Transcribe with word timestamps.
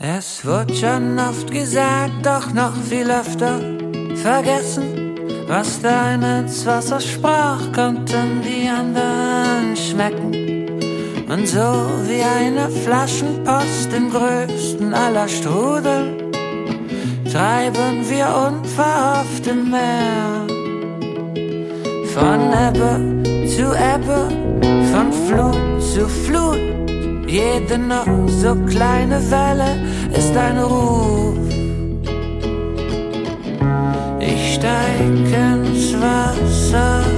Es 0.00 0.46
wurde 0.46 0.72
schon 0.76 1.18
oft 1.18 1.50
gesagt, 1.50 2.24
doch 2.24 2.52
noch 2.52 2.72
viel 2.88 3.10
öfter 3.10 3.58
vergessen. 4.14 5.16
Was 5.48 5.80
der 5.80 6.00
eine 6.00 6.38
ins 6.40 6.64
Wasser 6.64 7.00
sprach, 7.00 7.72
konnten 7.72 8.40
die 8.42 8.68
anderen 8.68 9.74
schmecken. 9.74 11.26
Und 11.28 11.48
so 11.48 11.90
wie 12.06 12.22
eine 12.22 12.70
Flaschenpost 12.70 13.92
im 13.92 14.08
größten 14.10 14.94
aller 14.94 15.26
Strudel 15.26 16.30
treiben 17.32 18.08
wir 18.08 18.52
unverhofft 18.52 19.48
im 19.48 19.68
Meer. 19.68 20.46
Von 22.14 22.52
Ebbe 22.52 23.48
zu 23.48 23.74
Ebbe, 23.74 24.28
von 24.92 25.12
Flut 25.26 25.82
zu 25.82 26.08
Flut. 26.08 26.87
Jede 27.28 27.76
noch 27.76 28.06
so 28.26 28.54
kleine 28.64 29.20
Welle 29.30 29.76
ist 30.16 30.34
ein 30.34 30.58
Ruf. 30.58 31.36
Ich 34.18 34.54
steig 34.54 35.00
ins 35.00 35.94
Wasser. 36.00 37.17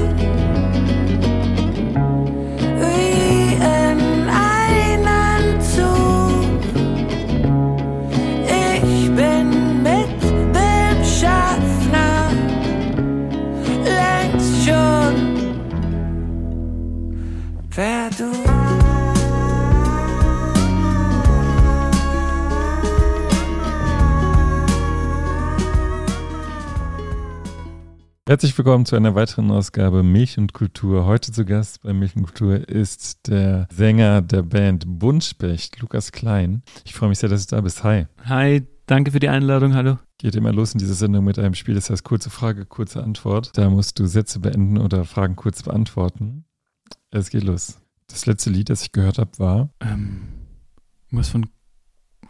Herzlich 28.31 28.57
willkommen 28.57 28.87
zu 28.87 28.95
einer 28.95 29.17
weiteren 29.17 29.51
Ausgabe 29.51 30.05
Milch 30.05 30.39
und 30.39 30.53
Kultur. 30.53 31.05
Heute 31.05 31.33
zu 31.33 31.45
Gast 31.45 31.83
bei 31.83 31.93
Milch 31.93 32.15
und 32.15 32.23
Kultur 32.23 32.69
ist 32.69 33.27
der 33.27 33.67
Sänger 33.73 34.23
der 34.23 34.43
Band 34.43 34.85
Buntspecht, 34.87 35.81
Lukas 35.81 36.13
Klein. 36.13 36.63
Ich 36.85 36.95
freue 36.95 37.09
mich 37.09 37.19
sehr, 37.19 37.29
dass 37.29 37.49
du 37.49 37.57
da 37.57 37.61
bist. 37.61 37.83
Hi. 37.83 38.07
Hi, 38.27 38.63
danke 38.87 39.11
für 39.11 39.19
die 39.19 39.29
Einladung. 39.29 39.75
Hallo. 39.75 39.99
Geht 40.19 40.37
immer 40.37 40.53
los 40.53 40.75
in 40.75 40.79
dieser 40.79 40.95
Sendung 40.95 41.25
mit 41.25 41.41
einem 41.41 41.55
Spiel, 41.55 41.75
das 41.75 41.91
heißt 41.91 42.05
kurze 42.05 42.31
Frage, 42.31 42.67
kurze 42.67 43.03
Antwort. 43.03 43.51
Da 43.59 43.69
musst 43.69 43.99
du 43.99 44.07
Sätze 44.07 44.39
beenden 44.39 44.79
oder 44.79 45.05
Fragen 45.05 45.35
kurz 45.35 45.65
beantworten. 45.65 46.45
Es 47.11 47.31
geht 47.31 47.43
los. 47.43 47.81
Das 48.07 48.27
letzte 48.27 48.51
Lied, 48.51 48.71
das 48.71 48.83
ich 48.83 48.93
gehört 48.93 49.19
habe, 49.19 49.37
war. 49.39 49.71
Ähm, 49.81 50.29
was 51.11 51.31
von. 51.31 51.51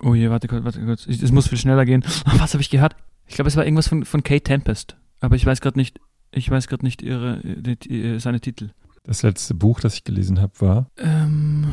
Oh 0.02 0.14
je, 0.14 0.30
warte 0.30 0.48
kurz, 0.48 0.64
warte 0.64 0.82
kurz. 0.82 1.06
Es 1.06 1.30
muss 1.30 1.48
viel 1.48 1.58
schneller 1.58 1.84
gehen. 1.84 2.02
Was 2.24 2.54
habe 2.54 2.62
ich 2.62 2.70
gehört? 2.70 2.96
Ich 3.26 3.34
glaube, 3.34 3.48
es 3.48 3.56
war 3.56 3.66
irgendwas 3.66 3.88
von, 3.88 4.06
von 4.06 4.22
Kate 4.22 4.44
Tempest. 4.44 4.96
Aber 5.20 5.36
ich 5.36 5.44
weiß 5.44 5.60
gerade 5.60 5.78
nicht, 5.78 6.00
ich 6.32 6.50
weiß 6.50 6.68
gerade 6.68 6.84
nicht 6.84 7.02
ihre, 7.02 7.40
die, 7.44 8.18
seine 8.18 8.40
Titel. 8.40 8.70
Das 9.04 9.22
letzte 9.22 9.54
Buch, 9.54 9.80
das 9.80 9.94
ich 9.94 10.04
gelesen 10.04 10.40
habe, 10.40 10.52
war. 10.60 10.90
Ähm, 10.98 11.66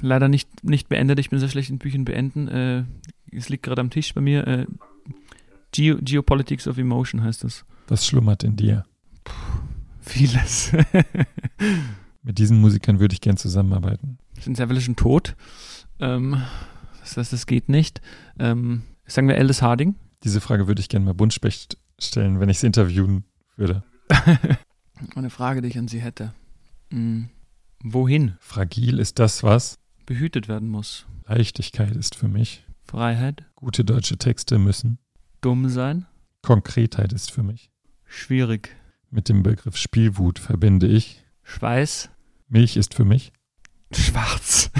leider 0.00 0.28
nicht, 0.28 0.64
nicht 0.64 0.88
beendet. 0.88 1.18
Ich 1.18 1.30
bin 1.30 1.38
sehr 1.38 1.48
schlecht 1.48 1.70
in 1.70 1.78
Büchern 1.78 2.04
beenden. 2.04 2.48
Äh, 2.48 2.84
es 3.30 3.48
liegt 3.48 3.62
gerade 3.62 3.80
am 3.80 3.90
Tisch 3.90 4.14
bei 4.14 4.20
mir. 4.20 4.46
Äh, 4.46 4.66
Geo 5.72 5.96
Geopolitics 6.00 6.68
of 6.68 6.76
Emotion 6.78 7.22
heißt 7.22 7.44
das. 7.44 7.64
Was 7.88 8.06
schlummert 8.06 8.44
in 8.44 8.56
dir? 8.56 8.84
Puh, 9.24 9.32
vieles. 10.00 10.72
Mit 12.22 12.38
diesen 12.38 12.60
Musikern 12.60 13.00
würde 13.00 13.14
ich 13.14 13.20
gern 13.20 13.36
zusammenarbeiten. 13.36 14.18
Sind 14.38 14.56
sehr 14.56 14.80
schon 14.80 14.96
tot. 14.96 15.34
Ähm, 15.98 16.42
das 17.00 17.16
heißt, 17.16 17.32
das 17.32 17.46
geht 17.46 17.68
nicht. 17.68 18.00
Ähm, 18.38 18.82
sagen 19.06 19.28
wir 19.28 19.36
Aldous 19.36 19.62
Harding. 19.62 19.96
Diese 20.24 20.40
Frage 20.40 20.68
würde 20.68 20.80
ich 20.80 20.88
gerne 20.88 21.04
mal 21.04 21.14
Buntspecht 21.14 21.78
stellen, 22.04 22.40
wenn 22.40 22.48
ich 22.48 22.58
sie 22.58 22.66
interviewen 22.66 23.24
würde. 23.56 23.82
Eine 25.14 25.30
Frage, 25.30 25.62
die 25.62 25.68
ich 25.68 25.78
an 25.78 25.88
Sie 25.88 26.00
hätte. 26.00 26.32
Hm. 26.90 27.28
Wohin? 27.82 28.34
Fragil 28.38 28.98
ist 28.98 29.18
das, 29.18 29.42
was 29.42 29.78
behütet 30.06 30.48
werden 30.48 30.68
muss. 30.68 31.06
Leichtigkeit 31.26 31.96
ist 31.96 32.14
für 32.14 32.28
mich. 32.28 32.64
Freiheit. 32.84 33.44
Gute 33.54 33.84
deutsche 33.84 34.18
Texte 34.18 34.58
müssen. 34.58 34.98
Dumm 35.40 35.68
sein. 35.68 36.06
Konkretheit 36.42 37.12
ist 37.12 37.30
für 37.30 37.42
mich. 37.42 37.70
Schwierig. 38.04 38.76
Mit 39.10 39.28
dem 39.28 39.42
Begriff 39.42 39.76
Spielwut 39.76 40.38
verbinde 40.38 40.86
ich. 40.86 41.24
Schweiß. 41.42 42.10
Milch 42.48 42.76
ist 42.76 42.94
für 42.94 43.04
mich. 43.04 43.32
Schwarz. 43.92 44.70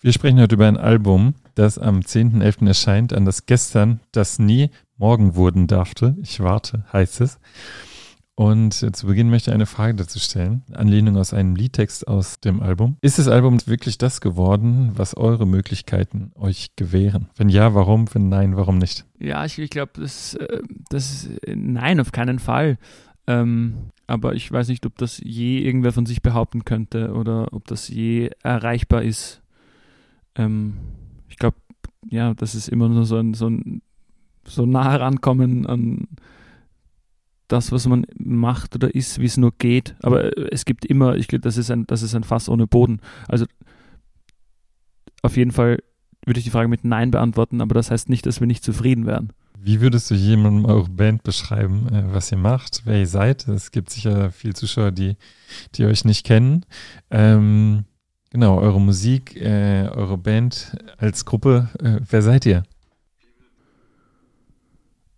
Wir 0.00 0.12
sprechen 0.12 0.40
heute 0.40 0.56
über 0.56 0.66
ein 0.66 0.76
Album, 0.76 1.34
das 1.54 1.78
am 1.78 2.00
10.11. 2.00 2.66
erscheint, 2.66 3.12
an 3.12 3.24
das 3.24 3.46
gestern, 3.46 4.00
das 4.10 4.38
nie 4.38 4.70
morgen 5.02 5.34
wurden 5.34 5.66
darfte. 5.66 6.16
Ich 6.22 6.38
warte, 6.38 6.84
heißt 6.92 7.22
es. 7.22 7.40
Und 8.36 8.72
zu 8.72 9.06
Beginn 9.08 9.30
möchte 9.30 9.50
ich 9.50 9.54
eine 9.54 9.66
Frage 9.66 9.96
dazu 9.96 10.20
stellen. 10.20 10.62
Anlehnung 10.72 11.16
aus 11.16 11.34
einem 11.34 11.56
Liedtext 11.56 12.06
aus 12.06 12.38
dem 12.38 12.62
Album. 12.62 12.98
Ist 13.00 13.18
das 13.18 13.26
Album 13.26 13.58
wirklich 13.66 13.98
das 13.98 14.20
geworden, 14.20 14.92
was 14.94 15.16
eure 15.16 15.44
Möglichkeiten 15.44 16.30
euch 16.36 16.76
gewähren? 16.76 17.28
Wenn 17.34 17.48
ja, 17.48 17.74
warum? 17.74 18.06
Wenn 18.14 18.28
nein, 18.28 18.56
warum 18.56 18.78
nicht? 18.78 19.04
Ja, 19.18 19.44
ich, 19.44 19.58
ich 19.58 19.70
glaube, 19.70 19.90
das, 19.96 20.38
das 20.88 21.28
nein, 21.52 21.98
auf 21.98 22.12
keinen 22.12 22.38
Fall. 22.38 22.78
Ähm, 23.26 23.90
aber 24.06 24.34
ich 24.34 24.52
weiß 24.52 24.68
nicht, 24.68 24.86
ob 24.86 24.96
das 24.98 25.18
je 25.18 25.58
irgendwer 25.58 25.92
von 25.92 26.06
sich 26.06 26.22
behaupten 26.22 26.64
könnte 26.64 27.12
oder 27.12 27.52
ob 27.52 27.66
das 27.66 27.88
je 27.88 28.30
erreichbar 28.44 29.02
ist. 29.02 29.42
Ähm, 30.36 30.76
ich 31.28 31.38
glaube, 31.38 31.56
ja, 32.08 32.34
das 32.34 32.54
ist 32.54 32.68
immer 32.68 32.88
nur 32.88 33.04
so 33.04 33.16
ein, 33.16 33.34
so 33.34 33.48
ein 33.48 33.82
so 34.44 34.66
nah 34.66 34.96
rankommen 34.96 35.66
an 35.66 36.08
das, 37.48 37.70
was 37.70 37.86
man 37.86 38.06
macht 38.18 38.74
oder 38.74 38.94
ist, 38.94 39.18
wie 39.18 39.26
es 39.26 39.36
nur 39.36 39.52
geht. 39.58 39.94
Aber 40.02 40.36
es 40.52 40.64
gibt 40.64 40.84
immer, 40.84 41.16
ich 41.16 41.28
glaube, 41.28 41.42
das 41.42 41.56
ist 41.56 41.70
ein, 41.70 41.86
das 41.86 42.02
ist 42.02 42.14
ein 42.14 42.24
Fass 42.24 42.48
ohne 42.48 42.66
Boden. 42.66 43.00
Also 43.28 43.44
auf 45.22 45.36
jeden 45.36 45.52
Fall 45.52 45.78
würde 46.24 46.38
ich 46.38 46.44
die 46.44 46.50
Frage 46.50 46.68
mit 46.68 46.84
Nein 46.84 47.10
beantworten, 47.10 47.60
aber 47.60 47.74
das 47.74 47.90
heißt 47.90 48.08
nicht, 48.08 48.26
dass 48.26 48.40
wir 48.40 48.46
nicht 48.46 48.64
zufrieden 48.64 49.06
wären. 49.06 49.32
Wie 49.58 49.80
würdest 49.80 50.10
du 50.10 50.14
jemandem 50.14 50.64
eure 50.64 50.88
Band 50.88 51.22
beschreiben, 51.22 51.86
was 52.12 52.32
ihr 52.32 52.38
macht, 52.38 52.82
wer 52.84 52.98
ihr 52.98 53.06
seid? 53.06 53.46
Es 53.46 53.70
gibt 53.70 53.90
sicher 53.90 54.32
viele 54.32 54.54
Zuschauer, 54.54 54.90
die, 54.90 55.16
die 55.74 55.84
euch 55.84 56.04
nicht 56.04 56.26
kennen. 56.26 56.64
Ähm, 57.10 57.84
genau, 58.30 58.58
eure 58.58 58.80
Musik, 58.80 59.36
äh, 59.36 59.88
eure 59.88 60.18
Band 60.18 60.76
als 60.96 61.24
Gruppe, 61.24 61.68
äh, 61.80 62.00
wer 62.10 62.22
seid 62.22 62.44
ihr? 62.46 62.64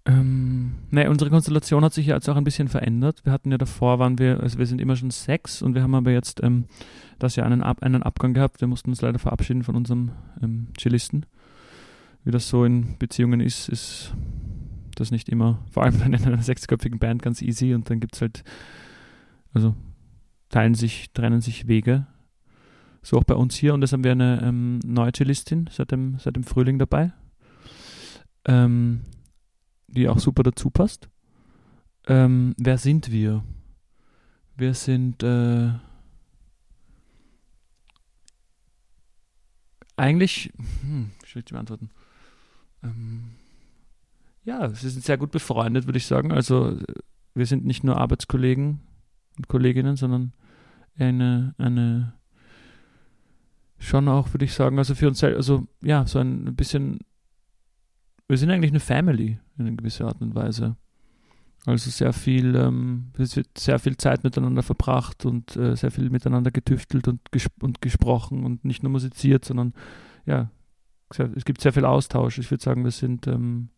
Ähm, 0.06 0.74
ne, 0.90 1.08
unsere 1.08 1.30
Konstellation 1.30 1.82
hat 1.82 1.94
sich 1.94 2.06
ja 2.06 2.14
jetzt 2.14 2.28
auch 2.28 2.36
ein 2.36 2.44
bisschen 2.44 2.68
verändert. 2.68 3.24
Wir 3.24 3.32
hatten 3.32 3.50
ja 3.50 3.56
davor, 3.56 3.98
waren 3.98 4.18
wir, 4.18 4.40
also 4.40 4.58
wir 4.58 4.66
sind 4.66 4.80
immer 4.80 4.96
schon 4.96 5.10
sechs 5.10 5.62
und 5.62 5.74
wir 5.74 5.82
haben 5.82 5.94
aber 5.94 6.10
jetzt 6.10 6.42
ähm, 6.42 6.66
das 7.18 7.36
Jahr 7.36 7.46
einen, 7.46 7.62
Ab 7.62 7.82
einen 7.82 8.02
Abgang 8.02 8.34
gehabt. 8.34 8.60
Wir 8.60 8.68
mussten 8.68 8.90
uns 8.90 9.00
leider 9.00 9.18
verabschieden 9.18 9.62
von 9.62 9.76
unserem 9.76 10.10
ähm, 10.42 10.68
Cellisten. 10.78 11.24
Wie 12.24 12.30
das 12.30 12.48
so 12.48 12.64
in 12.64 12.98
Beziehungen 12.98 13.40
ist, 13.40 13.68
ist 13.68 14.14
das 14.94 15.10
nicht 15.10 15.28
immer, 15.28 15.64
vor 15.70 15.84
allem 15.84 15.98
dann 15.98 16.12
in 16.12 16.24
einer 16.24 16.42
sechsköpfigen 16.42 16.98
Band 16.98 17.22
ganz 17.22 17.40
easy 17.40 17.74
und 17.74 17.88
dann 17.88 18.00
gibt 18.00 18.14
es 18.14 18.20
halt, 18.20 18.44
also 19.52 19.74
teilen 20.50 20.74
sich, 20.74 21.12
trennen 21.12 21.40
sich 21.40 21.66
Wege. 21.66 22.06
So 23.02 23.18
auch 23.18 23.24
bei 23.24 23.34
uns 23.34 23.54
hier 23.54 23.74
und 23.74 23.82
jetzt 23.82 23.92
haben 23.92 24.04
wir 24.04 24.12
eine 24.12 24.42
ähm, 24.42 24.80
neue 24.84 25.12
Cellistin 25.12 25.68
seit 25.70 25.92
dem, 25.92 26.18
seit 26.18 26.36
dem 26.36 26.44
Frühling 26.44 26.78
dabei. 26.78 27.12
Ähm, 28.46 29.00
die 29.88 30.08
auch 30.08 30.18
super 30.18 30.42
dazu 30.42 30.70
passt. 30.70 31.08
Ähm, 32.06 32.54
wer 32.58 32.78
sind 32.78 33.10
wir? 33.10 33.42
Wir 34.56 34.74
sind 34.74 35.22
äh, 35.22 35.70
eigentlich, 39.96 40.52
hm, 40.82 41.10
schwierig 41.24 41.48
zu 41.48 41.54
beantworten. 41.54 41.90
Ähm, 42.82 43.30
ja, 44.44 44.68
wir 44.68 44.90
sind 44.90 45.04
sehr 45.04 45.18
gut 45.18 45.30
befreundet, 45.30 45.86
würde 45.86 45.98
ich 45.98 46.06
sagen. 46.06 46.32
Also 46.32 46.78
wir 47.34 47.46
sind 47.46 47.64
nicht 47.64 47.84
nur 47.84 47.96
Arbeitskollegen 47.96 48.80
und 49.36 49.48
Kolleginnen, 49.48 49.96
sondern 49.96 50.32
eine, 50.96 51.54
eine 51.58 52.14
schon 53.78 54.08
auch, 54.08 54.32
würde 54.32 54.44
ich 54.44 54.54
sagen, 54.54 54.78
also 54.78 54.94
für 54.94 55.08
uns 55.08 55.18
selbst, 55.18 55.36
also 55.36 55.66
ja, 55.82 56.06
so 56.06 56.18
ein 56.18 56.54
bisschen 56.54 57.00
wir 58.28 58.36
sind 58.38 58.50
eigentlich 58.50 58.72
eine 58.72 58.80
Family 58.80 59.38
in 59.58 59.66
einer 59.66 59.76
gewissen 59.76 60.06
Art 60.06 60.20
und 60.20 60.34
Weise. 60.34 60.76
Also 61.66 61.90
sehr 61.90 62.12
viel, 62.12 62.54
ähm, 62.56 63.12
es 63.18 63.36
wird 63.36 63.56
sehr 63.56 63.78
viel 63.78 63.96
Zeit 63.96 64.22
miteinander 64.22 64.62
verbracht 64.62 65.24
und 65.24 65.56
äh, 65.56 65.76
sehr 65.76 65.90
viel 65.90 66.10
miteinander 66.10 66.50
getüftelt 66.50 67.08
und, 67.08 67.32
ges 67.32 67.48
und 67.60 67.80
gesprochen 67.80 68.44
und 68.44 68.64
nicht 68.64 68.82
nur 68.82 68.92
musiziert, 68.92 69.44
sondern 69.44 69.72
ja, 70.26 70.50
es 71.36 71.44
gibt 71.44 71.60
sehr 71.60 71.72
viel 71.72 71.84
Austausch. 71.84 72.38
Ich 72.38 72.50
würde 72.50 72.62
sagen, 72.62 72.84
wir 72.84 72.90
sind 72.90 73.26
ähm, 73.26 73.70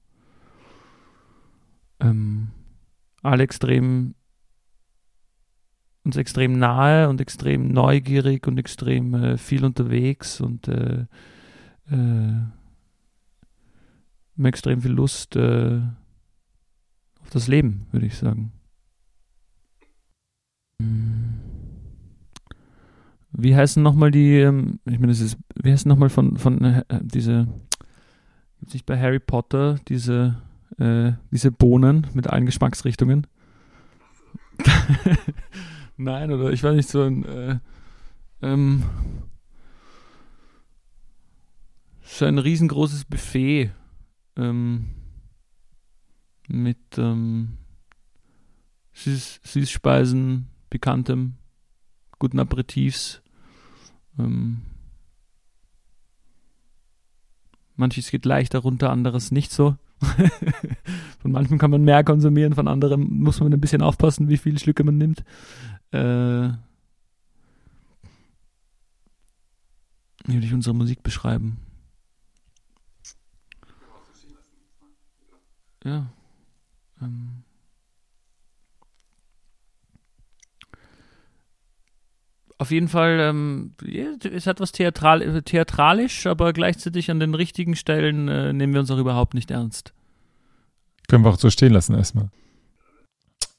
ähm, 2.01 2.49
alle 3.23 3.45
extrem 3.45 4.15
uns 6.05 6.17
extrem 6.17 6.57
nahe 6.59 7.09
und 7.09 7.21
extrem 7.21 7.69
neugierig 7.69 8.47
und 8.47 8.59
extrem 8.59 9.13
äh, 9.15 9.37
viel 9.37 9.65
unterwegs 9.65 10.41
und 10.41 10.69
äh, 10.69 11.07
äh, 11.91 12.33
extrem 14.45 14.83
viel 14.83 14.93
Lust 14.93 15.37
äh, 15.37 15.81
auf 17.21 17.31
das 17.31 17.49
Leben, 17.49 17.87
würde 17.91 18.07
ich 18.07 18.17
sagen. 18.17 18.53
Hm. 20.81 21.41
Wie 23.33 23.55
heißen 23.55 23.83
nochmal 23.83 24.11
die, 24.11 24.39
ähm, 24.39 24.81
ich 24.87 24.99
meine, 24.99 25.13
das 25.13 25.21
ist, 25.21 25.37
wie 25.63 25.71
heißen 25.71 25.89
nochmal 25.89 26.09
von, 26.09 26.39
von 26.39 26.63
äh, 26.63 26.85
diese, 27.03 27.47
gibt 28.59 28.69
es 28.69 28.75
nicht 28.75 28.87
bei 28.87 28.99
Harry 28.99 29.19
Potter 29.19 29.79
diese, 29.89 30.43
äh, 30.79 31.13
diese 31.31 31.53
Bohnen 31.53 32.07
mit 32.15 32.29
allen 32.29 32.47
Geschmacksrichtungen? 32.47 33.27
Nein, 35.99 36.31
oder 36.33 36.51
ich 36.51 36.63
weiß 36.63 36.75
nicht, 36.75 36.89
so 36.89 37.03
ein, 37.03 37.25
äh, 37.25 37.59
ähm, 38.41 38.85
so 42.03 42.25
ein 42.25 42.39
riesengroßes 42.39 43.05
Buffet 43.05 43.71
ähm, 44.37 44.87
mit 46.49 46.79
ähm, 46.99 47.59
Süß 48.93 49.41
Süßspeisen, 49.43 50.49
Bekanntem, 50.71 51.35
guten 52.19 52.39
Aperitifs. 52.39 53.23
Ähm, 54.19 54.63
manches 57.77 58.11
geht 58.11 58.25
leichter 58.25 58.61
runter, 58.61 58.91
anderes 58.91 59.31
nicht 59.31 59.53
so. 59.53 59.77
von 61.21 61.33
manchen 61.33 61.59
kann 61.59 61.71
man 61.71 61.83
mehr 61.83 62.05
konsumieren, 62.05 62.55
von 62.55 62.69
anderen 62.69 63.21
muss 63.23 63.41
man 63.41 63.53
ein 63.53 63.61
bisschen 63.61 63.83
aufpassen, 63.83 64.29
wie 64.29 64.37
viele 64.37 64.59
Schlücke 64.59 64.85
man 64.85 64.99
nimmt. 64.99 65.25
Äh, 65.91 66.51
wie 70.25 70.35
würde 70.35 70.47
ich 70.47 70.55
unsere 70.55 70.75
Musik 70.75 71.03
beschreiben? 71.03 71.59
Ja. 75.87 76.07
Ähm. 77.01 77.45
Auf 82.59 82.71
jeden 82.71 82.89
Fall, 82.89 83.21
ähm, 83.21 83.75
es 83.85 84.47
hat 84.47 84.61
was 84.61 84.73
Theatral 84.73 85.43
theatralisch, 85.43 86.27
aber 86.27 86.53
gleichzeitig 86.53 87.11
an 87.11 87.21
den 87.21 87.35
richtigen 87.35 87.77
Stellen 87.77 88.29
äh, 88.29 88.53
nehmen 88.53 88.73
wir 88.73 88.81
uns 88.81 88.91
auch 88.91 88.99
überhaupt 88.99 89.35
nicht 89.35 89.51
ernst. 89.51 89.93
Können 91.07 91.25
wir 91.25 91.31
auch 91.31 91.39
so 91.39 91.51
stehen 91.51 91.73
lassen 91.73 91.95
erstmal. 91.95 92.31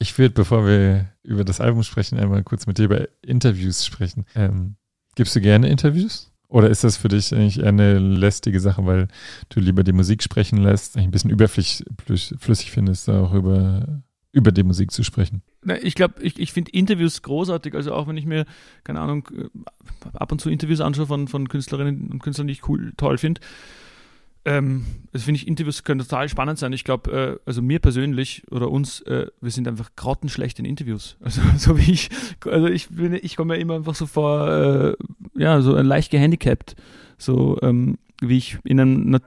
Ich 0.00 0.18
würde, 0.18 0.34
bevor 0.34 0.66
wir 0.66 1.12
über 1.22 1.44
das 1.44 1.60
Album 1.60 1.82
sprechen, 1.82 2.18
einmal 2.18 2.42
kurz 2.42 2.66
mit 2.66 2.78
dir 2.78 2.84
über 2.84 3.08
Interviews 3.22 3.86
sprechen. 3.86 4.26
Ähm, 4.34 4.76
gibst 5.14 5.34
du 5.34 5.40
gerne 5.40 5.68
Interviews? 5.68 6.30
Oder 6.48 6.70
ist 6.70 6.82
das 6.82 6.96
für 6.96 7.08
dich 7.08 7.34
eigentlich 7.34 7.58
eher 7.58 7.68
eine 7.68 7.98
lästige 7.98 8.58
Sache, 8.58 8.86
weil 8.86 9.08
du 9.50 9.60
lieber 9.60 9.84
die 9.84 9.92
Musik 9.92 10.22
sprechen 10.22 10.58
lässt, 10.58 10.96
ein 10.96 11.10
bisschen 11.10 11.30
überflüssig 11.30 12.70
findest, 12.70 13.10
auch 13.10 13.34
über, 13.34 14.02
über 14.32 14.50
die 14.50 14.62
Musik 14.62 14.90
zu 14.90 15.02
sprechen? 15.02 15.42
Ich 15.82 15.94
glaube, 15.94 16.22
ich, 16.22 16.38
ich 16.38 16.52
finde 16.52 16.70
Interviews 16.70 17.20
großartig. 17.20 17.74
Also 17.74 17.92
auch 17.92 18.08
wenn 18.08 18.16
ich 18.16 18.24
mir, 18.24 18.46
keine 18.82 19.00
Ahnung, 19.00 19.28
ab 20.14 20.32
und 20.32 20.40
zu 20.40 20.48
Interviews 20.48 20.80
anschaue 20.80 21.06
von, 21.06 21.28
von 21.28 21.48
Künstlerinnen 21.48 22.10
und 22.10 22.22
Künstlern, 22.22 22.46
die 22.46 22.54
ich 22.54 22.66
cool, 22.66 22.94
toll 22.96 23.18
finde, 23.18 23.42
ähm, 24.48 24.86
also 25.12 25.24
finde 25.26 25.40
ich, 25.40 25.46
Interviews 25.46 25.84
können 25.84 26.00
total 26.00 26.28
spannend 26.28 26.58
sein. 26.58 26.72
Ich 26.72 26.84
glaube, 26.84 27.12
äh, 27.12 27.38
also 27.44 27.60
mir 27.60 27.80
persönlich 27.80 28.42
oder 28.50 28.70
uns, 28.70 29.02
äh, 29.02 29.26
wir 29.42 29.50
sind 29.50 29.68
einfach 29.68 29.90
grottenschlecht 29.94 30.58
in 30.58 30.64
Interviews. 30.64 31.16
Also 31.28 31.42
so 31.58 31.76
wie 31.76 31.92
ich, 31.92 32.08
also 32.46 32.66
ich 32.66 32.88
bin, 32.88 33.12
ich 33.12 33.36
komme 33.36 33.54
mir 33.54 33.60
immer 33.60 33.74
einfach 33.74 33.94
so 33.94 34.06
vor, 34.06 34.48
äh, 34.48 34.94
ja, 35.34 35.60
so 35.60 35.76
leicht 35.76 36.10
gehandicapt. 36.10 36.76
So 37.18 37.58
ähm, 37.60 37.98
wie 38.22 38.38
ich 38.38 38.58
in 38.64 38.80
einem, 38.80 39.20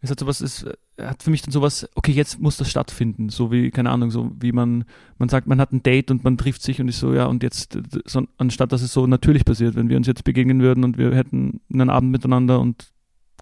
es 0.00 0.10
hat 0.10 0.18
sowas, 0.18 0.40
es 0.40 0.66
hat 1.00 1.22
für 1.22 1.30
mich 1.30 1.42
dann 1.42 1.52
sowas, 1.52 1.88
okay, 1.94 2.10
jetzt 2.10 2.40
muss 2.40 2.56
das 2.56 2.68
stattfinden. 2.68 3.28
So 3.28 3.52
wie, 3.52 3.70
keine 3.70 3.90
Ahnung, 3.90 4.10
so 4.10 4.32
wie 4.40 4.50
man, 4.50 4.84
man 5.18 5.28
sagt, 5.28 5.46
man 5.46 5.60
hat 5.60 5.72
ein 5.72 5.84
Date 5.84 6.10
und 6.10 6.24
man 6.24 6.36
trifft 6.36 6.62
sich 6.62 6.80
und 6.80 6.88
ist 6.88 6.98
so, 6.98 7.14
ja, 7.14 7.26
und 7.26 7.44
jetzt, 7.44 7.78
so, 8.04 8.26
anstatt 8.36 8.72
dass 8.72 8.82
es 8.82 8.92
so 8.92 9.06
natürlich 9.06 9.44
passiert, 9.44 9.76
wenn 9.76 9.88
wir 9.88 9.96
uns 9.96 10.08
jetzt 10.08 10.24
begegnen 10.24 10.60
würden 10.60 10.82
und 10.82 10.98
wir 10.98 11.14
hätten 11.14 11.60
einen 11.72 11.88
Abend 11.88 12.10
miteinander 12.10 12.58
und 12.58 12.92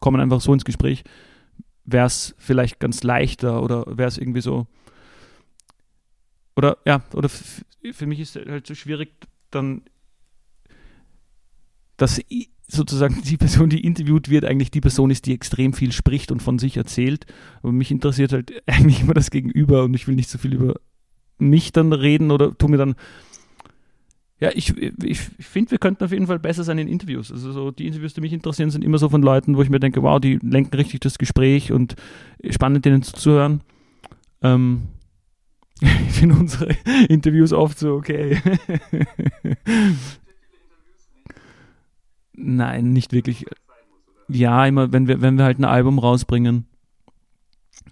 kommen 0.01 0.21
einfach 0.21 0.41
so 0.41 0.53
ins 0.53 0.65
Gespräch, 0.65 1.05
wäre 1.85 2.07
es 2.07 2.35
vielleicht 2.39 2.81
ganz 2.81 3.03
leichter 3.03 3.63
oder 3.63 3.85
wäre 3.87 4.09
es 4.09 4.19
irgendwie 4.19 4.41
so. 4.41 4.67
Oder 6.57 6.79
ja, 6.85 7.03
oder 7.15 7.29
für 7.29 8.07
mich 8.07 8.21
ist 8.21 8.37
es 8.37 8.47
halt 8.47 8.67
so 8.67 8.75
schwierig, 8.75 9.13
dann, 9.51 9.83
dass 11.97 12.21
sozusagen 12.67 13.23
die 13.23 13.37
Person, 13.37 13.71
die 13.71 13.85
interviewt 13.85 14.29
wird, 14.29 14.45
eigentlich 14.45 14.71
die 14.71 14.81
Person 14.81 15.11
ist, 15.11 15.27
die 15.27 15.35
extrem 15.35 15.73
viel 15.73 15.93
spricht 15.93 16.31
und 16.31 16.41
von 16.41 16.59
sich 16.59 16.77
erzählt. 16.77 17.27
Aber 17.63 17.73
mich 17.73 17.91
interessiert 17.91 18.33
halt 18.33 18.53
eigentlich 18.67 19.01
immer 19.01 19.15
das 19.15 19.31
Gegenüber 19.31 19.85
und 19.85 19.95
ich 19.95 20.07
will 20.07 20.15
nicht 20.15 20.31
so 20.31 20.39
viel 20.39 20.55
über 20.55 20.75
mich 21.39 21.73
dann 21.73 21.93
reden 21.93 22.31
oder 22.31 22.57
tu 22.57 22.69
mir 22.69 22.77
dann 22.77 22.95
ja, 24.41 24.51
ich, 24.55 24.75
ich, 24.77 25.21
finde, 25.39 25.73
wir 25.73 25.79
könnten 25.79 26.03
auf 26.03 26.13
jeden 26.13 26.27
Fall 26.27 26.39
besser 26.39 26.65
sein 26.65 26.79
in 26.79 26.89
Interviews. 26.89 27.31
Also 27.31 27.53
so 27.53 27.71
die 27.71 27.87
Interviews, 27.87 28.15
die 28.15 28.23
mich 28.23 28.33
interessieren, 28.33 28.71
sind 28.71 28.83
immer 28.83 28.97
so 28.97 29.11
von 29.11 29.21
Leuten, 29.23 29.55
wo 29.57 29.63
ich 29.63 29.69
mir 29.69 29.81
denke, 29.81 30.03
wow, 30.03 30.19
die 30.19 30.39
lenken 30.43 30.75
richtig 30.77 31.01
das 31.01 31.19
Gespräch 31.19 31.73
und 31.73 31.95
spannend 32.49 32.87
denen 32.87 33.03
zuzuhören. 33.03 33.61
Ähm, 34.41 34.85
ich 35.81 36.13
finde 36.13 36.37
unsere 36.37 36.75
Interviews 37.09 37.53
oft 37.53 37.79
so 37.79 37.95
okay. 37.95 38.41
Nein, 42.33 42.95
nicht 42.95 43.13
wirklich. 43.13 43.45
Ja, 44.29 44.65
immer, 44.65 44.91
wenn 44.91 45.07
wir, 45.07 45.21
wenn 45.21 45.37
wir 45.37 45.45
halt 45.45 45.59
ein 45.59 45.65
Album 45.65 45.99
rausbringen, 45.99 46.65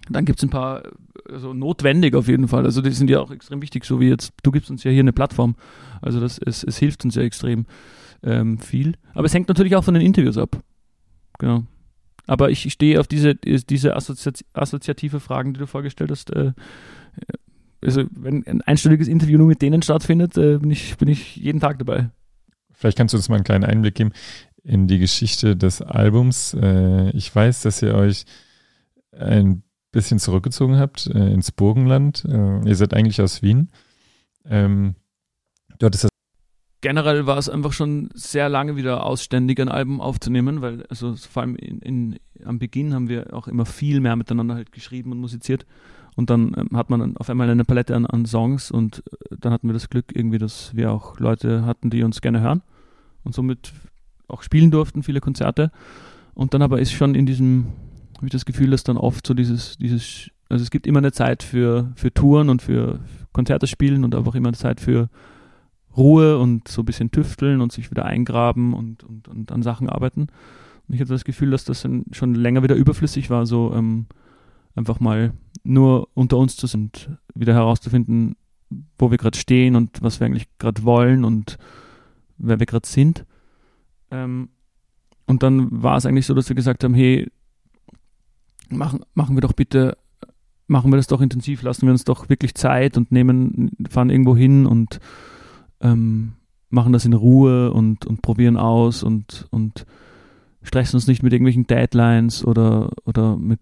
dann 0.09 0.25
gibt 0.25 0.39
es 0.39 0.43
ein 0.43 0.49
paar, 0.49 0.83
also 1.29 1.53
notwendig 1.53 2.15
auf 2.15 2.27
jeden 2.27 2.47
Fall. 2.47 2.65
Also 2.65 2.81
die 2.81 2.91
sind 2.91 3.09
ja 3.09 3.19
auch 3.19 3.31
extrem 3.31 3.61
wichtig, 3.61 3.85
so 3.85 3.99
wie 3.99 4.09
jetzt, 4.09 4.33
du 4.43 4.51
gibst 4.51 4.69
uns 4.69 4.83
ja 4.83 4.91
hier 4.91 5.01
eine 5.01 5.13
Plattform. 5.13 5.55
Also 6.01 6.19
das, 6.19 6.39
es, 6.39 6.63
es 6.63 6.77
hilft 6.77 7.05
uns 7.05 7.15
ja 7.15 7.21
extrem 7.21 7.65
ähm, 8.23 8.57
viel. 8.57 8.95
Aber 9.13 9.25
es 9.25 9.33
hängt 9.33 9.47
natürlich 9.47 9.75
auch 9.75 9.83
von 9.83 9.93
den 9.93 10.03
Interviews 10.03 10.37
ab. 10.37 10.61
Genau. 11.37 11.63
Aber 12.27 12.51
ich, 12.51 12.71
stehe 12.71 12.99
auf 12.99 13.07
diese, 13.07 13.35
diese 13.35 13.95
Assozi 13.95 14.31
assoziative 14.53 15.19
Fragen, 15.19 15.53
die 15.53 15.59
du 15.59 15.67
vorgestellt 15.67 16.11
hast. 16.11 16.31
Äh, 16.31 16.53
also 17.81 18.03
wenn 18.11 18.45
ein 18.45 18.61
einstündiges 18.61 19.07
Interview 19.07 19.37
nur 19.37 19.47
mit 19.47 19.61
denen 19.61 19.81
stattfindet, 19.81 20.37
äh, 20.37 20.57
bin, 20.57 20.69
ich, 20.69 20.97
bin 20.97 21.07
ich 21.07 21.37
jeden 21.37 21.59
Tag 21.59 21.79
dabei. 21.79 22.09
Vielleicht 22.71 22.97
kannst 22.97 23.13
du 23.13 23.17
uns 23.17 23.29
mal 23.29 23.35
einen 23.35 23.45
kleinen 23.45 23.63
Einblick 23.63 23.95
geben 23.95 24.11
in 24.63 24.87
die 24.87 24.99
Geschichte 24.99 25.55
des 25.55 25.81
Albums. 25.81 26.53
Äh, 26.53 27.09
ich 27.11 27.33
weiß, 27.33 27.61
dass 27.61 27.81
ihr 27.81 27.95
euch 27.95 28.25
ein 29.11 29.63
bisschen 29.91 30.19
zurückgezogen 30.19 30.77
habt 30.77 31.07
äh, 31.07 31.33
ins 31.33 31.51
Burgenland. 31.51 32.25
Äh, 32.25 32.67
ihr 32.67 32.75
seid 32.75 32.93
eigentlich 32.93 33.21
aus 33.21 33.41
Wien. 33.41 33.69
Ähm, 34.45 34.95
dort 35.79 35.95
ist 35.95 36.05
das 36.05 36.09
Generell 36.81 37.25
war 37.25 37.37
es 37.37 37.49
einfach 37.49 37.73
schon 37.73 38.09
sehr 38.13 38.47
lange 38.47 38.77
wieder 38.77 39.05
ausständig, 39.05 39.59
ein 39.59 39.67
Album 39.67 39.99
aufzunehmen, 39.99 40.61
weil, 40.61 40.85
also 40.87 41.13
vor 41.17 41.41
allem 41.41 41.57
in, 41.57 41.79
in, 41.79 42.19
am 42.45 42.57
Beginn 42.57 42.93
haben 42.93 43.09
wir 43.09 43.33
auch 43.33 43.49
immer 43.49 43.65
viel 43.65 43.99
mehr 43.99 44.15
miteinander 44.15 44.55
halt 44.55 44.71
geschrieben 44.71 45.11
und 45.11 45.19
musiziert. 45.19 45.65
Und 46.15 46.29
dann 46.29 46.53
ähm, 46.57 46.77
hat 46.77 46.89
man 46.89 47.17
auf 47.17 47.29
einmal 47.29 47.49
eine 47.49 47.65
Palette 47.65 47.95
an, 47.95 48.05
an 48.05 48.25
Songs 48.25 48.71
und 48.71 49.03
äh, 49.29 49.35
dann 49.39 49.51
hatten 49.51 49.67
wir 49.67 49.73
das 49.73 49.89
Glück 49.89 50.15
irgendwie, 50.15 50.37
dass 50.37 50.73
wir 50.73 50.91
auch 50.91 51.19
Leute 51.19 51.65
hatten, 51.65 51.89
die 51.89 52.03
uns 52.03 52.21
gerne 52.21 52.39
hören 52.39 52.61
und 53.23 53.35
somit 53.35 53.73
auch 54.29 54.41
spielen 54.41 54.71
durften, 54.71 55.03
viele 55.03 55.19
Konzerte. 55.19 55.71
Und 56.33 56.53
dann 56.53 56.61
aber 56.61 56.79
ist 56.79 56.93
schon 56.93 57.13
in 57.13 57.25
diesem 57.25 57.67
habe 58.19 58.27
ich 58.27 58.33
das 58.33 58.43
Gefühl, 58.43 58.71
dass 58.71 58.83
dann 58.83 58.97
oft 58.97 59.25
so 59.25 59.33
dieses, 59.33 59.77
dieses, 59.77 60.29
also 60.49 60.61
es 60.61 60.71
gibt 60.71 60.85
immer 60.85 60.99
eine 60.99 61.13
Zeit 61.13 61.41
für, 61.41 61.93
für 61.95 62.13
Touren 62.13 62.49
und 62.49 62.61
für 62.61 62.99
Konzerte 63.31 63.65
spielen 63.65 64.03
und 64.03 64.13
einfach 64.13 64.35
immer 64.35 64.49
eine 64.49 64.57
Zeit 64.57 64.81
für 64.81 65.09
Ruhe 65.95 66.37
und 66.37 66.67
so 66.67 66.81
ein 66.81 66.85
bisschen 66.85 67.11
tüfteln 67.11 67.61
und 67.61 67.71
sich 67.71 67.91
wieder 67.91 68.03
eingraben 68.03 68.73
und, 68.73 69.05
und, 69.05 69.29
und 69.29 69.53
an 69.53 69.63
Sachen 69.63 69.89
arbeiten. 69.89 70.27
Und 70.87 70.95
ich 70.95 70.99
hatte 70.99 71.13
das 71.13 71.23
Gefühl, 71.23 71.51
dass 71.51 71.63
das 71.63 71.87
schon 72.11 72.35
länger 72.35 72.61
wieder 72.61 72.75
überflüssig 72.75 73.29
war, 73.29 73.45
so 73.45 73.73
ähm, 73.73 74.07
einfach 74.75 74.99
mal 74.99 75.31
nur 75.63 76.09
unter 76.13 76.37
uns 76.37 76.57
zu 76.57 76.67
sind, 76.67 77.09
wieder 77.33 77.53
herauszufinden, 77.53 78.35
wo 78.97 79.11
wir 79.11 79.17
gerade 79.17 79.37
stehen 79.37 79.77
und 79.77 80.01
was 80.01 80.19
wir 80.19 80.27
eigentlich 80.27 80.49
gerade 80.57 80.83
wollen 80.83 81.23
und 81.23 81.57
wer 82.37 82.59
wir 82.59 82.65
gerade 82.65 82.87
sind. 82.87 83.25
Ähm, 84.11 84.49
und 85.25 85.41
dann 85.41 85.69
war 85.71 85.95
es 85.95 86.05
eigentlich 86.05 86.25
so, 86.25 86.33
dass 86.33 86.49
wir 86.49 86.55
gesagt 86.57 86.83
haben, 86.83 86.93
hey, 86.93 87.31
machen, 88.69 89.01
machen 89.13 89.35
wir 89.35 89.41
doch 89.41 89.53
bitte, 89.53 89.97
machen 90.67 90.91
wir 90.91 90.97
das 90.97 91.07
doch 91.07 91.21
intensiv, 91.21 91.63
lassen 91.63 91.85
wir 91.85 91.91
uns 91.91 92.03
doch 92.03 92.29
wirklich 92.29 92.55
Zeit 92.55 92.97
und 92.97 93.11
nehmen, 93.11 93.71
fahren 93.89 94.09
irgendwo 94.09 94.35
hin 94.35 94.65
und 94.65 94.99
ähm, 95.81 96.33
machen 96.69 96.93
das 96.93 97.05
in 97.05 97.13
Ruhe 97.13 97.71
und, 97.71 98.05
und 98.05 98.21
probieren 98.21 98.57
aus 98.57 99.03
und, 99.03 99.47
und 99.49 99.85
stressen 100.61 100.97
uns 100.97 101.07
nicht 101.07 101.23
mit 101.23 101.33
irgendwelchen 101.33 101.67
Deadlines 101.67 102.45
oder, 102.45 102.91
oder 103.05 103.37
mit 103.37 103.59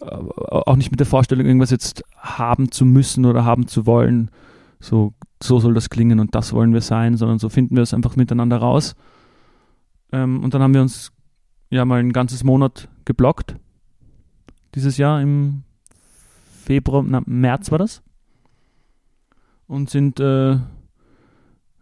äh, 0.00 0.04
auch 0.06 0.76
nicht 0.76 0.90
mit 0.90 1.00
der 1.00 1.06
Vorstellung, 1.06 1.46
irgendwas 1.46 1.70
jetzt 1.70 2.04
haben 2.16 2.70
zu 2.70 2.84
müssen 2.84 3.24
oder 3.24 3.44
haben 3.44 3.66
zu 3.66 3.86
wollen. 3.86 4.30
So, 4.78 5.14
so 5.42 5.58
soll 5.58 5.74
das 5.74 5.88
klingen 5.88 6.20
und 6.20 6.34
das 6.34 6.52
wollen 6.52 6.74
wir 6.74 6.82
sein, 6.82 7.16
sondern 7.16 7.38
so 7.38 7.48
finden 7.48 7.76
wir 7.76 7.82
es 7.82 7.94
einfach 7.94 8.16
miteinander 8.16 8.58
raus. 8.58 8.94
Ähm, 10.12 10.42
und 10.44 10.52
dann 10.52 10.62
haben 10.62 10.74
wir 10.74 10.82
uns 10.82 11.12
ja 11.70 11.84
mal 11.84 12.00
ein 12.00 12.12
ganzes 12.12 12.44
Monat 12.44 12.88
geblockt 13.04 13.56
dieses 14.76 14.98
Jahr 14.98 15.20
im 15.22 15.64
Februar, 16.64 17.02
na, 17.02 17.22
März 17.26 17.72
war 17.72 17.78
das. 17.78 18.02
Und 19.66 19.90
sind, 19.90 20.20
äh, 20.20 20.58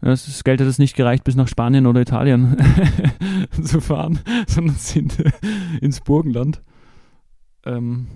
das 0.00 0.44
Geld 0.44 0.60
hat 0.60 0.68
es 0.68 0.78
nicht 0.78 0.96
gereicht, 0.96 1.24
bis 1.24 1.34
nach 1.34 1.48
Spanien 1.48 1.86
oder 1.86 2.00
Italien 2.00 2.56
zu 3.62 3.80
fahren, 3.80 4.20
sondern 4.46 4.76
sind 4.76 5.18
äh, 5.18 5.32
ins 5.80 6.00
Burgenland 6.00 6.62
ähm, 7.66 8.06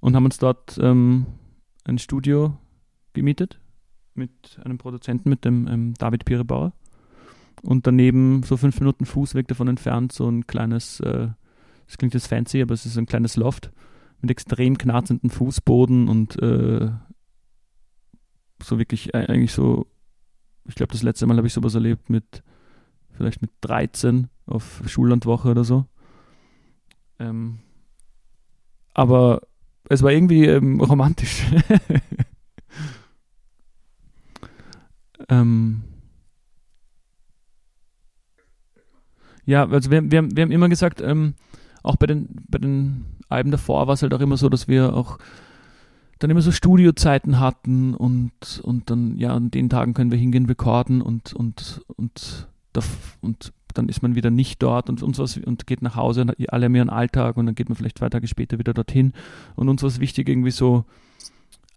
und 0.00 0.14
haben 0.14 0.24
uns 0.24 0.38
dort 0.38 0.78
ähm, 0.80 1.26
ein 1.84 1.98
Studio 1.98 2.56
gemietet 3.12 3.58
mit 4.14 4.60
einem 4.64 4.78
Produzenten, 4.78 5.28
mit 5.28 5.44
dem 5.44 5.66
ähm, 5.66 5.94
David 5.94 6.24
Pirebauer. 6.24 6.72
Und 7.64 7.86
daneben, 7.86 8.42
so 8.42 8.58
fünf 8.58 8.78
Minuten 8.78 9.06
Fußweg 9.06 9.48
davon 9.48 9.68
entfernt, 9.68 10.12
so 10.12 10.28
ein 10.28 10.46
kleines, 10.46 11.00
äh, 11.00 11.28
das 11.86 11.96
klingt 11.96 12.12
jetzt 12.12 12.26
fancy, 12.26 12.60
aber 12.60 12.74
es 12.74 12.84
ist 12.84 12.98
ein 12.98 13.06
kleines 13.06 13.36
Loft 13.36 13.72
mit 14.20 14.30
extrem 14.30 14.76
knarzenden 14.76 15.30
Fußboden 15.30 16.08
und 16.08 16.40
äh, 16.42 16.90
so 18.62 18.78
wirklich 18.78 19.14
äh, 19.14 19.26
eigentlich 19.28 19.52
so, 19.52 19.86
ich 20.66 20.74
glaube, 20.74 20.92
das 20.92 21.02
letzte 21.02 21.26
Mal 21.26 21.38
habe 21.38 21.46
ich 21.46 21.54
sowas 21.54 21.74
erlebt 21.74 22.10
mit, 22.10 22.42
vielleicht 23.12 23.40
mit 23.40 23.50
13 23.62 24.28
auf 24.46 24.82
Schullandwoche 24.86 25.50
oder 25.50 25.64
so. 25.64 25.86
Ähm, 27.18 27.60
aber 28.92 29.40
es 29.88 30.02
war 30.02 30.12
irgendwie 30.12 30.46
ähm, 30.46 30.80
romantisch. 30.80 31.44
ähm, 35.28 35.83
ja, 39.46 39.68
also 39.68 39.90
wir, 39.90 40.10
wir, 40.10 40.28
wir 40.34 40.42
haben 40.42 40.50
immer 40.50 40.68
gesagt, 40.68 41.00
ähm, 41.00 41.34
auch 41.82 41.96
bei 41.96 42.06
den, 42.06 42.28
bei 42.48 42.58
den 42.58 43.04
Alben 43.28 43.50
davor 43.50 43.86
war 43.86 43.94
es 43.94 44.02
halt 44.02 44.14
auch 44.14 44.20
immer 44.20 44.36
so, 44.36 44.48
dass 44.48 44.68
wir 44.68 44.94
auch 44.94 45.18
dann 46.18 46.30
immer 46.30 46.40
so 46.40 46.52
Studiozeiten 46.52 47.40
hatten 47.40 47.94
und, 47.94 48.60
und 48.62 48.90
dann, 48.90 49.16
ja, 49.16 49.34
an 49.34 49.50
den 49.50 49.68
Tagen 49.68 49.94
können 49.94 50.10
wir 50.10 50.18
hingehen, 50.18 50.46
recorden 50.46 51.02
und, 51.02 51.34
und, 51.34 51.82
und, 51.96 52.48
und 53.20 53.52
dann 53.74 53.88
ist 53.88 54.02
man 54.02 54.14
wieder 54.14 54.30
nicht 54.30 54.62
dort 54.62 54.88
und 54.88 55.02
uns 55.02 55.18
was 55.18 55.36
und 55.36 55.66
geht 55.66 55.82
nach 55.82 55.96
Hause 55.96 56.22
und 56.22 56.52
alle 56.52 56.66
haben 56.66 56.74
ihren 56.74 56.90
Alltag 56.90 57.36
und 57.36 57.46
dann 57.46 57.54
geht 57.54 57.68
man 57.68 57.76
vielleicht 57.76 57.98
zwei 57.98 58.08
Tage 58.08 58.28
später 58.28 58.58
wieder 58.58 58.72
dorthin. 58.72 59.12
Und 59.56 59.68
uns 59.68 59.82
war 59.82 59.88
es 59.88 60.00
wichtig, 60.00 60.28
irgendwie 60.28 60.52
so 60.52 60.84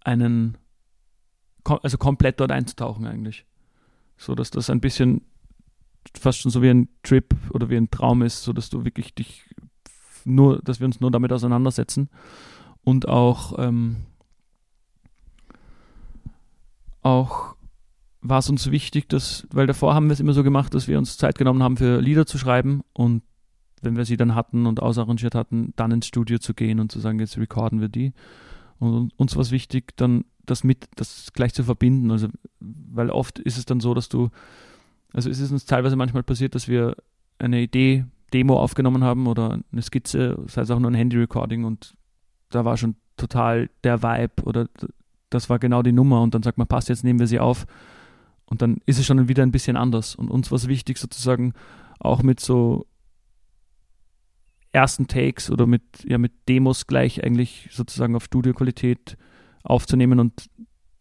einen, 0.03 0.57
also 1.65 1.97
komplett 1.97 2.39
dort 2.39 2.51
einzutauchen 2.51 3.05
eigentlich. 3.05 3.45
So 4.15 4.35
dass 4.35 4.51
das 4.51 4.69
ein 4.69 4.79
bisschen 4.79 5.21
fast 6.13 6.39
schon 6.39 6.51
so 6.51 6.61
wie 6.61 6.69
ein 6.69 6.89
Trip 7.03 7.33
oder 7.51 7.69
wie 7.69 7.77
ein 7.77 7.89
Traum 7.89 8.21
ist, 8.21 8.43
so 8.43 8.53
dass 8.53 8.69
du 8.69 8.85
wirklich 8.85 9.13
dich 9.15 9.43
nur, 10.25 10.59
dass 10.61 10.79
wir 10.79 10.85
uns 10.85 10.99
nur 10.99 11.11
damit 11.11 11.31
auseinandersetzen 11.31 12.09
und 12.83 13.07
auch 13.07 13.57
ähm, 13.59 13.97
auch 17.01 17.55
war 18.21 18.39
es 18.39 18.49
uns 18.49 18.69
wichtig, 18.71 19.07
dass, 19.07 19.47
weil 19.51 19.67
davor 19.67 19.93
haben 19.93 20.07
wir 20.07 20.13
es 20.13 20.19
immer 20.19 20.33
so 20.33 20.43
gemacht, 20.43 20.73
dass 20.73 20.87
wir 20.87 20.97
uns 20.97 21.17
Zeit 21.17 21.37
genommen 21.37 21.63
haben, 21.63 21.77
für 21.77 22.01
Lieder 22.01 22.25
zu 22.25 22.37
schreiben 22.37 22.81
und 22.93 23.23
wenn 23.81 23.95
wir 23.95 24.05
sie 24.05 24.17
dann 24.17 24.35
hatten 24.35 24.65
und 24.65 24.81
ausarrangiert 24.81 25.35
hatten, 25.35 25.73
dann 25.75 25.91
ins 25.91 26.07
Studio 26.07 26.39
zu 26.39 26.53
gehen 26.53 26.79
und 26.79 26.91
zu 26.91 26.99
sagen, 26.99 27.19
jetzt 27.19 27.37
recorden 27.37 27.79
wir 27.79 27.89
die. 27.89 28.13
Und 28.79 29.11
uns 29.17 29.35
war 29.35 29.41
es 29.41 29.51
wichtig, 29.51 29.95
dann 29.97 30.25
das 30.45 30.63
mit, 30.63 30.87
das 30.95 31.31
gleich 31.33 31.53
zu 31.53 31.63
verbinden. 31.63 32.11
Also, 32.11 32.27
weil 32.59 33.09
oft 33.09 33.39
ist 33.39 33.57
es 33.57 33.65
dann 33.65 33.79
so, 33.79 33.93
dass 33.93 34.09
du, 34.09 34.29
also 35.13 35.29
es 35.29 35.39
ist 35.39 35.51
uns 35.51 35.65
teilweise 35.65 35.95
manchmal 35.95 36.23
passiert, 36.23 36.55
dass 36.55 36.67
wir 36.67 36.95
eine 37.39 37.61
Idee, 37.61 38.05
Demo 38.33 38.59
aufgenommen 38.59 39.03
haben 39.03 39.27
oder 39.27 39.59
eine 39.71 39.81
Skizze, 39.81 40.43
sei 40.47 40.61
es 40.61 40.71
auch 40.71 40.79
nur 40.79 40.91
ein 40.91 40.95
Handy-Recording 40.95 41.63
und 41.63 41.95
da 42.49 42.65
war 42.65 42.77
schon 42.77 42.95
total 43.15 43.69
der 43.83 44.03
Vibe 44.03 44.43
oder 44.43 44.67
das 45.29 45.49
war 45.49 45.59
genau 45.59 45.81
die 45.81 45.91
Nummer 45.91 46.21
und 46.21 46.33
dann 46.33 46.43
sagt 46.43 46.57
man, 46.57 46.67
passt, 46.67 46.89
jetzt 46.89 47.03
nehmen 47.03 47.19
wir 47.19 47.27
sie 47.27 47.39
auf 47.39 47.65
und 48.45 48.61
dann 48.61 48.77
ist 48.85 48.99
es 48.99 49.05
schon 49.05 49.27
wieder 49.27 49.43
ein 49.43 49.51
bisschen 49.51 49.75
anders. 49.77 50.15
Und 50.15 50.29
uns 50.29 50.51
war 50.51 50.55
es 50.55 50.67
wichtig, 50.67 50.97
sozusagen 50.97 51.53
auch 51.99 52.23
mit 52.23 52.39
so 52.39 52.87
ersten 54.71 55.07
Takes 55.07 55.49
oder 55.49 55.65
mit, 55.65 55.83
ja, 56.05 56.17
mit 56.17 56.31
Demos 56.47 56.87
gleich 56.87 57.23
eigentlich 57.23 57.69
sozusagen 57.71 58.15
auf 58.15 58.23
Studioqualität 58.23 59.17
aufzunehmen 59.63 60.19
und 60.19 60.49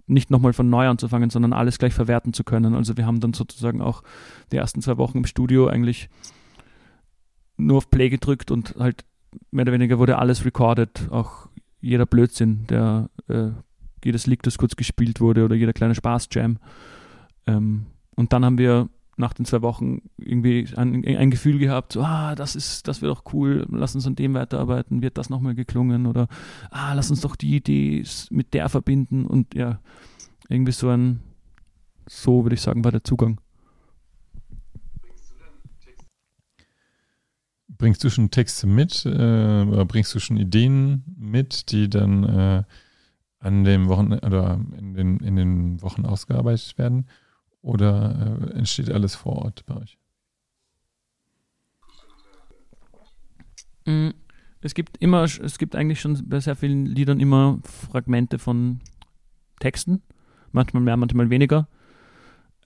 nicht 0.07 0.31
nochmal 0.31 0.53
von 0.53 0.71
neu 0.71 0.87
anzufangen, 0.89 1.31
sondern 1.31 1.53
alles 1.53 1.79
gleich 1.79 1.95
verwerten 1.95 2.33
zu 2.33 2.45
können. 2.45 2.75
Also 2.75 2.97
wir 2.97 3.07
haben 3.07 3.21
dann 3.21 3.33
sozusagen 3.33 3.81
auch 3.81 4.03
die 4.53 4.57
ersten 4.57 4.81
zwei 4.81 4.97
Wochen 4.99 5.19
im 5.19 5.27
Studio 5.27 5.67
eigentlich 5.67 6.09
nur 7.57 7.79
auf 7.79 7.91
Play 7.91 8.09
gedrückt 8.09 8.51
und 8.51 8.77
halt 8.79 9.05
mehr 9.51 9.63
oder 9.63 9.73
weniger 9.73 9.99
wurde 9.99 10.19
alles 10.19 10.45
recorded, 10.45 11.09
auch 11.11 11.49
jeder 11.81 12.07
Blödsinn, 12.07 12.67
der 12.69 13.11
äh, 13.29 13.51
jedes 14.05 14.27
Lied, 14.27 14.47
das 14.47 14.59
kurz 14.59 14.77
gespielt 14.77 15.21
wurde 15.21 15.45
oder 15.45 15.57
jeder 15.57 15.73
kleine 15.73 15.95
Spaß-Jam. 15.95 16.59
Ähm, 17.47 17.87
und 18.15 18.33
dann 18.33 18.45
haben 18.45 18.59
wir 18.59 18.89
nach 19.17 19.33
den 19.33 19.47
zwei 19.47 19.63
Wochen 19.63 20.03
irgendwie 20.19 20.69
ein, 20.77 21.05
ein, 21.05 21.31
Gefühl 21.31 21.59
gehabt, 21.59 21.93
so, 21.93 22.03
ah, 22.03 22.35
das 22.35 22.55
ist, 22.55 22.87
das 22.87 23.01
wäre 23.01 23.15
doch 23.15 23.33
cool, 23.33 23.67
lass 23.71 23.95
uns 23.95 24.07
an 24.07 24.15
dem 24.15 24.35
weiterarbeiten, 24.35 25.01
wird 25.01 25.17
das 25.17 25.31
nochmal 25.31 25.55
geklungen 25.55 26.07
oder 26.07 26.29
ah, 26.71 26.93
lass 26.93 27.11
uns 27.11 27.23
doch 27.23 27.35
die 27.35 27.57
Idee 27.57 28.05
mit 28.31 28.53
der 28.53 28.69
verbinden 28.69 29.27
und 29.27 29.55
ja, 29.55 29.81
irgendwie 30.49 30.73
so 30.73 30.91
ein, 30.91 31.21
so 32.07 32.45
würde 32.45 32.55
ich 32.55 32.61
sagen, 32.61 32.85
war 32.85 32.93
der 32.93 33.05
Zugang. 33.05 33.41
Bringst 37.69 38.05
du 38.05 38.11
schon 38.11 38.31
Texte 38.31 38.67
mit 38.67 39.05
äh, 39.05 39.09
oder 39.09 39.85
bringst 39.85 40.15
du 40.15 40.19
schon 40.19 40.39
Ideen 40.39 41.05
mit, 41.19 41.73
die 41.73 41.91
dann 41.91 42.25
äh, 42.25 42.63
an 43.39 43.65
dem 43.65 43.89
Wochen 43.89 44.15
oder 44.15 44.61
in 44.79 44.95
den, 44.95 45.19
in 45.19 45.37
den 45.37 45.83
Wochen 45.83 46.07
ausgearbeitet 46.07 46.79
werden? 46.79 47.07
Oder 47.67 48.39
äh, 48.55 48.59
entsteht 48.59 48.93
alles 48.93 49.17
vor 49.17 49.43
Ort 49.43 49.67
bei 49.67 49.77
euch? 49.77 49.99
Mm, 53.87 54.11
es 54.61 54.73
gibt 54.73 54.99
immer, 54.99 55.25
es 55.25 55.59
gibt 55.59 55.75
eigentlich 55.75 56.01
schon 56.01 56.29
bei 56.29 56.39
sehr 56.39 56.55
vielen 56.55 56.87
Liedern 56.87 57.19
immer 57.19 57.59
Fragmente 57.65 58.39
von 58.39 58.79
Texten, 59.59 60.01
manchmal 60.53 60.85
mehr, 60.85 60.97
manchmal 60.97 61.29
weniger. 61.29 61.67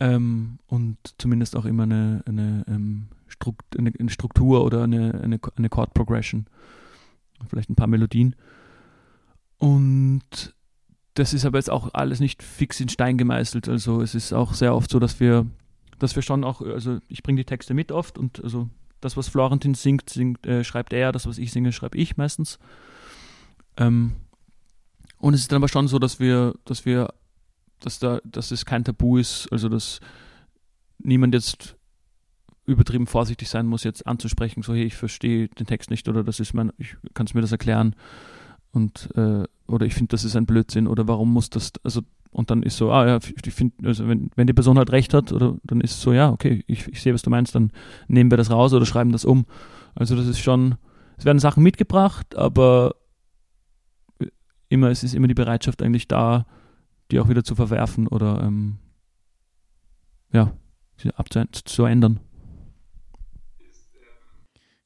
Ähm, 0.00 0.58
und 0.66 0.98
zumindest 1.16 1.56
auch 1.56 1.64
immer 1.64 1.84
eine, 1.84 2.22
eine, 2.26 2.64
ähm, 2.68 3.08
Strukt, 3.26 3.78
eine, 3.78 3.92
eine 3.98 4.10
Struktur 4.10 4.62
oder 4.62 4.82
eine, 4.84 5.18
eine, 5.22 5.40
eine 5.56 5.68
Chord 5.70 5.94
Progression. 5.94 6.44
Vielleicht 7.48 7.70
ein 7.70 7.76
paar 7.76 7.86
Melodien. 7.86 8.36
Und 9.56 10.54
das 11.14 11.34
ist 11.34 11.44
aber 11.44 11.58
jetzt 11.58 11.70
auch 11.70 11.92
alles 11.92 12.20
nicht 12.20 12.42
fix 12.42 12.80
in 12.80 12.88
Stein 12.88 13.18
gemeißelt. 13.18 13.68
Also 13.68 14.00
es 14.00 14.14
ist 14.14 14.32
auch 14.32 14.54
sehr 14.54 14.74
oft 14.74 14.90
so, 14.90 14.98
dass 14.98 15.20
wir, 15.20 15.46
dass 15.98 16.14
wir 16.14 16.22
schon 16.22 16.44
auch, 16.44 16.60
also 16.60 16.98
ich 17.08 17.22
bringe 17.22 17.40
die 17.40 17.44
Texte 17.44 17.74
mit 17.74 17.92
oft 17.92 18.18
und 18.18 18.42
also 18.42 18.68
das, 19.00 19.16
was 19.16 19.28
Florentin 19.28 19.74
singt, 19.74 20.10
singt 20.10 20.46
äh, 20.46 20.62
schreibt 20.62 20.92
er, 20.92 21.12
das, 21.12 21.26
was 21.26 21.38
ich 21.38 21.52
singe, 21.52 21.72
schreibe 21.72 21.98
ich 21.98 22.16
meistens. 22.16 22.58
Ähm, 23.76 24.12
und 25.18 25.34
es 25.34 25.40
ist 25.40 25.52
dann 25.52 25.56
aber 25.56 25.68
schon 25.68 25.88
so, 25.88 25.98
dass 25.98 26.20
wir, 26.20 26.54
dass 26.64 26.84
wir, 26.84 27.12
dass 27.80 27.98
da, 27.98 28.20
dass 28.24 28.50
es 28.50 28.64
kein 28.64 28.84
Tabu 28.84 29.16
ist, 29.16 29.48
also 29.50 29.68
dass 29.68 30.00
niemand 30.98 31.34
jetzt 31.34 31.76
übertrieben 32.66 33.06
vorsichtig 33.06 33.48
sein 33.48 33.66
muss, 33.66 33.84
jetzt 33.84 34.06
anzusprechen, 34.06 34.62
so 34.62 34.74
hey, 34.74 34.84
ich 34.84 34.96
verstehe 34.96 35.48
den 35.48 35.66
Text 35.66 35.90
nicht 35.90 36.08
oder 36.08 36.22
das 36.22 36.40
ist 36.40 36.54
mein, 36.54 36.72
ich 36.78 36.96
kann 37.14 37.26
es 37.26 37.34
mir 37.34 37.40
das 37.40 37.52
erklären 37.52 37.96
und 38.72 39.08
äh, 39.16 39.44
oder 39.66 39.86
ich 39.86 39.94
finde, 39.94 40.08
das 40.08 40.24
ist 40.24 40.36
ein 40.36 40.46
Blödsinn 40.46 40.86
oder 40.86 41.08
warum 41.08 41.32
muss 41.32 41.50
das, 41.50 41.72
also 41.82 42.02
und 42.32 42.50
dann 42.50 42.62
ist 42.62 42.76
so, 42.76 42.92
ah 42.92 43.06
ja, 43.06 43.18
ich 43.44 43.52
finde, 43.52 43.88
also 43.88 44.06
wenn, 44.08 44.30
wenn 44.36 44.46
die 44.46 44.52
Person 44.52 44.78
halt 44.78 44.92
recht 44.92 45.14
hat, 45.14 45.32
oder 45.32 45.56
dann 45.64 45.80
ist 45.80 45.92
es 45.92 46.00
so, 46.00 46.12
ja, 46.12 46.30
okay, 46.30 46.62
ich, 46.68 46.86
ich 46.86 47.02
sehe, 47.02 47.12
was 47.12 47.22
du 47.22 47.30
meinst, 47.30 47.54
dann 47.54 47.72
nehmen 48.06 48.30
wir 48.30 48.36
das 48.36 48.50
raus 48.50 48.72
oder 48.72 48.86
schreiben 48.86 49.10
das 49.10 49.24
um. 49.24 49.46
Also 49.96 50.14
das 50.14 50.26
ist 50.26 50.38
schon, 50.38 50.76
es 51.16 51.24
werden 51.24 51.40
Sachen 51.40 51.62
mitgebracht, 51.64 52.36
aber 52.36 52.94
immer, 54.68 54.90
es 54.90 55.02
ist 55.02 55.14
immer 55.14 55.26
die 55.26 55.34
Bereitschaft 55.34 55.82
eigentlich 55.82 56.06
da, 56.06 56.46
die 57.10 57.18
auch 57.18 57.28
wieder 57.28 57.42
zu 57.42 57.56
verwerfen 57.56 58.06
oder 58.06 58.42
ähm, 58.42 58.78
ja, 60.32 60.52
zu 61.64 61.84
ändern. 61.84 62.20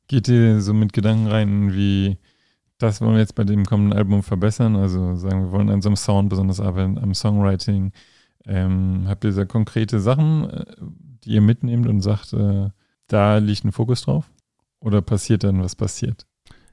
Geht 0.08 0.28
ihr 0.28 0.60
so 0.60 0.72
mit 0.72 0.92
Gedanken 0.92 1.26
rein, 1.26 1.74
wie 1.74 2.18
das 2.84 3.00
wollen 3.00 3.14
wir 3.14 3.20
jetzt 3.20 3.34
bei 3.34 3.44
dem 3.44 3.64
kommenden 3.64 3.96
Album 3.98 4.22
verbessern. 4.22 4.76
Also 4.76 5.16
sagen 5.16 5.44
wir 5.44 5.52
wollen 5.52 5.70
an 5.70 5.82
so 5.82 5.88
einem 5.88 5.96
Sound 5.96 6.28
besonders 6.28 6.60
arbeiten, 6.60 6.98
am 6.98 7.14
Songwriting. 7.14 7.92
Ähm, 8.46 9.04
habt 9.06 9.24
ihr 9.24 9.32
da 9.32 9.44
konkrete 9.44 10.00
Sachen, 10.00 10.50
äh, 10.50 10.64
die 11.24 11.30
ihr 11.30 11.40
mitnehmt 11.40 11.86
und 11.86 12.00
sagt, 12.00 12.32
äh, 12.32 12.68
da 13.06 13.38
liegt 13.38 13.64
ein 13.64 13.72
Fokus 13.72 14.02
drauf? 14.02 14.30
Oder 14.80 15.02
passiert 15.02 15.44
dann, 15.44 15.62
was 15.62 15.76
passiert? 15.76 16.26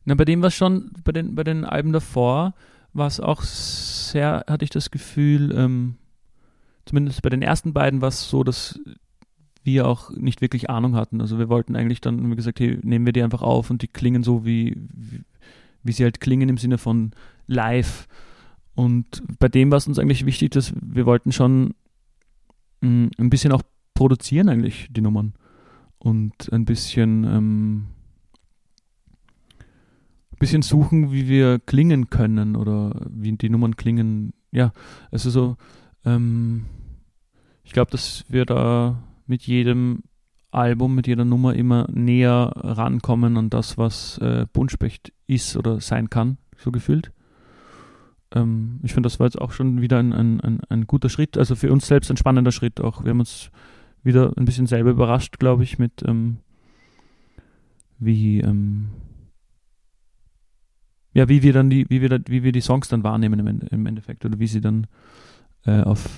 Na, 0.03 0.15
bei 0.15 0.25
dem 0.25 0.41
war 0.41 0.51
schon, 0.51 0.91
bei 1.03 1.11
den, 1.11 1.35
bei 1.35 1.43
den 1.43 1.63
Alben 1.63 1.93
davor, 1.93 2.53
war 2.93 3.07
es 3.07 3.19
auch 3.19 3.41
sehr, 3.41 4.45
hatte 4.49 4.65
ich 4.65 4.71
das 4.71 4.91
Gefühl, 4.91 5.53
ähm, 5.55 5.95
zumindest 6.85 7.21
bei 7.21 7.29
den 7.29 7.41
ersten 7.41 7.73
beiden 7.73 8.01
war 8.01 8.09
es 8.09 8.29
so, 8.29 8.43
dass 8.43 8.79
wir 9.63 9.87
auch 9.87 10.09
nicht 10.11 10.41
wirklich 10.41 10.69
Ahnung 10.69 10.95
hatten. 10.95 11.21
Also 11.21 11.37
wir 11.37 11.47
wollten 11.47 11.75
eigentlich 11.75 12.01
dann, 12.01 12.31
wie 12.31 12.35
gesagt, 12.35 12.59
hey, 12.59 12.79
nehmen 12.81 13.05
wir 13.05 13.13
die 13.13 13.23
einfach 13.23 13.43
auf 13.43 13.69
und 13.69 13.81
die 13.81 13.87
klingen 13.87 14.23
so 14.23 14.43
wie 14.43 14.75
wie 15.83 15.91
sie 15.91 16.03
halt 16.03 16.19
klingen 16.19 16.49
im 16.49 16.57
Sinne 16.57 16.77
von 16.77 17.11
live. 17.47 18.07
Und 18.75 19.23
bei 19.39 19.47
dem 19.47 19.71
war 19.71 19.77
es 19.77 19.87
uns 19.87 19.99
eigentlich 19.99 20.25
wichtig, 20.25 20.51
dass 20.51 20.73
wir 20.81 21.05
wollten 21.05 21.31
schon 21.31 21.73
mm, 22.81 23.07
ein 23.17 23.29
bisschen 23.29 23.51
auch 23.51 23.63
produzieren 23.93 24.49
eigentlich 24.49 24.87
die 24.91 25.01
Nummern 25.01 25.33
und 25.99 26.51
ein 26.51 26.65
bisschen 26.65 27.23
ähm, 27.25 27.87
bisschen 30.41 30.63
suchen, 30.63 31.11
wie 31.11 31.29
wir 31.29 31.59
klingen 31.59 32.09
können 32.09 32.55
oder 32.55 32.99
wie 33.09 33.31
die 33.33 33.49
Nummern 33.49 33.77
klingen. 33.77 34.33
Ja, 34.51 34.73
also 35.11 35.29
so, 35.29 35.55
ähm, 36.03 36.65
ich 37.63 37.73
glaube, 37.73 37.91
dass 37.91 38.25
wir 38.27 38.45
da 38.45 39.03
mit 39.27 39.43
jedem 39.43 40.01
Album, 40.51 40.95
mit 40.95 41.07
jeder 41.07 41.25
Nummer 41.25 41.55
immer 41.55 41.87
näher 41.91 42.51
rankommen 42.55 43.37
an 43.37 43.49
das, 43.49 43.77
was 43.77 44.17
äh, 44.19 44.45
Buntspecht 44.51 45.13
ist 45.27 45.57
oder 45.57 45.79
sein 45.79 46.09
kann, 46.09 46.37
so 46.57 46.71
gefühlt. 46.71 47.11
Ähm, 48.33 48.79
ich 48.83 48.93
finde, 48.93 49.07
das 49.07 49.19
war 49.19 49.27
jetzt 49.27 49.39
auch 49.39 49.51
schon 49.51 49.81
wieder 49.81 49.99
ein, 49.99 50.13
ein, 50.13 50.39
ein, 50.41 50.59
ein, 50.69 50.87
guter 50.87 51.09
Schritt, 51.09 51.37
also 51.37 51.55
für 51.55 51.71
uns 51.71 51.87
selbst 51.87 52.11
ein 52.11 52.17
spannender 52.17 52.51
Schritt 52.51 52.81
auch. 52.81 53.03
Wir 53.03 53.11
haben 53.11 53.19
uns 53.19 53.49
wieder 54.03 54.33
ein 54.37 54.45
bisschen 54.45 54.67
selber 54.67 54.91
überrascht, 54.91 55.39
glaube 55.39 55.63
ich, 55.63 55.79
mit 55.79 56.03
ähm, 56.05 56.37
wie 57.99 58.39
ähm, 58.39 58.89
ja, 61.13 61.27
wie 61.27 61.43
wir 61.43 61.53
dann 61.53 61.69
die, 61.69 61.89
wie 61.89 62.01
wir, 62.01 62.09
da, 62.09 62.19
wie 62.27 62.43
wir 62.43 62.51
die 62.51 62.61
Songs 62.61 62.87
dann 62.87 63.03
wahrnehmen 63.03 63.39
im, 63.39 63.61
im 63.69 63.85
Endeffekt 63.85 64.25
oder 64.25 64.39
wie 64.39 64.47
sie 64.47 64.61
dann 64.61 64.87
äh, 65.65 65.81
auf, 65.81 66.09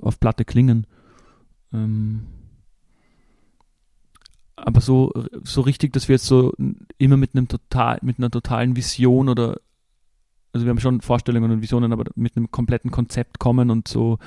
auf 0.00 0.18
Platte 0.18 0.44
klingen. 0.44 0.86
Ähm, 1.72 2.26
aber 4.66 4.80
so, 4.80 5.12
so 5.42 5.60
richtig, 5.60 5.92
dass 5.92 6.08
wir 6.08 6.14
jetzt 6.14 6.26
so 6.26 6.52
immer 6.98 7.16
mit 7.16 7.34
einem 7.34 7.48
total, 7.48 7.98
mit 8.02 8.18
einer 8.18 8.30
totalen 8.30 8.76
Vision 8.76 9.28
oder 9.28 9.60
also 10.52 10.66
wir 10.66 10.70
haben 10.70 10.80
schon 10.80 11.00
Vorstellungen 11.00 11.50
und 11.50 11.62
Visionen, 11.62 11.92
aber 11.92 12.10
mit 12.16 12.36
einem 12.36 12.50
kompletten 12.50 12.90
Konzept 12.90 13.38
kommen 13.38 13.70
und 13.70 13.86
so 13.86 14.18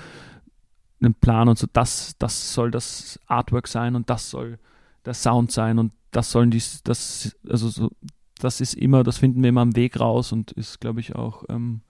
einen 1.02 1.14
Plan 1.14 1.50
und 1.50 1.58
so, 1.58 1.68
das, 1.72 2.16
das 2.18 2.54
soll 2.54 2.72
das 2.72 3.20
Artwork 3.26 3.68
sein 3.68 3.96
und 3.96 4.10
das 4.10 4.30
soll 4.30 4.58
der 5.06 5.14
Sound 5.14 5.52
sein 5.52 5.80
und 5.80 5.92
das 6.12 6.32
sollen 6.32 6.50
die, 6.50 6.64
das, 6.86 7.36
also 7.50 7.68
so, 7.68 7.92
das 8.40 8.62
ist 8.62 8.74
immer, 8.74 9.04
das 9.04 9.18
finden 9.18 9.42
wir 9.42 9.50
immer 9.50 9.62
am 9.62 9.76
Weg 9.76 10.00
raus 10.00 10.32
und 10.32 10.52
ist, 10.54 10.80
glaube 10.80 11.02
ich, 11.02 11.16
auch, 11.16 11.44
ähm, 11.50 11.82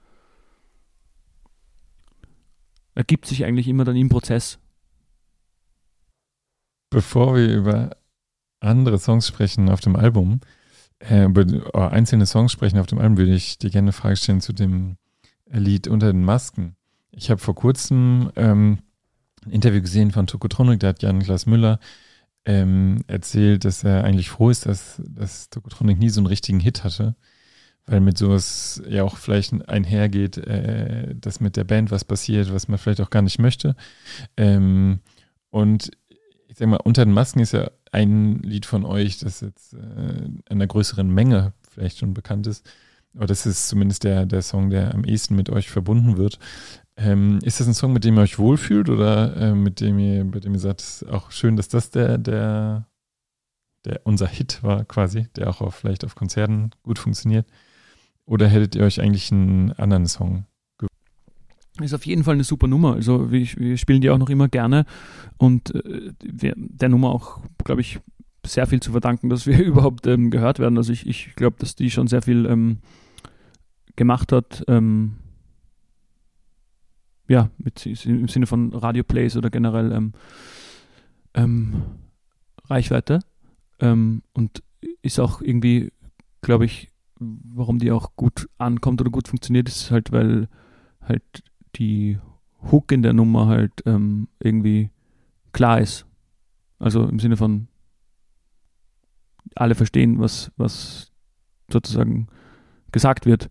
ergibt 2.95 3.25
sich 3.25 3.45
eigentlich 3.45 3.67
immer 3.67 3.85
dann 3.85 3.95
im 3.95 4.09
Prozess. 4.09 4.59
Bevor 6.89 7.35
wir 7.35 7.53
über 7.55 7.91
andere 8.63 8.99
Songs 8.99 9.27
sprechen 9.27 9.69
auf 9.69 9.81
dem 9.81 9.95
Album, 9.95 10.39
äh, 10.99 11.25
über 11.25 11.45
oh, 11.73 11.79
einzelne 11.79 12.25
Songs 12.25 12.51
sprechen 12.51 12.79
auf 12.79 12.87
dem 12.87 12.99
Album, 12.99 13.17
würde 13.17 13.33
ich 13.33 13.57
dir 13.57 13.69
gerne 13.69 13.85
eine 13.85 13.93
Frage 13.93 14.15
stellen 14.15 14.41
zu 14.41 14.53
dem 14.53 14.97
Lied 15.51 15.87
Unter 15.87 16.11
den 16.11 16.23
Masken. 16.23 16.75
Ich 17.11 17.29
habe 17.29 17.39
vor 17.39 17.55
kurzem 17.55 18.31
ähm, 18.35 18.79
ein 19.45 19.51
Interview 19.51 19.81
gesehen 19.81 20.11
von 20.11 20.27
Tokotronic, 20.27 20.79
da 20.79 20.89
hat 20.89 21.01
Jan-Klaas 21.01 21.45
Müller 21.45 21.79
ähm, 22.45 23.03
erzählt, 23.07 23.65
dass 23.65 23.83
er 23.83 24.03
eigentlich 24.03 24.29
froh 24.29 24.49
ist, 24.49 24.65
dass, 24.65 25.01
dass 25.05 25.49
Tokotronic 25.49 25.97
nie 25.97 26.09
so 26.09 26.19
einen 26.19 26.27
richtigen 26.27 26.59
Hit 26.59 26.83
hatte, 26.83 27.15
weil 27.85 27.99
mit 27.99 28.17
sowas 28.17 28.81
ja 28.87 29.03
auch 29.03 29.17
vielleicht 29.17 29.53
einhergeht, 29.69 30.37
äh, 30.37 31.15
dass 31.15 31.39
mit 31.39 31.55
der 31.55 31.63
Band 31.63 31.91
was 31.91 32.05
passiert, 32.05 32.53
was 32.53 32.67
man 32.67 32.77
vielleicht 32.77 33.01
auch 33.01 33.09
gar 33.09 33.21
nicht 33.21 33.39
möchte. 33.39 33.75
Ähm, 34.37 34.99
und 35.49 35.91
ich 36.53 36.59
sag 36.59 36.67
mal, 36.67 36.77
unter 36.77 37.03
den 37.03 37.13
Masken 37.15 37.39
ist 37.39 37.53
ja 37.53 37.71
ein 37.91 38.37
Lied 38.43 38.67
von 38.67 38.85
euch, 38.85 39.17
das 39.17 39.41
jetzt 39.41 39.73
äh, 39.73 40.29
einer 40.49 40.67
größeren 40.67 41.09
Menge 41.09 41.53
vielleicht 41.67 41.97
schon 41.97 42.13
bekannt 42.13 42.45
ist. 42.45 42.63
Aber 43.15 43.25
das 43.25 43.47
ist 43.47 43.67
zumindest 43.67 44.03
der, 44.03 44.27
der 44.27 44.43
Song, 44.43 44.69
der 44.69 44.93
am 44.93 45.03
ehesten 45.03 45.35
mit 45.35 45.49
euch 45.49 45.71
verbunden 45.71 46.17
wird. 46.17 46.37
Ähm, 46.95 47.39
ist 47.43 47.59
das 47.59 47.67
ein 47.67 47.73
Song, 47.73 47.91
mit 47.91 48.03
dem 48.03 48.17
ihr 48.17 48.21
euch 48.21 48.37
wohlfühlt 48.37 48.89
oder 48.89 49.35
äh, 49.35 49.55
mit 49.55 49.79
dem 49.79 49.97
ihr, 49.97 50.23
bei 50.25 50.39
dem 50.39 50.53
ihr 50.53 50.59
sagt, 50.59 51.05
auch 51.09 51.31
schön, 51.31 51.55
dass 51.55 51.69
das 51.69 51.89
der, 51.89 52.19
der, 52.19 52.85
der 53.85 54.01
unser 54.03 54.27
Hit 54.27 54.61
war 54.61 54.85
quasi, 54.85 55.27
der 55.35 55.49
auch 55.49 55.59
auf, 55.59 55.73
vielleicht 55.73 56.05
auf 56.05 56.13
Konzerten 56.13 56.69
gut 56.83 56.99
funktioniert? 56.99 57.47
Oder 58.25 58.47
hättet 58.47 58.75
ihr 58.75 58.83
euch 58.83 59.01
eigentlich 59.01 59.31
einen 59.31 59.71
anderen 59.71 60.05
Song 60.05 60.45
ist 61.81 61.93
auf 61.93 62.05
jeden 62.05 62.23
Fall 62.23 62.35
eine 62.35 62.43
super 62.43 62.67
Nummer. 62.67 62.93
Also 62.93 63.31
wir, 63.31 63.41
wir 63.57 63.77
spielen 63.77 64.01
die 64.01 64.09
auch 64.09 64.17
noch 64.17 64.29
immer 64.29 64.47
gerne 64.47 64.85
und 65.37 65.73
äh, 65.73 66.11
wir, 66.23 66.53
der 66.55 66.89
Nummer 66.89 67.09
auch, 67.09 67.41
glaube 67.63 67.81
ich, 67.81 67.99
sehr 68.45 68.67
viel 68.67 68.81
zu 68.81 68.91
verdanken, 68.91 69.29
dass 69.29 69.47
wir 69.47 69.57
überhaupt 69.63 70.05
ähm, 70.07 70.29
gehört 70.29 70.59
werden. 70.59 70.77
Also 70.77 70.93
ich, 70.93 71.07
ich 71.07 71.35
glaube, 71.35 71.55
dass 71.59 71.75
die 71.75 71.89
schon 71.89 72.07
sehr 72.07 72.21
viel 72.21 72.45
ähm, 72.45 72.77
gemacht 73.95 74.31
hat. 74.31 74.63
Ähm, 74.67 75.17
ja, 77.27 77.49
mit, 77.57 77.85
im 77.85 78.27
Sinne 78.27 78.45
von 78.45 78.73
Radio-Plays 78.73 79.37
oder 79.37 79.49
generell 79.49 79.91
ähm, 79.91 80.13
ähm, 81.33 81.83
Reichweite. 82.65 83.19
Ähm, 83.79 84.23
und 84.33 84.61
ist 85.01 85.19
auch 85.19 85.41
irgendwie, 85.41 85.91
glaube 86.41 86.65
ich, 86.65 86.89
warum 87.19 87.79
die 87.79 87.91
auch 87.91 88.15
gut 88.15 88.49
ankommt 88.57 89.01
oder 89.01 89.09
gut 89.09 89.27
funktioniert, 89.27 89.69
ist 89.69 89.91
halt, 89.91 90.11
weil 90.11 90.49
halt 91.01 91.43
die 91.75 92.19
Hook 92.71 92.91
in 92.91 93.01
der 93.01 93.13
Nummer 93.13 93.47
halt 93.47 93.73
ähm, 93.85 94.27
irgendwie 94.39 94.89
klar 95.51 95.79
ist. 95.79 96.05
Also 96.79 97.05
im 97.07 97.19
Sinne 97.19 97.37
von 97.37 97.67
alle 99.55 99.75
verstehen, 99.75 100.19
was, 100.19 100.51
was 100.57 101.11
sozusagen 101.71 102.27
gesagt 102.91 103.25
wird. 103.25 103.49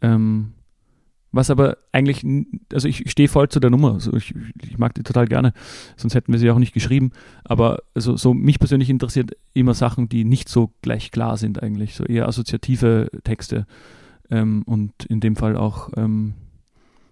Ähm, 0.00 0.52
was 1.32 1.50
aber 1.50 1.78
eigentlich, 1.90 2.24
also 2.72 2.86
ich 2.86 3.10
stehe 3.10 3.28
voll 3.28 3.48
zu 3.48 3.58
der 3.58 3.70
Nummer, 3.70 3.94
also 3.94 4.12
ich, 4.14 4.34
ich, 4.62 4.78
mag 4.78 4.94
die 4.94 5.02
total 5.02 5.26
gerne, 5.26 5.52
sonst 5.96 6.14
hätten 6.14 6.32
wir 6.32 6.38
sie 6.38 6.48
auch 6.50 6.60
nicht 6.60 6.72
geschrieben. 6.72 7.10
Aber 7.42 7.82
also 7.92 8.16
so 8.16 8.34
mich 8.34 8.60
persönlich 8.60 8.88
interessiert 8.88 9.32
immer 9.52 9.74
Sachen, 9.74 10.08
die 10.08 10.24
nicht 10.24 10.48
so 10.48 10.72
gleich 10.80 11.10
klar 11.10 11.36
sind 11.36 11.60
eigentlich, 11.60 11.96
so 11.96 12.04
eher 12.04 12.28
assoziative 12.28 13.10
Texte 13.24 13.66
ähm, 14.30 14.62
und 14.64 14.92
in 15.06 15.18
dem 15.18 15.34
Fall 15.34 15.56
auch 15.56 15.90
ähm, 15.96 16.34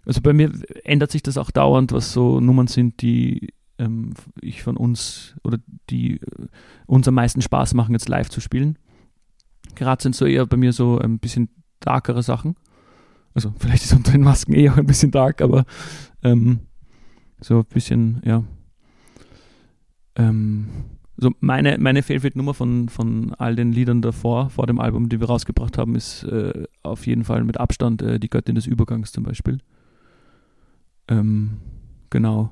also 0.05 0.21
bei 0.21 0.33
mir 0.33 0.53
ändert 0.85 1.13
sich 1.13 1.23
das 1.23 1.39
auch 1.39 1.51
dauernd, 1.51 1.93
was 1.93 2.13
so 2.13 2.41
Nummern 2.41 2.67
sind, 2.67 3.03
die 3.03 3.53
ähm, 3.79 4.15
ich 4.41 4.63
von 4.63 4.77
uns 4.77 5.37
oder 5.45 5.59
die 5.91 6.17
äh, 6.17 6.47
uns 6.87 7.07
am 7.09 7.15
meisten 7.15 7.43
Spaß 7.43 7.75
machen, 7.75 7.93
jetzt 7.93 8.09
live 8.09 8.29
zu 8.29 8.41
spielen. 8.41 8.79
Gerade 9.75 10.03
sind 10.03 10.15
so 10.15 10.27
eher 10.27 10.47
bei 10.47 10.57
mir 10.57 10.73
so 10.73 10.99
ein 10.99 11.19
bisschen 11.19 11.49
darkere 11.81 12.23
Sachen. 12.23 12.57
Also 13.35 13.53
vielleicht 13.59 13.85
ist 13.85 13.93
unter 13.97 14.13
den 14.13 14.23
Masken 14.23 14.55
eher 14.55 14.77
ein 14.77 14.87
bisschen 14.87 15.11
dark, 15.11 15.41
aber 15.41 15.65
ähm, 16.23 16.61
so 17.41 17.59
ein 17.59 17.65
bisschen, 17.67 18.23
ja. 18.25 18.45
Ähm, 20.15 20.69
so 21.17 21.31
meine, 21.41 21.79
meine 21.79 22.03
Favorite-Nummer 22.03 22.55
von, 22.55 22.89
von 22.89 23.35
all 23.35 23.55
den 23.55 23.73
Liedern 23.73 24.03
davor, 24.03 24.51
vor 24.51 24.67
dem 24.67 24.81
Album, 24.81 25.09
die 25.09 25.21
wir 25.21 25.29
rausgebracht 25.29 25.79
haben, 25.79 25.95
ist 25.95 26.25
äh, 26.25 26.65
auf 26.83 27.07
jeden 27.07 27.25
Fall 27.25 27.45
mit 27.45 27.59
Abstand 27.59 28.03
äh, 28.03 28.19
die 28.19 28.29
Göttin 28.29 28.55
des 28.55 28.67
Übergangs 28.67 29.13
zum 29.13 29.23
Beispiel. 29.23 29.59
Ähm, 31.09 31.59
genau. 32.11 32.51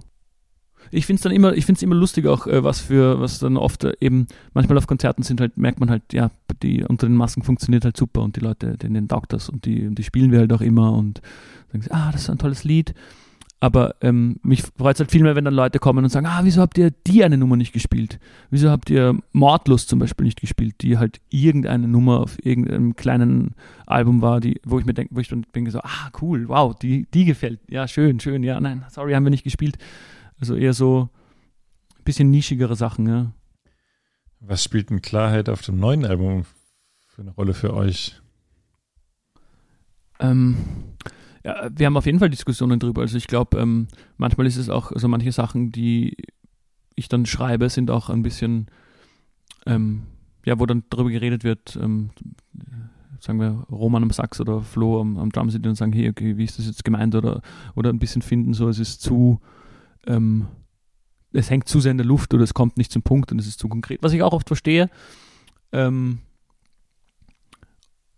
Ich 0.90 1.06
finde 1.06 1.18
es 1.18 1.22
dann 1.22 1.32
immer, 1.32 1.54
ich 1.54 1.66
finde 1.66 1.84
immer 1.84 1.94
lustig 1.94 2.26
auch, 2.26 2.46
äh, 2.46 2.64
was 2.64 2.80
für, 2.80 3.20
was 3.20 3.38
dann 3.38 3.56
oft 3.56 3.84
äh, 3.84 3.92
eben, 4.00 4.26
manchmal 4.54 4.78
auf 4.78 4.86
Konzerten 4.86 5.22
sind 5.22 5.40
halt, 5.40 5.56
merkt 5.56 5.78
man 5.78 5.90
halt, 5.90 6.12
ja, 6.12 6.30
die 6.62 6.82
unter 6.84 7.06
den 7.06 7.16
Masken 7.16 7.42
funktioniert 7.42 7.84
halt 7.84 7.96
super 7.96 8.22
und 8.22 8.36
die 8.36 8.40
Leute, 8.40 8.76
denen 8.76 9.06
taugt 9.06 9.32
das 9.32 9.48
und 9.48 9.66
die, 9.66 9.86
und 9.86 9.96
die 9.96 10.02
spielen 10.02 10.32
wir 10.32 10.40
halt 10.40 10.52
auch 10.52 10.62
immer 10.62 10.92
und 10.92 11.20
sagen 11.70 11.82
sie, 11.82 11.90
ah, 11.92 12.10
das 12.10 12.22
ist 12.22 12.30
ein 12.30 12.38
tolles 12.38 12.64
Lied. 12.64 12.94
Aber 13.62 13.94
ähm, 14.00 14.40
mich 14.42 14.62
freut 14.62 14.96
es 14.96 15.00
halt 15.00 15.10
viel 15.10 15.22
mehr, 15.22 15.36
wenn 15.36 15.44
dann 15.44 15.52
Leute 15.52 15.78
kommen 15.78 16.02
und 16.02 16.08
sagen, 16.08 16.26
ah, 16.26 16.40
wieso 16.44 16.62
habt 16.62 16.78
ihr 16.78 16.90
die 17.06 17.22
eine 17.22 17.36
Nummer 17.36 17.56
nicht 17.56 17.74
gespielt? 17.74 18.18
Wieso 18.48 18.70
habt 18.70 18.88
ihr 18.88 19.18
Mordlust 19.32 19.90
zum 19.90 19.98
Beispiel 19.98 20.24
nicht 20.24 20.40
gespielt, 20.40 20.76
die 20.80 20.96
halt 20.96 21.20
irgendeine 21.28 21.86
Nummer 21.86 22.20
auf 22.20 22.42
irgendeinem 22.42 22.96
kleinen 22.96 23.54
Album 23.84 24.22
war, 24.22 24.40
die, 24.40 24.58
wo 24.64 24.78
ich 24.78 24.86
mir 24.86 24.94
denke, 24.94 25.14
wo 25.14 25.20
ich 25.20 25.28
dann 25.28 25.44
bin 25.52 25.68
so, 25.70 25.80
ah, 25.80 26.10
cool, 26.22 26.48
wow, 26.48 26.74
die, 26.74 27.06
die 27.12 27.26
gefällt. 27.26 27.60
Ja, 27.68 27.86
schön, 27.86 28.18
schön, 28.18 28.42
ja, 28.42 28.58
nein, 28.60 28.86
sorry, 28.88 29.12
haben 29.12 29.24
wir 29.24 29.30
nicht 29.30 29.44
gespielt. 29.44 29.76
Also 30.40 30.56
eher 30.56 30.72
so 30.72 31.10
ein 31.98 32.04
bisschen 32.04 32.30
nischigere 32.30 32.76
Sachen, 32.76 33.06
ja. 33.06 33.32
Was 34.40 34.64
spielt 34.64 34.88
denn 34.88 35.02
Klarheit 35.02 35.50
auf 35.50 35.60
dem 35.60 35.78
neuen 35.78 36.06
Album 36.06 36.44
für 37.08 37.20
eine 37.20 37.32
Rolle 37.32 37.52
für 37.52 37.74
euch? 37.74 38.22
Ähm, 40.18 40.56
ja, 41.44 41.68
wir 41.74 41.86
haben 41.86 41.96
auf 41.96 42.06
jeden 42.06 42.18
Fall 42.18 42.30
Diskussionen 42.30 42.78
drüber. 42.78 43.02
Also 43.02 43.16
ich 43.16 43.26
glaube, 43.26 43.58
ähm, 43.58 43.88
manchmal 44.16 44.46
ist 44.46 44.56
es 44.56 44.68
auch, 44.68 44.92
also 44.92 45.08
manche 45.08 45.32
Sachen, 45.32 45.72
die 45.72 46.16
ich 46.94 47.08
dann 47.08 47.26
schreibe, 47.26 47.68
sind 47.70 47.90
auch 47.90 48.10
ein 48.10 48.22
bisschen, 48.22 48.66
ähm, 49.66 50.02
ja, 50.44 50.58
wo 50.58 50.66
dann 50.66 50.84
darüber 50.90 51.10
geredet 51.10 51.44
wird, 51.44 51.78
ähm, 51.80 52.10
sagen 53.20 53.40
wir 53.40 53.66
Roman 53.70 54.02
am 54.02 54.10
Sax 54.10 54.40
oder 54.40 54.60
Flo 54.60 55.00
am, 55.00 55.18
am 55.18 55.30
Drum 55.30 55.50
sind 55.50 55.66
und 55.66 55.74
sagen, 55.74 55.92
hey, 55.92 56.08
okay, 56.08 56.36
wie 56.36 56.44
ist 56.44 56.58
das 56.58 56.66
jetzt 56.66 56.84
gemeint 56.84 57.14
oder, 57.14 57.42
oder 57.74 57.90
ein 57.90 57.98
bisschen 57.98 58.22
finden, 58.22 58.54
so 58.54 58.68
es 58.68 58.78
ist 58.78 59.02
zu, 59.02 59.40
ähm, 60.06 60.46
es 61.32 61.50
hängt 61.50 61.68
zu 61.68 61.80
sehr 61.80 61.92
in 61.92 61.98
der 61.98 62.06
Luft 62.06 62.34
oder 62.34 62.42
es 62.42 62.54
kommt 62.54 62.76
nicht 62.76 62.92
zum 62.92 63.02
Punkt 63.02 63.32
und 63.32 63.38
es 63.38 63.46
ist 63.46 63.58
zu 63.58 63.68
konkret, 63.68 64.02
was 64.02 64.12
ich 64.12 64.22
auch 64.22 64.32
oft 64.32 64.48
verstehe. 64.48 64.90
Ähm, 65.72 66.18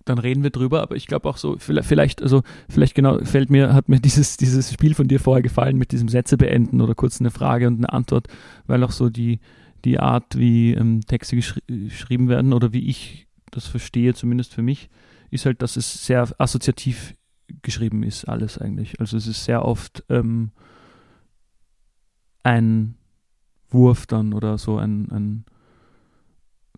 dann 0.04 0.18
reden 0.18 0.42
wir 0.42 0.50
drüber, 0.50 0.82
aber 0.82 0.96
ich 0.96 1.06
glaube 1.06 1.28
auch 1.28 1.36
so, 1.36 1.56
vielleicht, 1.58 2.22
also 2.22 2.42
vielleicht 2.68 2.94
genau, 2.94 3.18
fällt 3.24 3.50
mir, 3.50 3.74
hat 3.74 3.88
mir 3.88 4.00
dieses, 4.00 4.36
dieses 4.36 4.72
Spiel 4.72 4.94
von 4.94 5.08
dir 5.08 5.20
vorher 5.20 5.42
gefallen 5.42 5.76
mit 5.78 5.92
diesem 5.92 6.08
Sätze 6.08 6.36
beenden 6.36 6.80
oder 6.80 6.94
kurz 6.94 7.20
eine 7.20 7.30
Frage 7.30 7.66
und 7.66 7.76
eine 7.76 7.92
Antwort, 7.92 8.28
weil 8.66 8.82
auch 8.84 8.92
so 8.92 9.10
die, 9.10 9.40
die 9.84 9.98
Art, 9.98 10.38
wie 10.38 10.72
ähm, 10.74 11.00
Texte 11.02 11.36
geschrieben 11.36 12.28
werden 12.28 12.52
oder 12.52 12.72
wie 12.72 12.88
ich 12.88 13.26
das 13.50 13.66
verstehe, 13.66 14.14
zumindest 14.14 14.54
für 14.54 14.62
mich, 14.62 14.88
ist 15.30 15.46
halt, 15.46 15.62
dass 15.62 15.76
es 15.76 16.06
sehr 16.06 16.28
assoziativ 16.38 17.14
geschrieben 17.62 18.02
ist, 18.02 18.24
alles 18.24 18.58
eigentlich. 18.58 19.00
Also 19.00 19.16
es 19.16 19.26
ist 19.26 19.44
sehr 19.44 19.64
oft 19.64 20.04
ähm, 20.08 20.50
ein 22.42 22.96
Wurf 23.70 24.06
dann 24.06 24.32
oder 24.32 24.58
so 24.58 24.78
ein, 24.78 25.10
ein 25.10 25.44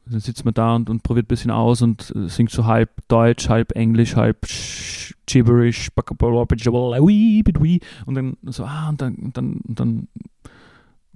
dann 0.06 0.20
sitzt 0.20 0.44
man 0.44 0.54
da 0.54 0.74
und, 0.74 0.90
und 0.90 1.02
probiert 1.02 1.26
ein 1.26 1.28
bisschen 1.28 1.50
aus 1.50 1.82
und 1.82 2.12
äh, 2.14 2.28
singt 2.28 2.50
so 2.50 2.66
halb 2.66 2.90
Deutsch, 3.08 3.48
halb 3.48 3.72
Englisch, 3.72 4.16
halb 4.16 4.46
Gibberish 5.26 5.88
und 8.06 8.14
dann 8.14 8.36
so, 8.42 8.64
ah, 8.64 8.88
und 8.88 9.00
dann, 9.00 9.14
und 9.16 9.36
dann, 9.36 9.60
und 9.66 9.80
dann 9.80 10.08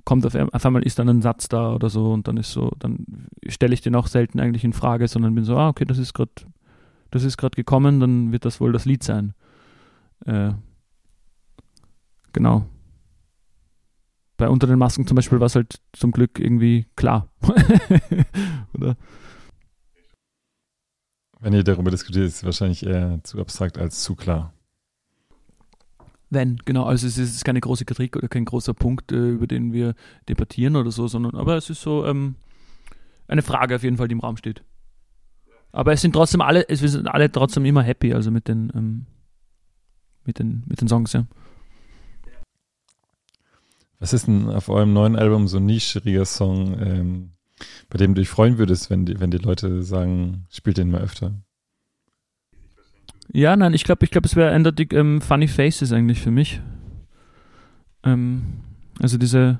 kommt 0.05 0.25
auf, 0.25 0.35
auf, 0.35 0.67
einmal 0.67 0.83
ist 0.83 0.99
dann 0.99 1.09
ein 1.09 1.23
Satz 1.23 1.49
da 1.49 1.75
oder 1.75 1.91
so 1.91 2.13
und 2.13 2.29
dann 2.29 2.39
ist 2.39 2.53
so, 2.53 2.73
dann 2.79 3.29
stelle 3.47 3.75
ich 3.75 3.83
den 3.83 3.95
auch 3.95 4.07
selten 4.07 4.41
eigentlich 4.41 4.65
in 4.65 4.73
Frage, 4.73 5.07
sondern 5.07 5.35
bin 5.35 5.45
so, 5.45 5.57
ah, 5.57 5.69
okay, 5.69 5.85
das 5.85 5.99
ist 5.99 6.15
gerade, 6.15 6.33
das 7.11 7.25
ist 7.25 7.37
gerade 7.37 7.57
gekommen, 7.57 8.01
dann 8.01 8.33
wird 8.33 8.45
das 8.47 8.61
wohl 8.61 8.73
das 8.73 8.87
Lied 8.87 9.03
sein. 9.03 9.35
Äh, 10.25 10.53
genau 12.33 12.67
bei 14.39 14.49
Unter 14.49 14.67
den 14.67 14.79
Masken 14.79 15.07
zum 15.07 15.17
Beispiel 15.17 15.41
war 15.41 15.47
es 15.47 15.57
halt 15.57 15.81
zum 15.93 16.13
Glück 16.13 16.39
irgendwie 16.39 16.87
klar. 16.97 17.29
Oder? 18.73 18.97
Wenn 21.41 21.53
ihr 21.53 21.65
darüber 21.65 21.91
diskutiert, 21.91 22.27
ist 22.27 22.37
es 22.37 22.45
wahrscheinlich 22.45 22.87
eher 22.87 23.21
zu 23.25 23.41
abstrakt 23.41 23.79
als 23.79 24.03
zu 24.03 24.15
klar. 24.15 24.55
Wenn, 26.31 26.59
genau. 26.65 26.85
Also 26.85 27.07
es 27.07 27.19
ist 27.19 27.45
keine 27.45 27.61
große 27.61 27.85
Kritik 27.85 28.17
oder 28.17 28.29
kein 28.29 28.45
großer 28.45 28.75
Punkt, 28.75 29.13
äh, 29.13 29.31
über 29.31 29.47
den 29.47 29.73
wir 29.73 29.95
debattieren 30.29 30.77
oder 30.77 30.91
so, 30.91 31.09
sondern 31.09 31.35
aber 31.35 31.57
es 31.57 31.69
ist 31.71 31.81
so 31.81 32.07
ähm, 32.07 32.37
eine 33.27 33.43
Frage 33.43 33.75
auf 33.77 33.83
jeden 33.83 33.97
Fall, 33.97 34.09
die 34.09 34.13
im 34.13 34.21
Raum 34.21 34.37
steht. 34.37 34.63
Aber 35.73 35.93
es 35.93 36.01
sind 36.01 36.13
trotzdem 36.13 36.43
alle, 36.43 36.69
es 36.69 36.81
sind 36.81 37.09
alle 37.09 37.31
trotzdem 37.31 37.65
immer 37.65 37.83
happy, 37.83 38.15
also 38.15 38.31
mit 38.31 38.47
den, 38.47 38.71
ähm, 38.75 39.07
mit 40.25 40.39
den, 40.39 40.65
mit 40.67 40.81
den 40.81 40.89
Songs, 40.89 41.13
ja. 41.13 41.27
Was 43.99 44.13
ist 44.13 44.27
denn 44.27 44.49
auf 44.49 44.69
eurem 44.69 44.93
neuen 44.93 45.17
Album 45.17 45.49
so 45.49 45.59
ein 45.59 45.67
nischiger 45.67 46.25
Song, 46.25 46.79
ähm, 46.81 47.31
bei 47.91 47.99
dem 47.99 48.15
du 48.15 48.21
dich 48.21 48.29
freuen 48.29 48.59
würdest, 48.59 48.91
wenn 48.91 49.07
die, 49.07 49.19
wenn 49.21 49.31
die 49.31 49.39
Leute 49.39 49.83
sagen, 49.83 50.47
spielt 50.51 50.79
den 50.79 50.91
mal 50.91 51.01
öfter? 51.01 51.35
Ja, 53.33 53.57
nein, 53.57 53.75
ich 53.75 53.85
glaube, 53.85 54.05
ich 54.05 54.11
glaube, 54.11 54.27
es 54.27 54.37
wäre 54.37 54.53
eindeutig 54.53 54.93
ähm, 54.93 55.21
Funny 55.21 55.49
Faces 55.49 55.93
eigentlich 55.93 56.21
für 56.21 56.31
mich. 56.31 56.61
Ähm, 58.05 58.61
also 59.01 59.19
diese, 59.19 59.59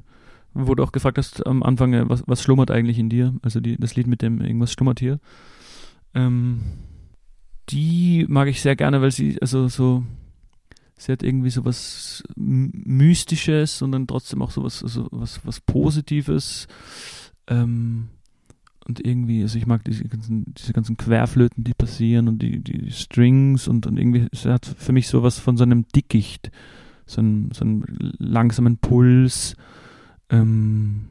wo 0.55 0.75
du 0.75 0.83
auch 0.83 0.93
gefragt 0.93 1.19
hast 1.19 1.47
am 1.47 1.63
Anfang, 1.63 1.93
äh, 1.93 2.09
was, 2.09 2.23
was 2.27 2.43
schlummert 2.43 2.71
eigentlich 2.71 2.99
in 2.99 3.11
dir? 3.11 3.35
Also 3.43 3.61
die, 3.61 3.77
das 3.77 3.97
Lied 3.97 4.07
mit 4.07 4.23
dem 4.23 4.41
irgendwas 4.41 4.73
schlummert 4.73 5.01
hier. 5.01 5.21
Ähm, 6.15 6.63
die 7.69 8.25
mag 8.29 8.49
ich 8.49 8.63
sehr 8.63 8.77
gerne, 8.77 9.03
weil 9.03 9.11
sie 9.11 9.41
also 9.43 9.69
so 9.69 10.05
sie 10.99 11.13
hat 11.13 11.23
irgendwie 11.23 11.51
so 11.51 11.65
was 11.65 12.23
Mystisches 12.37 13.81
und 13.81 13.93
dann 13.93 14.07
trotzdem 14.07 14.43
auch 14.43 14.51
so 14.51 14.65
was, 14.65 14.83
also 14.83 15.09
was, 15.11 15.41
was 15.47 15.61
Positives. 15.61 16.67
Ähm, 17.47 18.09
und 18.87 19.05
irgendwie, 19.05 19.43
also 19.43 19.59
ich 19.59 19.67
mag 19.67 19.85
diese 19.85 20.05
ganzen, 20.05 20.53
diese 20.55 20.73
ganzen 20.73 20.97
Querflöten, 20.97 21.63
die 21.63 21.75
passieren 21.75 22.27
und 22.27 22.41
die, 22.41 22.61
die 22.61 22.91
Strings 22.91 23.69
und, 23.69 23.87
und 23.87 23.99
irgendwie, 23.99 24.27
es 24.33 24.45
hat 24.45 24.67
für 24.67 24.93
mich 24.93 25.09
sowas 25.09 25.39
von 25.39 25.57
so 25.57 25.63
einem 25.63 25.87
Dickicht, 25.95 26.51
so 27.07 27.21
einem, 27.21 27.51
so 27.53 27.65
einem 27.65 27.85
langsamen 28.19 28.79
Puls. 28.79 29.57
Ähm, 30.31 31.07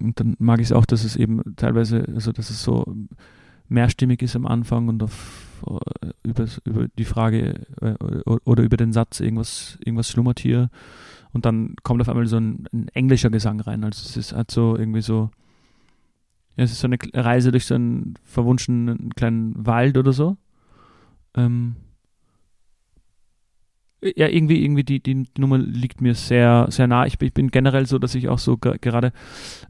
und 0.00 0.20
dann 0.20 0.36
mag 0.38 0.60
ich 0.60 0.66
es 0.66 0.72
auch, 0.72 0.86
dass 0.86 1.04
es 1.04 1.16
eben 1.16 1.56
teilweise, 1.56 2.04
also 2.14 2.32
dass 2.32 2.50
es 2.50 2.62
so 2.62 2.84
mehrstimmig 3.68 4.20
ist 4.22 4.36
am 4.36 4.46
Anfang 4.46 4.88
und 4.88 5.02
auf, 5.02 5.47
über, 6.22 6.46
über 6.64 6.88
die 6.98 7.04
Frage 7.04 7.66
äh, 7.80 7.94
oder 8.44 8.62
über 8.62 8.76
den 8.76 8.92
Satz 8.92 9.20
irgendwas, 9.20 9.78
irgendwas 9.84 10.08
schlummert 10.08 10.40
hier 10.40 10.70
und 11.32 11.44
dann 11.44 11.74
kommt 11.82 12.00
auf 12.00 12.08
einmal 12.08 12.26
so 12.26 12.38
ein, 12.38 12.66
ein 12.72 12.88
englischer 12.88 13.30
Gesang 13.30 13.60
rein. 13.60 13.84
Also 13.84 14.02
es 14.04 14.16
ist 14.16 14.32
halt 14.32 14.50
so 14.50 14.76
irgendwie 14.76 15.02
so, 15.02 15.30
ja, 16.56 16.64
es 16.64 16.72
ist 16.72 16.80
so 16.80 16.86
eine 16.86 16.98
Reise 17.14 17.52
durch 17.52 17.66
so 17.66 17.74
einen 17.74 18.14
verwunschenen 18.24 19.10
kleinen 19.14 19.54
Wald 19.66 19.96
oder 19.96 20.12
so. 20.12 20.36
Ähm, 21.34 21.76
ja, 24.00 24.28
irgendwie, 24.28 24.62
irgendwie 24.64 24.84
die, 24.84 25.00
die, 25.00 25.26
Nummer 25.36 25.58
liegt 25.58 26.00
mir 26.00 26.14
sehr, 26.14 26.66
sehr 26.70 26.86
nah. 26.86 27.06
Ich, 27.06 27.20
ich 27.20 27.34
bin 27.34 27.50
generell 27.50 27.86
so, 27.86 27.98
dass 27.98 28.14
ich 28.14 28.28
auch 28.28 28.38
so 28.38 28.56
gerade 28.56 29.12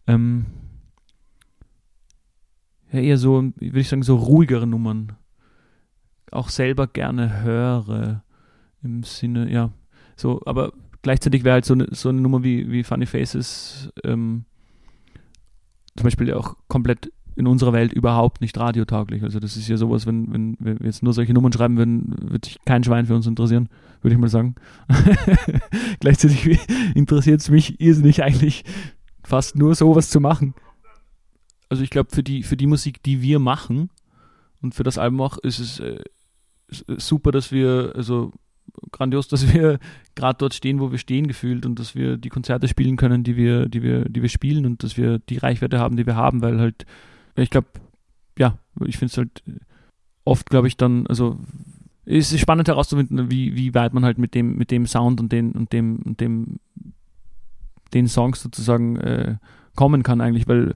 ähm, 0.07 0.47
ja, 2.93 3.01
eher 3.01 3.19
so, 3.19 3.43
würde 3.43 3.81
ich 3.81 3.89
sagen, 3.89 4.03
so 4.03 4.17
ruhigere 4.17 4.67
Nummern 4.67 5.13
auch 6.33 6.49
selber 6.49 6.87
gerne 6.87 7.43
höre. 7.43 8.23
Im 8.83 9.03
Sinne, 9.03 9.51
ja, 9.51 9.71
so, 10.17 10.41
aber 10.47 10.73
gleichzeitig 11.03 11.45
wäre 11.45 11.55
halt 11.55 11.65
so 11.65 11.75
eine, 11.75 11.89
so 11.91 12.09
eine 12.09 12.21
Nummer 12.21 12.45
wie, 12.45 12.71
wie 12.71 12.85
Funny 12.85 13.07
Faces 13.07 13.91
ähm, 14.05 14.45
zum 15.97 16.05
Beispiel 16.05 16.33
auch 16.33 16.55
komplett 16.69 17.13
in 17.35 17.47
unserer 17.47 17.73
Welt 17.73 17.93
überhaupt 17.93 18.41
nicht 18.41 18.57
radiotauglich. 18.59 19.23
Also 19.23 19.41
das 19.41 19.57
ist 19.57 19.69
ja 19.69 19.77
sowas, 19.77 20.07
wenn, 20.07 20.33
wenn, 20.33 20.57
wenn 20.61 20.79
wir 20.81 20.87
jetzt 20.87 21.03
nur 21.03 21.13
solche 21.13 21.33
Nummern 21.35 21.53
schreiben 21.53 21.77
würden, 21.77 22.15
würde 22.21 22.47
sich 22.47 22.59
kein 22.65 22.85
Schwein 22.85 23.07
für 23.07 23.15
uns 23.15 23.27
interessieren, 23.27 23.69
würde 24.01 24.15
ich 24.15 24.21
mal 24.21 24.29
sagen. 24.29 24.55
Gleichzeitig 26.01 26.59
interessiert 26.95 27.41
es 27.41 27.51
mich 27.51 27.81
irrsinnig 27.81 28.23
eigentlich 28.23 28.65
fast 29.23 29.57
nur 29.57 29.75
sowas 29.75 30.11
zu 30.11 30.21
machen 30.21 30.55
also 31.69 31.83
ich 31.83 31.91
glaube, 31.91 32.11
für 32.13 32.23
die, 32.23 32.43
für 32.43 32.57
die 32.57 32.67
Musik, 32.67 33.03
die 33.03 33.23
wir 33.23 33.39
machen 33.39 33.91
und 34.61 34.75
für 34.75 34.83
das 34.83 34.99
Album 34.99 35.21
auch, 35.21 35.39
ist 35.39 35.59
es 35.59 35.81
äh, 35.81 36.03
super, 36.69 37.33
dass 37.33 37.53
wir, 37.53 37.93
also 37.95 38.33
grandios, 38.93 39.29
dass 39.29 39.53
wir 39.53 39.79
gerade 40.15 40.39
dort 40.39 40.55
stehen, 40.55 40.81
wo 40.81 40.91
wir 40.91 40.99
stehen 40.99 41.27
gefühlt 41.27 41.67
und 41.67 41.79
dass 41.79 41.95
wir 41.95 42.17
die 42.17 42.29
Konzerte 42.29 42.69
spielen 42.69 42.97
können, 42.97 43.25
die 43.25 43.37
wir, 43.37 43.69
die 43.69 43.83
wir, 43.83 44.05
die 44.05 44.23
wir 44.23 44.29
spielen 44.29 44.67
und 44.67 44.83
dass 44.83 44.97
wir 44.97 45.19
die 45.19 45.39
Reichweite 45.39 45.79
haben, 45.79 45.97
die 45.97 46.07
wir 46.07 46.17
haben, 46.17 46.43
weil 46.43 46.59
halt, 46.61 46.87
ich 47.37 47.51
glaube, 47.51 47.69
ja, 48.39 48.59
ich 48.85 48.99
finde 48.99 49.13
es 49.13 49.19
halt 49.19 49.43
oft, 50.25 50.51
glaube 50.51 50.69
ich, 50.69 50.77
dann, 50.77 51.07
also 51.07 51.39
es 52.05 52.33
ist 52.33 52.41
spannend 52.41 52.69
herauszufinden, 52.69 53.31
wie, 53.31 53.55
wie 53.55 53.75
weit 53.75 53.93
man 53.93 54.05
halt 54.05 54.19
mit 54.19 54.35
dem, 54.35 54.57
mit 54.57 54.71
dem 54.71 54.87
Sound 54.87 55.21
und 55.21 55.33
den, 55.33 55.53
und 55.53 55.73
dem, 55.73 55.99
und 56.05 56.21
dem, 56.21 56.59
den 57.93 58.09
Songs 58.09 58.43
sozusagen 58.43 58.97
äh, 58.97 59.37
kommen 59.75 60.03
kann 60.03 60.21
eigentlich, 60.21 60.49
weil 60.49 60.75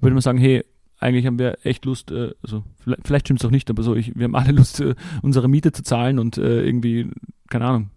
würde 0.00 0.14
man 0.14 0.22
sagen, 0.22 0.38
hey, 0.38 0.64
eigentlich 1.00 1.26
haben 1.26 1.38
wir 1.38 1.58
echt 1.64 1.84
Lust, 1.84 2.10
äh, 2.10 2.32
also 2.42 2.62
vielleicht, 2.78 3.06
vielleicht 3.06 3.26
stimmt 3.26 3.40
es 3.40 3.46
auch 3.46 3.50
nicht, 3.50 3.68
aber 3.70 3.82
so, 3.82 3.96
ich, 3.96 4.14
wir 4.14 4.24
haben 4.24 4.36
alle 4.36 4.52
Lust, 4.52 4.80
äh, 4.80 4.94
unsere 5.22 5.48
Miete 5.48 5.72
zu 5.72 5.82
zahlen 5.82 6.18
und 6.18 6.38
äh, 6.38 6.62
irgendwie, 6.62 7.10
keine 7.48 7.64
Ahnung, 7.64 7.90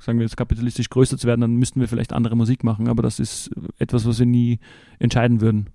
sagen 0.00 0.18
wir 0.18 0.26
jetzt 0.26 0.36
kapitalistisch 0.36 0.90
größer 0.90 1.16
zu 1.16 1.26
werden, 1.26 1.40
dann 1.40 1.56
müssten 1.56 1.80
wir 1.80 1.88
vielleicht 1.88 2.12
andere 2.12 2.36
Musik 2.36 2.64
machen, 2.64 2.88
aber 2.88 3.02
das 3.02 3.18
ist 3.20 3.50
etwas, 3.78 4.06
was 4.06 4.18
wir 4.18 4.26
nie 4.26 4.58
entscheiden 4.98 5.40
würden. 5.40 5.70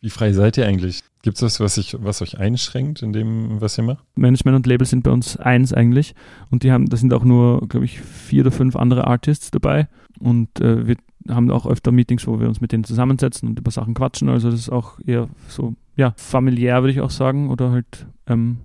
Wie 0.00 0.10
frei 0.10 0.32
seid 0.32 0.58
ihr 0.58 0.66
eigentlich? 0.66 1.04
Gibt 1.22 1.36
es 1.36 1.42
was, 1.42 1.60
was, 1.60 1.76
ich, 1.76 1.96
was 2.00 2.22
euch 2.22 2.36
einschränkt 2.36 3.02
in 3.02 3.12
dem, 3.12 3.60
was 3.60 3.78
ihr 3.78 3.84
macht? 3.84 4.04
Management 4.16 4.56
und 4.56 4.66
Label 4.66 4.84
sind 4.84 5.04
bei 5.04 5.12
uns 5.12 5.36
eins 5.36 5.72
eigentlich 5.72 6.16
und 6.50 6.64
die 6.64 6.72
haben, 6.72 6.86
da 6.86 6.96
sind 6.96 7.14
auch 7.14 7.22
nur, 7.22 7.68
glaube 7.68 7.84
ich, 7.84 8.00
vier 8.00 8.42
oder 8.42 8.50
fünf 8.50 8.74
andere 8.74 9.06
Artists 9.06 9.52
dabei 9.52 9.88
und 10.18 10.60
äh, 10.60 10.88
wir 10.88 10.96
haben 11.28 11.52
auch 11.52 11.66
öfter 11.66 11.92
Meetings, 11.92 12.26
wo 12.26 12.40
wir 12.40 12.48
uns 12.48 12.60
mit 12.60 12.72
denen 12.72 12.82
zusammensetzen 12.82 13.48
und 13.48 13.58
über 13.58 13.70
Sachen 13.70 13.94
quatschen. 13.94 14.28
Also 14.28 14.50
das 14.50 14.58
ist 14.58 14.70
auch 14.70 14.98
eher 15.06 15.28
so, 15.48 15.74
ja, 15.96 16.14
familiär 16.16 16.82
würde 16.82 16.92
ich 16.92 17.00
auch 17.00 17.10
sagen. 17.10 17.50
Oder 17.50 17.70
halt, 17.70 18.06
ähm, 18.26 18.58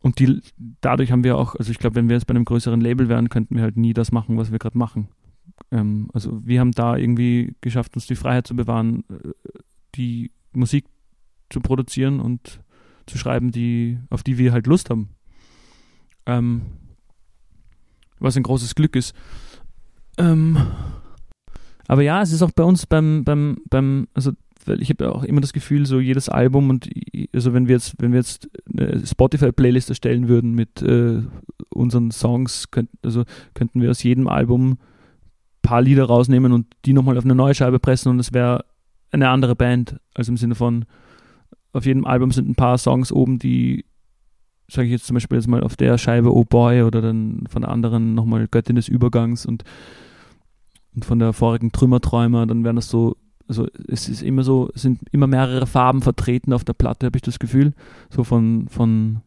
und 0.00 0.18
die, 0.18 0.40
dadurch 0.80 1.12
haben 1.12 1.24
wir 1.24 1.36
auch, 1.36 1.54
also 1.54 1.70
ich 1.70 1.78
glaube, 1.78 1.96
wenn 1.96 2.08
wir 2.08 2.16
jetzt 2.16 2.26
bei 2.26 2.34
einem 2.34 2.44
größeren 2.44 2.80
Label 2.80 3.08
wären, 3.08 3.28
könnten 3.28 3.56
wir 3.56 3.62
halt 3.62 3.76
nie 3.76 3.92
das 3.92 4.12
machen, 4.12 4.36
was 4.36 4.52
wir 4.52 4.58
gerade 4.58 4.78
machen. 4.78 5.08
Ähm, 5.70 6.08
also 6.12 6.44
wir 6.44 6.60
haben 6.60 6.72
da 6.72 6.96
irgendwie 6.96 7.54
geschafft, 7.60 7.94
uns 7.94 8.06
die 8.06 8.16
Freiheit 8.16 8.46
zu 8.46 8.56
bewahren, 8.56 9.04
äh, 9.10 9.32
die 9.94 10.30
Musik 10.52 10.86
zu 11.50 11.60
produzieren 11.60 12.20
und 12.20 12.60
zu 13.06 13.18
schreiben, 13.18 13.52
die, 13.52 13.98
auf 14.10 14.22
die 14.22 14.38
wir 14.38 14.52
halt 14.52 14.66
Lust 14.66 14.90
haben. 14.90 15.10
Ähm, 16.26 16.62
was 18.18 18.36
ein 18.36 18.42
großes 18.42 18.74
Glück 18.74 18.96
ist. 18.96 19.14
Ähm, 20.18 20.58
aber 21.86 22.02
ja, 22.02 22.22
es 22.22 22.32
ist 22.32 22.42
auch 22.42 22.50
bei 22.50 22.64
uns 22.64 22.86
beim, 22.86 23.24
beim, 23.24 23.58
beim, 23.68 24.08
also 24.14 24.32
weil 24.68 24.82
ich 24.82 24.90
habe 24.90 25.04
ja 25.04 25.12
auch 25.12 25.24
immer 25.24 25.40
das 25.40 25.52
Gefühl, 25.52 25.86
so 25.86 26.00
jedes 26.00 26.28
Album 26.28 26.70
und 26.70 26.88
also 27.32 27.52
wenn 27.52 27.68
wir 27.68 27.74
jetzt, 27.76 27.94
wenn 27.98 28.12
wir 28.12 28.18
jetzt 28.18 28.48
eine 28.72 29.06
Spotify-Playlist 29.06 29.88
erstellen 29.88 30.28
würden 30.28 30.54
mit 30.54 30.82
äh, 30.82 31.22
unseren 31.70 32.10
Songs, 32.10 32.70
könnt, 32.70 32.90
also 33.02 33.24
könnten 33.54 33.80
wir 33.80 33.90
aus 33.90 34.02
jedem 34.02 34.28
Album 34.28 34.72
ein 34.72 34.78
paar 35.62 35.82
Lieder 35.82 36.04
rausnehmen 36.04 36.52
und 36.52 36.66
die 36.84 36.92
nochmal 36.92 37.18
auf 37.18 37.24
eine 37.24 37.34
neue 37.34 37.54
Scheibe 37.54 37.78
pressen 37.78 38.10
und 38.10 38.18
es 38.18 38.32
wäre 38.32 38.64
eine 39.10 39.28
andere 39.30 39.56
Band. 39.56 39.96
Also 40.14 40.32
im 40.32 40.36
Sinne 40.36 40.54
von, 40.54 40.84
auf 41.72 41.86
jedem 41.86 42.04
Album 42.04 42.30
sind 42.30 42.48
ein 42.48 42.54
paar 42.54 42.78
Songs 42.78 43.12
oben, 43.12 43.38
die 43.38 43.84
sage 44.68 44.86
ich 44.86 44.92
jetzt 44.92 45.06
zum 45.06 45.14
Beispiel 45.14 45.38
jetzt 45.38 45.46
mal 45.46 45.62
auf 45.62 45.76
der 45.76 45.96
Scheibe 45.96 46.34
Oh 46.34 46.44
Boy 46.44 46.82
oder 46.82 47.00
dann 47.00 47.44
von 47.48 47.62
der 47.62 47.70
anderen 47.70 48.14
nochmal 48.14 48.48
Göttin 48.48 48.76
des 48.76 48.88
Übergangs 48.88 49.46
und, 49.46 49.62
und 50.94 51.04
von 51.04 51.18
der 51.18 51.32
vorigen 51.32 51.70
Trümmerträumer, 51.70 52.46
dann 52.46 52.64
wären 52.64 52.76
das 52.76 52.88
so, 52.88 53.16
also 53.48 53.68
es 53.88 54.08
ist 54.08 54.22
immer 54.22 54.42
so, 54.42 54.70
sind 54.74 55.00
immer 55.12 55.26
mehrere 55.26 55.66
Farben 55.66 56.02
vertreten 56.02 56.52
auf 56.52 56.64
der 56.64 56.72
Platte, 56.72 57.06
habe 57.06 57.16
ich 57.16 57.22
das 57.22 57.38
Gefühl, 57.38 57.74
so 58.10 58.24
von, 58.24 58.68
von, 58.68 59.22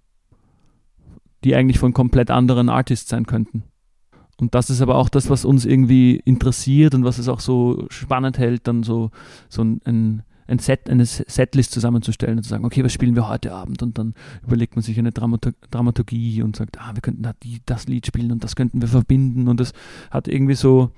die 1.43 1.55
eigentlich 1.55 1.79
von 1.79 1.93
komplett 1.93 2.31
anderen 2.31 2.69
Artists 2.69 3.09
sein 3.09 3.25
könnten. 3.25 3.63
Und 4.37 4.55
das 4.55 4.69
ist 4.69 4.81
aber 4.81 4.95
auch 4.95 5.09
das, 5.09 5.29
was 5.29 5.43
uns 5.45 5.65
irgendwie 5.65 6.21
interessiert 6.23 6.95
und 6.95 7.03
was 7.03 7.17
es 7.17 7.27
auch 7.27 7.41
so 7.41 7.85
spannend 7.89 8.37
hält, 8.37 8.67
dann 8.67 8.83
so, 8.83 9.11
so 9.49 9.63
ein, 9.63 9.81
ein 9.85 10.23
ein 10.49 10.59
Set, 10.59 10.89
eine 10.89 11.05
Setlist 11.05 11.71
zusammenzustellen 11.71 12.37
und 12.37 12.43
zu 12.43 12.49
sagen, 12.49 12.65
okay, 12.65 12.83
was 12.83 12.91
spielen 12.91 13.15
wir 13.15 13.29
heute 13.29 13.53
Abend? 13.53 13.83
Und 13.83 13.97
dann 13.97 14.15
überlegt 14.43 14.75
man 14.75 14.81
sich 14.81 14.97
eine 14.97 15.11
Dramatur 15.11 15.53
Dramaturgie 15.69 16.41
und 16.41 16.55
sagt, 16.55 16.81
ah, 16.81 16.91
wir 16.95 17.01
könnten 17.01 17.21
da 17.21 17.33
die, 17.43 17.61
das 17.65 17.87
Lied 17.87 18.07
spielen 18.07 18.31
und 18.31 18.43
das 18.43 18.55
könnten 18.55 18.81
wir 18.81 18.87
verbinden. 18.87 19.47
Und 19.47 19.59
das 19.59 19.73
hat 20.09 20.27
irgendwie 20.27 20.55
so 20.55 20.91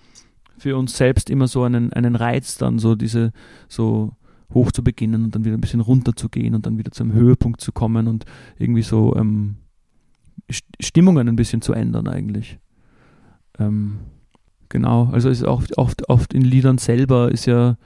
für 0.62 0.78
uns 0.78 0.96
selbst 0.96 1.30
immer 1.30 1.48
so 1.48 1.64
einen, 1.64 1.92
einen 1.92 2.16
Reiz, 2.16 2.58
dann 2.58 2.78
so 2.78 2.96
diese, 2.96 3.32
so 3.68 4.12
hoch 4.54 4.72
zu 4.72 4.84
beginnen 4.84 5.24
und 5.24 5.34
dann 5.34 5.44
wieder 5.44 5.58
ein 5.58 5.62
bisschen 5.62 5.80
runter 5.80 6.16
zu 6.16 6.30
gehen 6.30 6.54
und 6.54 6.66
dann 6.68 6.78
wieder 6.78 6.92
zum 6.92 7.14
Höhepunkt 7.14 7.62
zu 7.62 7.72
kommen 7.72 8.08
und 8.08 8.26
irgendwie 8.60 8.84
so 8.84 9.16
ähm, 9.16 9.56
Stimmungen 10.80 11.28
ein 11.28 11.36
bisschen 11.36 11.62
zu 11.64 11.74
ändern 11.74 12.08
eigentlich. 12.08 12.60
Ähm, 13.58 14.00
genau, 14.70 15.10
also 15.12 15.30
ist 15.30 15.44
auch 15.44 15.64
oft, 15.78 16.08
oft 16.10 16.34
in 16.34 16.44
Liedern 16.44 16.78
selber 16.78 17.32
ist 17.32 17.48
ja 17.48 17.78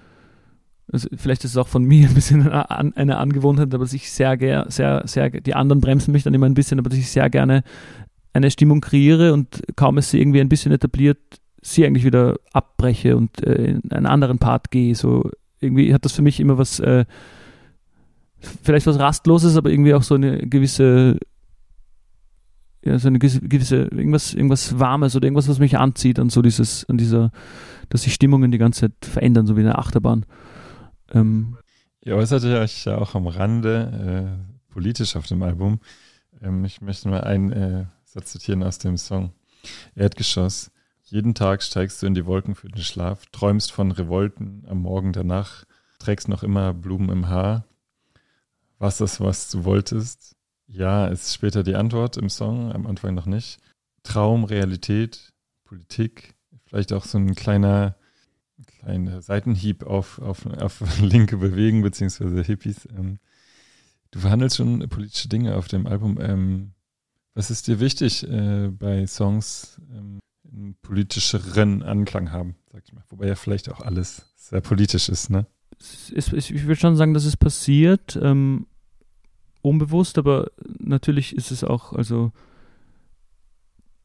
also 0.91 1.07
vielleicht 1.15 1.43
ist 1.43 1.51
es 1.51 1.57
auch 1.57 1.67
von 1.67 1.83
mir 1.83 2.07
ein 2.09 2.13
bisschen 2.13 2.47
eine, 2.47 2.97
eine 2.97 3.17
Angewohnheit, 3.17 3.73
aber 3.73 3.85
dass 3.85 3.93
ich 3.93 4.11
sehr, 4.11 4.37
sehr, 4.37 4.65
sehr, 4.69 5.03
sehr, 5.05 5.29
die 5.29 5.55
anderen 5.55 5.81
bremsen 5.81 6.11
mich 6.11 6.23
dann 6.23 6.33
immer 6.33 6.45
ein 6.45 6.53
bisschen, 6.53 6.77
aber 6.77 6.89
dass 6.89 6.99
ich 6.99 7.09
sehr 7.09 7.29
gerne 7.29 7.63
eine 8.33 8.51
Stimmung 8.51 8.81
kreiere 8.81 9.33
und 9.33 9.63
kaum 9.77 9.97
ist 9.97 10.11
sie 10.11 10.19
irgendwie 10.19 10.41
ein 10.41 10.49
bisschen 10.49 10.73
etabliert, 10.73 11.19
sie 11.65 11.85
eigentlich 11.85 12.05
wieder 12.05 12.37
abbreche 12.53 13.17
und 13.17 13.43
äh, 13.43 13.71
in 13.71 13.91
einen 13.91 14.05
anderen 14.05 14.37
Part 14.37 14.69
gehe. 14.69 14.93
So 14.93 15.29
irgendwie 15.59 15.93
hat 15.93 16.05
das 16.05 16.13
für 16.13 16.21
mich 16.21 16.39
immer 16.39 16.57
was, 16.57 16.79
äh, 16.79 17.05
vielleicht 18.61 18.85
was 18.85 18.99
Rastloses, 18.99 19.57
aber 19.57 19.71
irgendwie 19.71 19.95
auch 19.95 20.03
so 20.03 20.15
eine 20.15 20.37
gewisse, 20.37 21.17
ja, 22.83 22.99
so 22.99 23.07
eine 23.07 23.17
gewisse, 23.17 23.85
irgendwas, 23.85 24.33
irgendwas 24.35 24.77
Warmes 24.77 25.15
oder 25.15 25.25
irgendwas, 25.25 25.49
was 25.49 25.57
mich 25.57 25.77
anzieht 25.77 26.19
an 26.19 26.29
so 26.29 26.43
dieses, 26.43 26.85
an 26.85 26.97
dieser, 26.97 27.31
dass 27.89 28.03
sich 28.03 28.13
Stimmungen 28.13 28.51
die 28.51 28.59
ganze 28.59 28.81
Zeit 28.81 28.93
verändern, 29.01 29.47
so 29.47 29.57
wie 29.57 29.61
eine 29.61 29.79
Achterbahn. 29.79 30.25
Ähm, 31.13 31.57
Ihr 32.01 32.15
äußert 32.15 32.43
euch 32.43 32.85
ja 32.85 32.99
auch 32.99 33.15
am 33.15 33.25
Rande 33.25 34.37
äh, 34.37 34.71
politisch 34.71 35.15
auf 35.15 35.25
dem 35.25 35.41
Album. 35.41 35.79
Ähm, 36.43 36.63
ich 36.63 36.79
möchte 36.81 37.09
mal 37.09 37.21
einen 37.21 37.51
äh, 37.51 37.85
Satz 38.03 38.33
zitieren 38.33 38.61
aus 38.61 38.77
dem 38.77 38.97
Song 38.97 39.31
Erdgeschoss. 39.95 40.69
Jeden 41.05 41.35
Tag 41.35 41.61
steigst 41.61 42.01
du 42.01 42.07
in 42.07 42.15
die 42.15 42.25
Wolken 42.25 42.55
für 42.55 42.67
den 42.67 42.81
Schlaf, 42.81 43.27
träumst 43.27 43.71
von 43.71 43.91
Revolten 43.91 44.63
am 44.67 44.79
Morgen 44.79 45.13
danach, 45.13 45.65
trägst 45.99 46.27
noch 46.27 46.41
immer 46.41 46.73
Blumen 46.73 47.09
im 47.09 47.29
Haar. 47.29 47.65
Was 48.79 48.97
das, 48.97 49.21
was 49.21 49.49
du 49.51 49.65
wolltest? 49.65 50.35
Ja, 50.67 51.05
ist 51.05 51.33
später 51.33 51.61
die 51.61 51.75
Antwort 51.75 52.17
im 52.17 52.29
Song, 52.29 52.71
am 52.71 52.87
Anfang 52.87 53.13
noch 53.13 53.27
nicht. 53.27 53.59
Traum, 54.01 54.43
Realität, 54.43 55.31
Politik, 55.63 56.33
vielleicht 56.65 56.91
auch 56.91 57.05
so 57.05 57.19
ein 57.19 57.35
kleiner 57.35 57.95
ein 58.81 59.21
Seitenhieb 59.21 59.83
auf, 59.83 60.19
auf, 60.19 60.45
auf 60.45 60.81
linke 61.01 61.37
Bewegen 61.37 61.81
beziehungsweise 61.81 62.41
Hippies. 62.41 62.87
Ähm, 62.97 63.19
du 64.11 64.19
verhandelst 64.19 64.57
schon 64.57 64.87
politische 64.89 65.29
Dinge 65.29 65.55
auf 65.55 65.67
dem 65.67 65.87
Album. 65.87 66.19
Ähm, 66.19 66.71
was 67.33 67.51
ist 67.51 67.67
dir 67.67 67.79
wichtig 67.79 68.27
äh, 68.27 68.69
bei 68.69 69.05
Songs, 69.07 69.81
ähm, 69.91 70.19
einen 70.55 70.75
politischeren 70.81 71.83
Anklang 71.83 72.31
haben, 72.31 72.55
sag 72.71 72.83
ich 72.85 72.93
mal? 72.93 73.03
Wobei 73.09 73.27
ja 73.27 73.35
vielleicht 73.35 73.69
auch 73.69 73.81
alles 73.81 74.33
sehr 74.35 74.61
politisch 74.61 75.09
ist, 75.09 75.29
ne? 75.29 75.47
Ist, 75.79 76.33
ich 76.33 76.63
würde 76.63 76.79
schon 76.79 76.95
sagen, 76.95 77.13
dass 77.13 77.25
es 77.25 77.35
passiert, 77.35 78.17
ähm, 78.21 78.67
unbewusst, 79.61 80.17
aber 80.17 80.51
natürlich 80.79 81.35
ist 81.35 81.51
es 81.51 81.63
auch, 81.63 81.93
also 81.93 82.31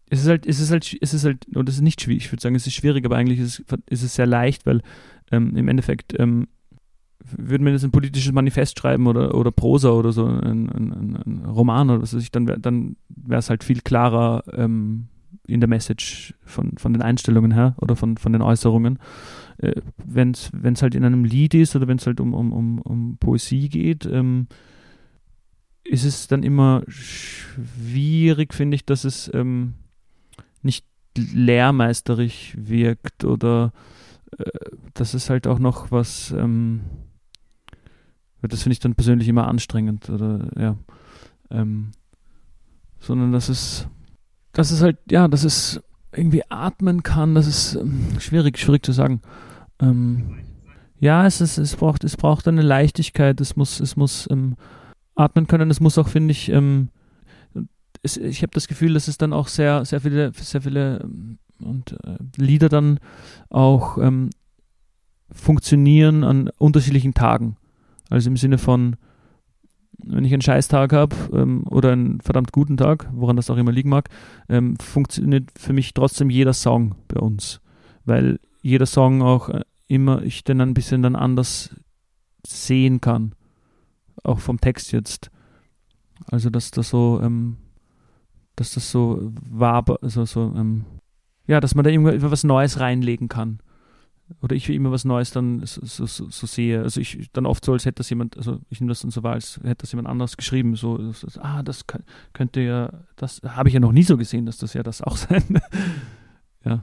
es 0.09 0.23
ist 0.23 0.29
halt, 0.29 0.47
es 0.47 0.59
ist 0.59 0.71
halt, 0.73 0.97
es 1.01 1.15
ist 1.15 1.25
halt, 1.25 1.47
oder 1.55 1.69
es 1.69 1.77
ist 1.77 1.83
nicht 1.83 2.01
schwierig, 2.01 2.25
ich 2.25 2.33
würde 2.33 2.43
sagen, 2.43 2.57
es 2.57 2.67
ist 2.67 2.75
schwierig, 2.75 3.05
aber 3.05 3.17
eigentlich 3.17 3.39
ist 3.39 3.61
es, 3.61 3.79
ist 3.87 4.03
es 4.03 4.15
sehr 4.17 4.27
leicht, 4.27 4.67
weil 4.67 4.83
ähm, 5.31 5.57
im 5.57 5.69
Endeffekt 5.69 6.19
ähm, 6.19 6.49
würde 7.25 7.63
man 7.63 7.75
jetzt 7.75 7.85
ein 7.85 7.93
politisches 7.93 8.33
Manifest 8.33 8.79
schreiben 8.79 9.07
oder, 9.07 9.35
oder 9.35 9.53
Prosa 9.53 9.91
oder 9.91 10.11
so, 10.11 10.27
ein, 10.27 10.69
ein, 10.69 11.17
ein 11.25 11.45
Roman 11.45 11.91
oder 11.91 12.03
was 12.03 12.15
weiß 12.15 12.23
ich, 12.23 12.33
dann, 12.33 12.47
dann 12.47 12.97
wäre 13.09 13.39
es 13.39 13.51
halt 13.51 13.63
viel 13.63 13.83
klarer 13.83 14.43
ähm, 14.53 15.09
in 15.47 15.61
der 15.61 15.69
Message 15.69 16.35
von, 16.45 16.77
von 16.79 16.93
den 16.93 17.03
Einstellungen 17.03 17.53
her 17.53 17.75
oder 17.81 17.97
von, 17.97 18.17
von 18.17 18.33
den 18.33 18.43
Äußerungen. 18.43 18.99
Äh, 19.59 19.81
wenn 19.97 20.33
es 20.33 20.83
halt 20.83 20.95
in 20.95 21.05
einem 21.05 21.25
Lied 21.25 21.55
ist 21.55 21.77
oder 21.77 21.89
wenn 21.89 21.99
es 21.99 22.07
halt 22.07 22.21
um, 22.21 22.35
um, 22.35 22.53
um, 22.53 22.79
um 22.81 23.17
Poesie 23.19 23.69
geht, 23.69 24.07
ähm, 24.07 24.47
ist 25.85 26.05
es 26.05 26.29
dann 26.29 26.43
immer 26.43 26.83
schwierig, 26.89 28.55
finde 28.55 28.77
ich, 28.77 28.85
dass 28.85 29.05
es 29.05 29.31
ähm, 29.35 29.75
nicht 30.63 30.87
lehrmeisterig 31.17 32.55
wirkt 32.57 33.25
oder 33.25 33.73
äh, 34.39 34.45
das 34.95 35.15
ist 35.15 35.31
halt 35.31 35.47
auch 35.47 35.59
noch 35.59 35.91
was, 35.91 36.33
ähm, 36.33 36.83
das 38.43 38.63
finde 38.63 38.75
ich 38.75 38.81
dann 38.81 38.95
persönlich 38.95 39.29
immer 39.29 39.49
anstrengend 39.49 40.09
oder 40.09 40.49
ja, 40.59 40.77
ähm, 41.51 41.91
sondern 43.01 43.33
dass 43.33 43.49
es, 43.49 43.89
dass 44.53 44.71
es 44.71 44.83
halt, 44.83 44.99
ja, 45.11 45.29
dass 45.29 45.45
es 45.45 45.81
irgendwie 46.13 46.43
atmen 46.49 47.03
kann, 47.03 47.35
das 47.35 47.47
ist 47.47 47.75
ähm, 47.77 48.19
schwierig, 48.19 48.59
schwierig 48.59 48.85
zu 48.85 48.93
sagen. 48.93 49.21
Ähm, 49.81 50.39
ja, 50.99 51.27
es, 51.27 51.41
ist, 51.41 51.57
es, 51.59 51.77
braucht, 51.77 52.05
es 52.05 52.17
braucht 52.17 52.47
eine 52.49 52.63
Leichtigkeit, 52.63 53.41
es 53.41 53.57
muss, 53.57 53.81
es 53.81 53.97
muss 53.97 54.29
ähm, 54.31 54.57
atmen 55.15 55.47
können, 55.47 55.71
es 55.71 55.81
muss 55.81 55.99
auch, 55.99 56.09
finde 56.09 56.33
ich, 56.33 56.51
ähm, 56.51 56.89
es, 58.03 58.17
ich 58.17 58.43
habe 58.43 58.53
das 58.53 58.69
Gefühl, 58.69 58.95
dass 58.95 59.09
es 59.09 59.19
dann 59.19 59.33
auch 59.33 59.49
sehr, 59.49 59.85
sehr 59.85 60.01
viele, 60.01 60.33
sehr 60.33 60.63
viele 60.63 61.01
ähm, 61.01 61.39
und 61.61 61.93
äh, 62.05 62.17
Lieder 62.37 62.69
dann 62.69 62.99
auch 63.51 63.99
ähm, 63.99 64.31
funktionieren 65.31 66.25
an 66.25 66.51
unterschiedlichen 66.59 67.15
Tagen. 67.15 67.57
Also 68.09 68.31
im 68.31 68.37
Sinne 68.37 68.59
von, 68.59 68.97
wenn 70.05 70.25
ich 70.25 70.33
einen 70.33 70.43
Scheißtag 70.43 70.93
habe 70.93 71.17
ähm, 71.33 71.65
oder 71.69 71.93
einen 71.93 72.21
verdammt 72.21 72.53
guten 72.53 72.77
Tag, 72.77 73.09
woran 73.13 73.37
das 73.37 73.51
auch 73.51 73.57
immer 73.57 73.73
liegen 73.73 73.91
mag, 73.91 74.09
ähm, 74.49 74.77
funktioniert 74.79 75.51
für 75.57 75.73
mich 75.73 75.95
trotzdem 75.95 76.31
jeder 76.31 76.53
Song 76.53 76.95
bei 77.09 77.21
uns, 77.21 77.61
weil 78.05 78.39
jeder 78.63 78.87
Song 78.87 79.23
auch 79.23 79.49
äh, 79.49 79.63
immer 79.87 80.23
ich 80.23 80.45
den 80.45 80.61
ein 80.61 80.75
bisschen 80.75 81.03
dann 81.03 81.17
anders 81.17 81.75
sehen 82.47 83.01
kann, 83.01 83.35
auch 84.23 84.39
vom 84.39 84.61
Text 84.61 84.93
jetzt. 84.93 85.31
Also 86.31 86.51
dass 86.51 86.71
das 86.71 86.91
so 86.91 87.21
ähm, 87.23 87.57
dass 88.61 88.73
das 88.73 88.91
so 88.91 89.33
war, 89.49 89.85
also 90.03 90.27
so, 90.27 90.53
ähm, 90.55 90.85
ja, 91.47 91.61
dass 91.61 91.75
man 91.75 91.83
da 91.83 91.91
immer 91.91 92.13
was 92.31 92.45
Neues 92.45 92.79
reinlegen 92.79 93.29
kann. 93.29 93.61
Oder 94.41 94.57
ich 94.57 94.69
immer 94.71 94.91
was 94.91 95.05
Neues 95.05 95.31
dann 95.33 95.65
so, 95.67 95.85
so, 95.85 96.07
so, 96.07 96.47
sehe. 96.47 96.83
Also 96.83 97.01
ich 97.01 97.31
dann 97.33 97.47
oft 97.47 97.65
so, 97.65 97.73
als 97.73 97.85
hätte 97.85 97.97
das 97.97 98.11
jemand, 98.11 98.37
also 98.37 98.61
ich 98.71 98.81
nehme 98.81 98.91
das 98.91 99.01
dann 99.01 99.11
so 99.11 99.23
wahr, 99.23 99.35
als 99.35 99.59
hätte 99.63 99.83
das 99.83 99.93
jemand 99.93 100.09
anders 100.09 100.37
geschrieben. 100.37 100.77
So, 100.77 101.13
so 101.13 101.41
ah, 101.41 101.63
das 101.63 101.85
könnte 102.33 102.61
ja, 102.61 102.93
das 103.17 103.41
habe 103.45 103.69
ich 103.69 103.75
ja 103.75 103.81
noch 103.81 103.93
nie 103.93 104.03
so 104.03 104.17
gesehen, 104.17 104.47
dass 104.47 104.59
das 104.59 104.75
ja 104.75 104.83
das 104.83 105.03
auch 105.03 105.17
sein. 105.17 105.61
ja. 106.65 106.83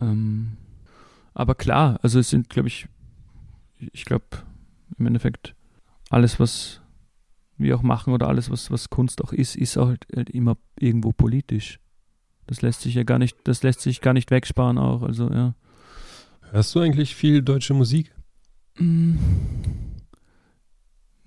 Ähm, 0.00 0.56
aber 1.34 1.54
klar, 1.54 1.98
also 2.02 2.18
es 2.18 2.30
sind, 2.30 2.48
glaube 2.48 2.68
ich, 2.68 2.88
ich 3.78 4.04
glaube, 4.04 4.24
im 4.98 5.06
Endeffekt 5.06 5.54
alles, 6.10 6.40
was 6.40 6.80
wir 7.58 7.76
auch 7.76 7.82
machen 7.82 8.12
oder 8.12 8.28
alles, 8.28 8.50
was, 8.50 8.70
was 8.70 8.90
Kunst 8.90 9.22
auch 9.22 9.32
ist, 9.32 9.56
ist 9.56 9.76
halt, 9.76 10.06
halt 10.14 10.30
immer 10.30 10.56
irgendwo 10.78 11.12
politisch. 11.12 11.78
Das 12.46 12.62
lässt 12.62 12.82
sich 12.82 12.94
ja 12.94 13.02
gar 13.02 13.18
nicht, 13.18 13.36
das 13.44 13.62
lässt 13.62 13.80
sich 13.80 14.00
gar 14.00 14.12
nicht 14.12 14.30
wegsparen 14.30 14.78
auch, 14.78 15.02
also 15.02 15.30
ja. 15.30 15.54
Hörst 16.52 16.74
du 16.74 16.80
eigentlich 16.80 17.14
viel 17.14 17.42
deutsche 17.42 17.74
Musik? 17.74 18.14
Mm. 18.78 19.16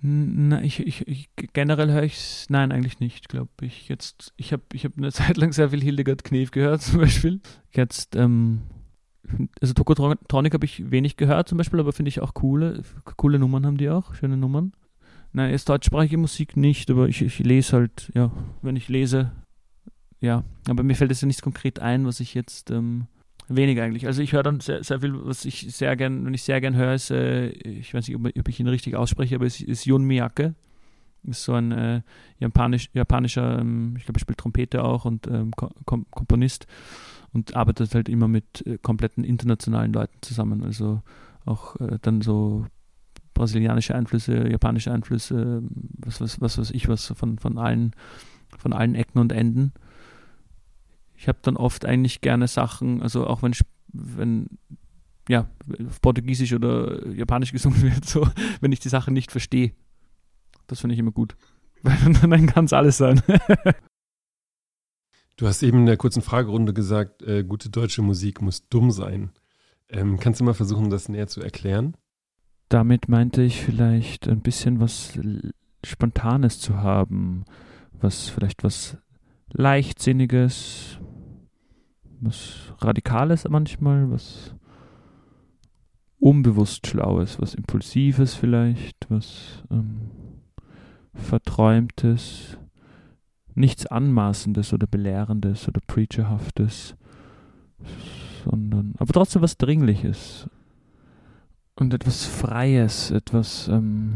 Na, 0.02 0.64
ich, 0.64 0.80
ich, 0.80 1.06
ich 1.08 1.30
generell 1.54 1.92
höre 1.92 2.04
ich 2.04 2.46
nein, 2.48 2.72
eigentlich 2.72 3.02
nicht, 3.02 3.28
glaube 3.28 3.50
ich. 3.62 3.90
Jetzt, 3.90 4.34
ich 4.38 4.54
habe 4.54 4.64
ich 4.74 4.86
hab 4.86 4.98
eine 4.98 5.12
Zeit 5.12 5.38
lang 5.38 5.52
sehr 5.52 5.72
viel 5.72 5.82
Hildegard 5.82 6.24
Knef 6.24 6.52
gehört, 6.52 6.82
zum 6.84 7.00
Beispiel. 7.00 7.42
Jetzt, 7.72 8.16
ähm, 8.16 8.62
also 9.62 9.74
Tokotronic 9.74 10.54
habe 10.54 10.66
ich 10.66 10.90
wenig 10.90 11.18
gehört, 11.18 11.50
zum 11.50 11.58
Beispiel, 11.58 11.80
aber 11.80 11.92
finde 11.92 12.10
ich 12.10 12.22
auch 12.22 12.34
coole, 12.34 12.84
coole 13.18 13.40
Nummern 13.40 13.66
haben 13.66 13.78
die 13.78 13.90
auch, 13.90 14.16
schöne 14.16 14.38
Nummern. 14.38 14.72
Nein, 15.34 15.54
ist 15.54 15.70
deutschsprachige 15.70 16.18
Musik 16.18 16.58
nicht, 16.58 16.90
aber 16.90 17.08
ich, 17.08 17.22
ich 17.22 17.40
lese 17.40 17.74
halt, 17.74 18.12
ja, 18.16 18.32
wenn 18.62 18.76
ich 18.76 18.88
lese, 18.88 19.32
ja. 20.22 20.44
Aber 20.68 20.82
mir 20.82 20.96
fällt 20.96 21.12
es 21.12 21.22
ja 21.22 21.28
nichts 21.28 21.42
konkret 21.42 21.80
ein, 21.80 22.06
was 22.06 22.20
ich 22.20 22.34
jetzt, 22.34 22.72
ähm, 22.72 23.08
wenig 23.50 23.82
eigentlich. 23.82 24.08
Also 24.08 24.22
ich 24.22 24.34
höre 24.34 24.44
dann 24.44 24.60
sehr, 24.60 24.84
sehr 24.84 25.02
viel, 25.02 25.14
was 25.26 25.46
ich 25.46 25.76
sehr 25.76 25.96
gern, 25.96 26.26
wenn 26.26 26.34
ich 26.34 26.44
sehr 26.44 26.62
gern 26.62 26.76
höre, 26.76 26.94
ist, 26.94 27.12
äh, 27.12 27.50
ich 27.50 27.94
weiß 27.94 28.08
nicht, 28.08 28.18
ob, 28.18 28.48
ich 28.48 28.60
ihn 28.60 28.68
richtig 28.68 28.96
ausspreche, 28.96 29.36
aber 29.36 29.46
es 29.46 29.62
ist 29.62 29.86
Jun 29.86 30.04
Miyake. 30.04 30.56
Ist 31.24 31.44
so 31.44 31.54
ein 31.54 31.72
äh, 31.74 32.02
Japanisch, 32.40 32.90
japanischer, 32.94 33.60
ähm, 33.60 33.96
ich 33.98 34.06
glaube, 34.06 34.20
er 34.20 34.22
spielt 34.22 34.38
Trompete 34.38 34.84
auch 34.84 35.04
und 35.04 35.28
ähm, 35.28 35.52
Kom 35.52 36.06
Komponist 36.12 36.66
und 37.34 37.56
arbeitet 37.56 37.94
halt 37.94 38.08
immer 38.08 38.28
mit 38.28 38.66
äh, 38.66 38.78
kompletten 38.78 39.24
internationalen 39.24 39.92
Leuten 39.92 40.18
zusammen. 40.22 40.64
Also 40.64 41.02
auch 41.46 41.76
äh, 41.82 41.98
dann 42.02 42.22
so 42.22 42.66
brasilianische 43.34 43.96
Einflüsse, 43.96 44.50
japanische 44.50 44.92
Einflüsse, 44.92 45.62
was, 45.98 46.22
was, 46.22 46.42
was 46.42 46.58
weiß 46.58 46.72
ich, 46.72 46.88
was 46.88 47.08
von, 47.08 47.38
von 47.38 47.58
allen, 47.58 47.94
von 48.58 48.74
allen 48.74 48.96
Ecken 48.96 49.20
und 49.20 49.32
Enden. 49.32 49.74
Ich 51.20 51.28
habe 51.28 51.40
dann 51.42 51.58
oft 51.58 51.86
eigentlich 51.86 52.22
gerne 52.22 52.48
Sachen, 52.48 53.02
also 53.02 53.28
auch 53.28 53.44
wenn, 53.44 53.54
wenn 53.92 54.48
ja, 55.28 55.50
auf 55.86 56.02
Portugiesisch 56.02 56.54
oder 56.54 57.06
Japanisch 57.10 57.52
gesungen 57.52 57.82
wird, 57.82 58.06
so, 58.06 58.26
wenn 58.62 58.72
ich 58.72 58.80
die 58.80 58.88
Sache 58.88 59.12
nicht 59.12 59.30
verstehe. 59.30 59.74
Das 60.68 60.80
finde 60.80 60.94
ich 60.94 61.00
immer 61.00 61.12
gut. 61.12 61.36
Weil 61.84 62.14
dann 62.14 62.48
kann 62.48 62.66
es 62.66 62.74
alles 62.74 62.98
sein. 62.98 63.22
du 65.36 65.48
hast 65.48 65.62
eben 65.62 65.80
in 65.80 65.86
der 65.88 65.98
kurzen 65.98 66.22
Fragerunde 66.22 66.74
gesagt, 66.74 67.22
äh, 67.24 67.44
gute 67.44 67.70
deutsche 67.70 68.02
Musik 68.02 68.42
muss 68.42 68.70
dumm 68.70 68.92
sein. 68.92 69.32
Ähm, 69.90 70.20
kannst 70.20 70.40
du 70.40 70.46
mal 70.46 70.54
versuchen, 70.54 70.90
das 70.90 71.10
näher 71.10 71.28
zu 71.28 71.42
erklären? 71.42 71.98
Damit 72.70 73.10
meinte 73.10 73.42
ich 73.42 73.62
vielleicht 73.62 74.30
ein 74.30 74.40
bisschen 74.40 74.80
was 74.80 75.20
Spontanes 75.84 76.62
zu 76.62 76.78
haben, 76.78 77.44
was 77.92 78.30
vielleicht 78.30 78.64
was 78.64 78.98
Leichtsinniges, 79.52 81.00
was 82.22 82.74
Radikales 82.80 83.48
manchmal, 83.50 84.12
was 84.12 84.54
unbewusst 86.20 86.86
Schlaues, 86.88 87.40
was 87.42 87.56
Impulsives 87.56 88.36
vielleicht, 88.36 89.10
was 89.10 89.64
ähm, 89.72 90.12
Verträumtes, 91.14 92.58
nichts 93.56 93.86
Anmaßendes 93.86 94.74
oder 94.74 94.88
Belehrendes 94.88 95.68
oder 95.68 95.82
Preacherhaftes, 95.88 96.96
sondern 98.46 98.94
aber 98.98 99.14
trotzdem 99.14 99.42
was 99.42 99.58
Dringliches 99.58 100.50
und 101.76 101.94
etwas 101.94 102.26
Freies, 102.26 103.12
etwas 103.12 103.68
ähm, 103.70 104.14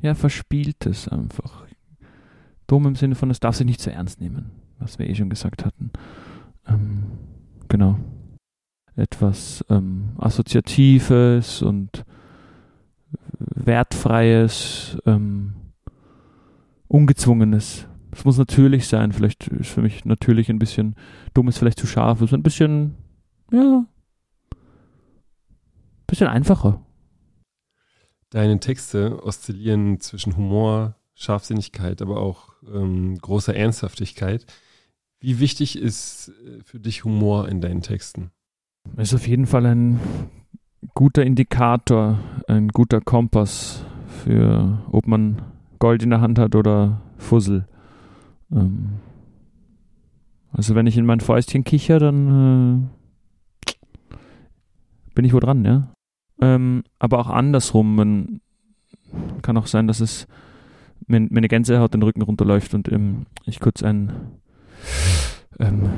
ja 0.00 0.14
Verspieltes 0.14 1.08
einfach. 1.08 1.66
Dumm 2.66 2.86
im 2.86 2.94
Sinne 2.94 3.16
von, 3.16 3.30
es 3.30 3.40
darf 3.40 3.56
sich 3.56 3.66
nicht 3.66 3.80
zu 3.80 3.92
ernst 3.92 4.20
nehmen, 4.20 4.52
was 4.78 4.98
wir 4.98 5.08
eh 5.08 5.14
schon 5.14 5.28
gesagt 5.28 5.64
hatten. 5.64 5.90
Ähm, 6.66 7.04
genau 7.72 7.98
etwas 8.96 9.64
ähm, 9.70 10.10
Assoziatives 10.18 11.62
und 11.62 12.04
Wertfreies, 13.38 14.98
ähm, 15.06 15.54
Ungezwungenes. 16.88 17.86
Es 18.10 18.26
muss 18.26 18.36
natürlich 18.36 18.86
sein, 18.86 19.12
vielleicht 19.12 19.48
ist 19.48 19.70
für 19.70 19.80
mich 19.80 20.04
natürlich 20.04 20.50
ein 20.50 20.58
bisschen 20.58 20.96
dummes, 21.32 21.56
vielleicht 21.56 21.78
zu 21.78 21.86
scharf, 21.86 22.18
so 22.18 22.36
ein 22.36 22.42
bisschen, 22.42 22.94
ja, 23.50 23.86
ein 24.50 24.56
bisschen 26.06 26.28
einfacher. 26.28 26.84
Deine 28.28 28.60
Texte 28.60 29.24
oszillieren 29.24 29.98
zwischen 30.00 30.36
Humor, 30.36 30.96
Scharfsinnigkeit, 31.14 32.02
aber 32.02 32.18
auch 32.18 32.52
ähm, 32.70 33.16
großer 33.18 33.56
Ernsthaftigkeit. 33.56 34.44
Wie 35.22 35.38
wichtig 35.38 35.78
ist 35.78 36.32
äh, 36.44 36.62
für 36.64 36.80
dich 36.80 37.04
Humor 37.04 37.48
in 37.48 37.60
deinen 37.60 37.80
Texten? 37.80 38.32
Ist 38.96 39.14
auf 39.14 39.28
jeden 39.28 39.46
Fall 39.46 39.64
ein 39.66 40.00
guter 40.94 41.24
Indikator, 41.24 42.18
ein 42.48 42.68
guter 42.68 43.00
Kompass 43.00 43.84
für, 44.24 44.82
ob 44.90 45.06
man 45.06 45.40
Gold 45.78 46.02
in 46.02 46.10
der 46.10 46.20
Hand 46.20 46.40
hat 46.40 46.56
oder 46.56 47.00
Fussel. 47.18 47.68
Ähm 48.50 48.94
also 50.50 50.74
wenn 50.74 50.88
ich 50.88 50.98
in 50.98 51.06
mein 51.06 51.20
Fäustchen 51.20 51.62
kicher, 51.62 52.00
dann 52.00 52.90
äh, 53.68 53.72
bin 55.14 55.24
ich 55.24 55.32
wo 55.32 55.38
dran, 55.38 55.64
ja. 55.64 55.94
Ähm, 56.40 56.82
aber 56.98 57.20
auch 57.20 57.28
andersrum, 57.28 57.94
man 57.94 58.40
kann 59.40 59.56
auch 59.56 59.66
sein, 59.66 59.86
dass 59.86 60.00
es 60.00 60.26
mir, 61.06 61.16
eine 61.16 61.48
Gänsehaut 61.48 61.94
den 61.94 62.02
Rücken 62.02 62.22
runterläuft 62.22 62.74
und 62.74 62.90
ähm, 62.90 63.26
ich 63.46 63.60
kurz 63.60 63.84
ein 63.84 64.12
ähm, 65.58 65.88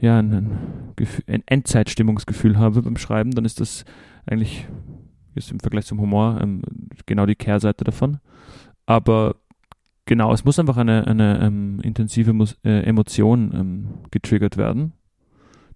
ja, 0.00 0.18
ein, 0.18 0.94
ein 1.26 1.42
Endzeitstimmungsgefühl 1.46 2.58
habe 2.58 2.82
beim 2.82 2.96
Schreiben, 2.96 3.32
dann 3.32 3.44
ist 3.44 3.60
das 3.60 3.84
eigentlich 4.26 4.66
ist 5.36 5.52
im 5.52 5.60
Vergleich 5.60 5.86
zum 5.86 6.00
Humor 6.00 6.38
ähm, 6.40 6.62
genau 7.04 7.26
die 7.26 7.34
Kehrseite 7.34 7.84
davon. 7.84 8.18
Aber 8.86 9.36
genau, 10.06 10.32
es 10.32 10.44
muss 10.44 10.58
einfach 10.58 10.76
eine, 10.76 11.06
eine 11.06 11.40
ähm, 11.40 11.80
intensive 11.82 12.32
Mus 12.32 12.56
äh, 12.64 12.80
Emotion 12.84 13.52
ähm, 13.54 13.88
getriggert 14.10 14.56
werden. 14.56 14.92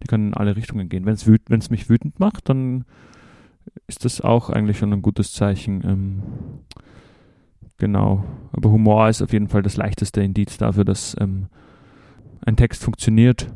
Die 0.03 0.07
kann 0.07 0.29
in 0.29 0.35
alle 0.35 0.57
Richtungen 0.57 0.88
gehen. 0.88 1.05
Wenn 1.05 1.14
es 1.59 1.70
mich 1.70 1.90
wütend 1.90 2.18
macht, 2.18 2.48
dann 2.48 2.87
ist 3.87 4.05
das 4.05 4.22
auch 4.22 4.48
eigentlich 4.48 4.79
schon 4.79 4.92
ein 4.94 5.03
gutes 5.03 5.33
Zeichen. 5.33 5.83
Ähm, 5.85 6.22
genau. 7.76 8.24
Aber 8.53 8.70
Humor 8.70 9.09
ist 9.11 9.20
auf 9.20 9.33
jeden 9.33 9.48
Fall 9.48 9.62
das 9.62 9.76
leichteste 9.76 10.22
Indiz 10.22 10.57
dafür, 10.57 10.85
dass 10.85 11.14
ähm, 11.20 11.48
ein 12.42 12.57
Text 12.57 12.85
funktioniert 12.85 13.53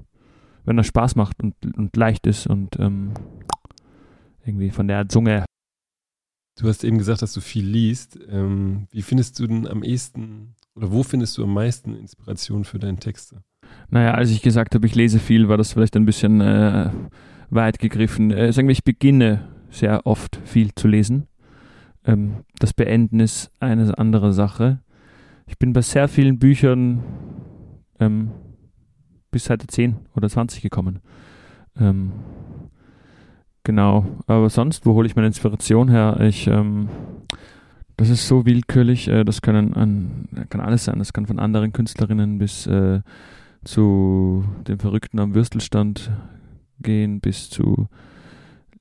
wenn 0.64 0.78
er 0.78 0.84
Spaß 0.84 1.16
macht 1.16 1.42
und, 1.42 1.54
und 1.76 1.96
leicht 1.96 2.26
ist 2.26 2.46
und 2.46 2.78
ähm, 2.78 3.12
irgendwie 4.44 4.70
von 4.70 4.88
der 4.88 5.08
Zunge. 5.08 5.44
Du 6.58 6.68
hast 6.68 6.84
eben 6.84 6.98
gesagt, 6.98 7.22
dass 7.22 7.32
du 7.32 7.40
viel 7.40 7.66
liest. 7.66 8.18
Ähm, 8.28 8.86
wie 8.90 9.02
findest 9.02 9.38
du 9.38 9.46
denn 9.46 9.66
am 9.66 9.82
ehesten 9.82 10.54
oder 10.74 10.90
wo 10.90 11.02
findest 11.02 11.36
du 11.38 11.44
am 11.44 11.52
meisten 11.52 11.96
Inspiration 11.96 12.64
für 12.64 12.78
deine 12.78 12.98
Texte? 12.98 13.42
Naja, 13.90 14.12
als 14.14 14.30
ich 14.30 14.42
gesagt 14.42 14.74
habe, 14.74 14.86
ich 14.86 14.94
lese 14.94 15.18
viel, 15.18 15.48
war 15.48 15.56
das 15.56 15.72
vielleicht 15.72 15.96
ein 15.96 16.06
bisschen 16.06 16.40
äh, 16.40 16.90
weit 17.50 17.78
gegriffen. 17.78 18.30
Äh, 18.30 18.52
sagen 18.52 18.68
wir, 18.68 18.72
ich 18.72 18.84
beginne 18.84 19.48
sehr 19.70 20.06
oft 20.06 20.40
viel 20.44 20.74
zu 20.74 20.86
lesen. 20.88 21.26
Ähm, 22.04 22.44
das 22.58 22.72
Beenden 22.72 23.20
ist 23.20 23.50
eine 23.60 23.98
andere 23.98 24.32
Sache. 24.32 24.80
Ich 25.46 25.58
bin 25.58 25.72
bei 25.72 25.82
sehr 25.82 26.08
vielen 26.08 26.38
Büchern 26.38 27.02
ähm, 27.98 28.30
bis 29.34 29.46
Seite 29.46 29.66
10 29.66 29.96
oder 30.14 30.30
20 30.30 30.62
gekommen. 30.62 31.00
Ähm, 31.78 32.12
genau, 33.64 34.06
aber 34.28 34.48
sonst, 34.48 34.86
wo 34.86 34.94
hole 34.94 35.08
ich 35.08 35.16
meine 35.16 35.26
Inspiration 35.26 35.88
her? 35.88 36.20
Ich, 36.20 36.46
ähm, 36.46 36.88
das 37.96 38.10
ist 38.10 38.28
so 38.28 38.46
willkürlich, 38.46 39.08
äh, 39.08 39.24
das 39.24 39.42
können 39.42 39.74
ein, 39.74 40.46
kann 40.50 40.60
alles 40.60 40.84
sein. 40.84 41.00
Das 41.00 41.12
kann 41.12 41.26
von 41.26 41.40
anderen 41.40 41.72
Künstlerinnen 41.72 42.38
bis 42.38 42.68
äh, 42.68 43.00
zu 43.64 44.44
dem 44.68 44.78
Verrückten 44.78 45.18
am 45.18 45.34
Würstelstand 45.34 46.12
gehen, 46.80 47.20
bis 47.20 47.50
zu 47.50 47.88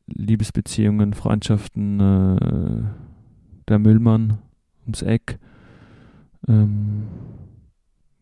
Liebesbeziehungen, 0.06 1.13
Freundschaften, 1.13 2.00
äh, 2.00 2.84
der 3.68 3.80
Müllmann 3.80 4.38
ums 4.86 5.02
Eck. 5.02 5.39
Ähm, 6.48 7.08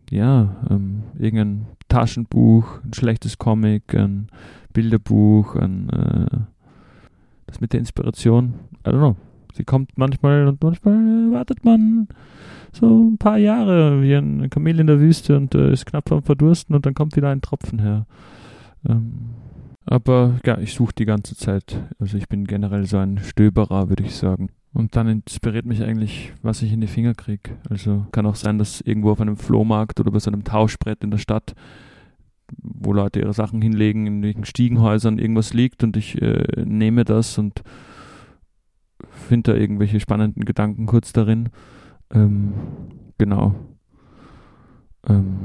ja, 0.10 0.56
ähm, 0.70 1.04
irgendein 1.18 1.68
Taschenbuch, 1.92 2.80
ein 2.86 2.94
schlechtes 2.94 3.38
Comic, 3.38 3.94
ein 3.94 4.28
Bilderbuch, 4.72 5.56
ein 5.56 5.90
äh, 5.90 6.38
das 7.48 7.60
mit 7.60 7.74
der 7.74 7.82
Inspiration, 7.82 8.54
I 8.88 8.92
don't 8.92 9.00
know. 9.00 9.16
Sie 9.54 9.66
kommt 9.66 9.98
manchmal 9.98 10.48
und 10.48 10.64
manchmal 10.64 11.32
wartet 11.32 11.66
man 11.66 12.08
so 12.72 13.04
ein 13.04 13.18
paar 13.18 13.38
Jahre 13.38 14.02
wie 14.02 14.14
ein 14.14 14.50
Kamel 14.50 14.80
in 14.80 14.88
der 14.88 15.02
Wüste 15.02 15.36
und 15.36 15.54
äh, 15.54 15.74
ist 15.74 15.86
knapp 15.86 16.10
am 16.14 16.24
Verdursten 16.24 16.74
und 16.74 16.86
dann 16.86 16.94
kommt 16.94 17.18
wieder 17.18 17.30
ein 17.30 17.42
Tropfen 17.42 17.80
her. 17.80 18.06
Ähm, 18.88 19.32
aber 19.86 20.40
ja, 20.46 20.58
ich 20.60 20.74
suche 20.74 20.94
die 20.98 21.06
ganze 21.06 21.36
Zeit. 21.36 21.84
Also 22.00 22.16
ich 22.16 22.30
bin 22.30 22.46
generell 22.46 22.86
so 22.86 23.00
ein 23.00 23.18
Stöberer, 23.18 23.90
würde 23.90 24.04
ich 24.04 24.16
sagen. 24.16 24.48
Und 24.74 24.96
dann 24.96 25.08
inspiriert 25.08 25.66
mich 25.66 25.84
eigentlich, 25.84 26.34
was 26.42 26.62
ich 26.62 26.72
in 26.72 26.82
die 26.82 26.88
Finger 26.88 27.14
kriege. 27.14 27.58
Also 27.70 28.06
kann 28.12 28.26
auch 28.26 28.36
sein, 28.36 28.58
dass 28.58 28.80
irgendwo 28.82 29.12
auf 29.12 29.20
einem 29.20 29.36
Flohmarkt 29.36 30.00
oder 30.00 30.12
bei 30.12 30.20
so 30.20 30.32
einem 30.32 30.46
Tauschbrett 30.46 31.04
in 31.04 31.12
der 31.12 31.18
Stadt, 31.18 31.56
wo 32.58 32.94
Leute 32.94 33.20
ihre 33.20 33.34
Sachen 33.34 33.62
hinlegen, 33.62 34.02
in 34.02 34.14
irgendwelchen 34.14 34.46
Stiegenhäusern 34.46 35.20
irgendwas 35.20 35.54
liegt 35.54 35.84
und 35.84 35.98
ich 35.98 36.22
äh, 36.22 36.64
nehme 36.64 37.04
das 37.04 37.38
und 37.38 37.64
finde 39.12 39.54
da 39.54 39.58
irgendwelche 39.58 40.00
spannenden 40.00 40.46
Gedanken 40.46 40.86
kurz 40.86 41.12
darin. 41.12 41.50
Ähm, 42.14 42.54
genau. 43.18 43.56
Ähm, 45.08 45.38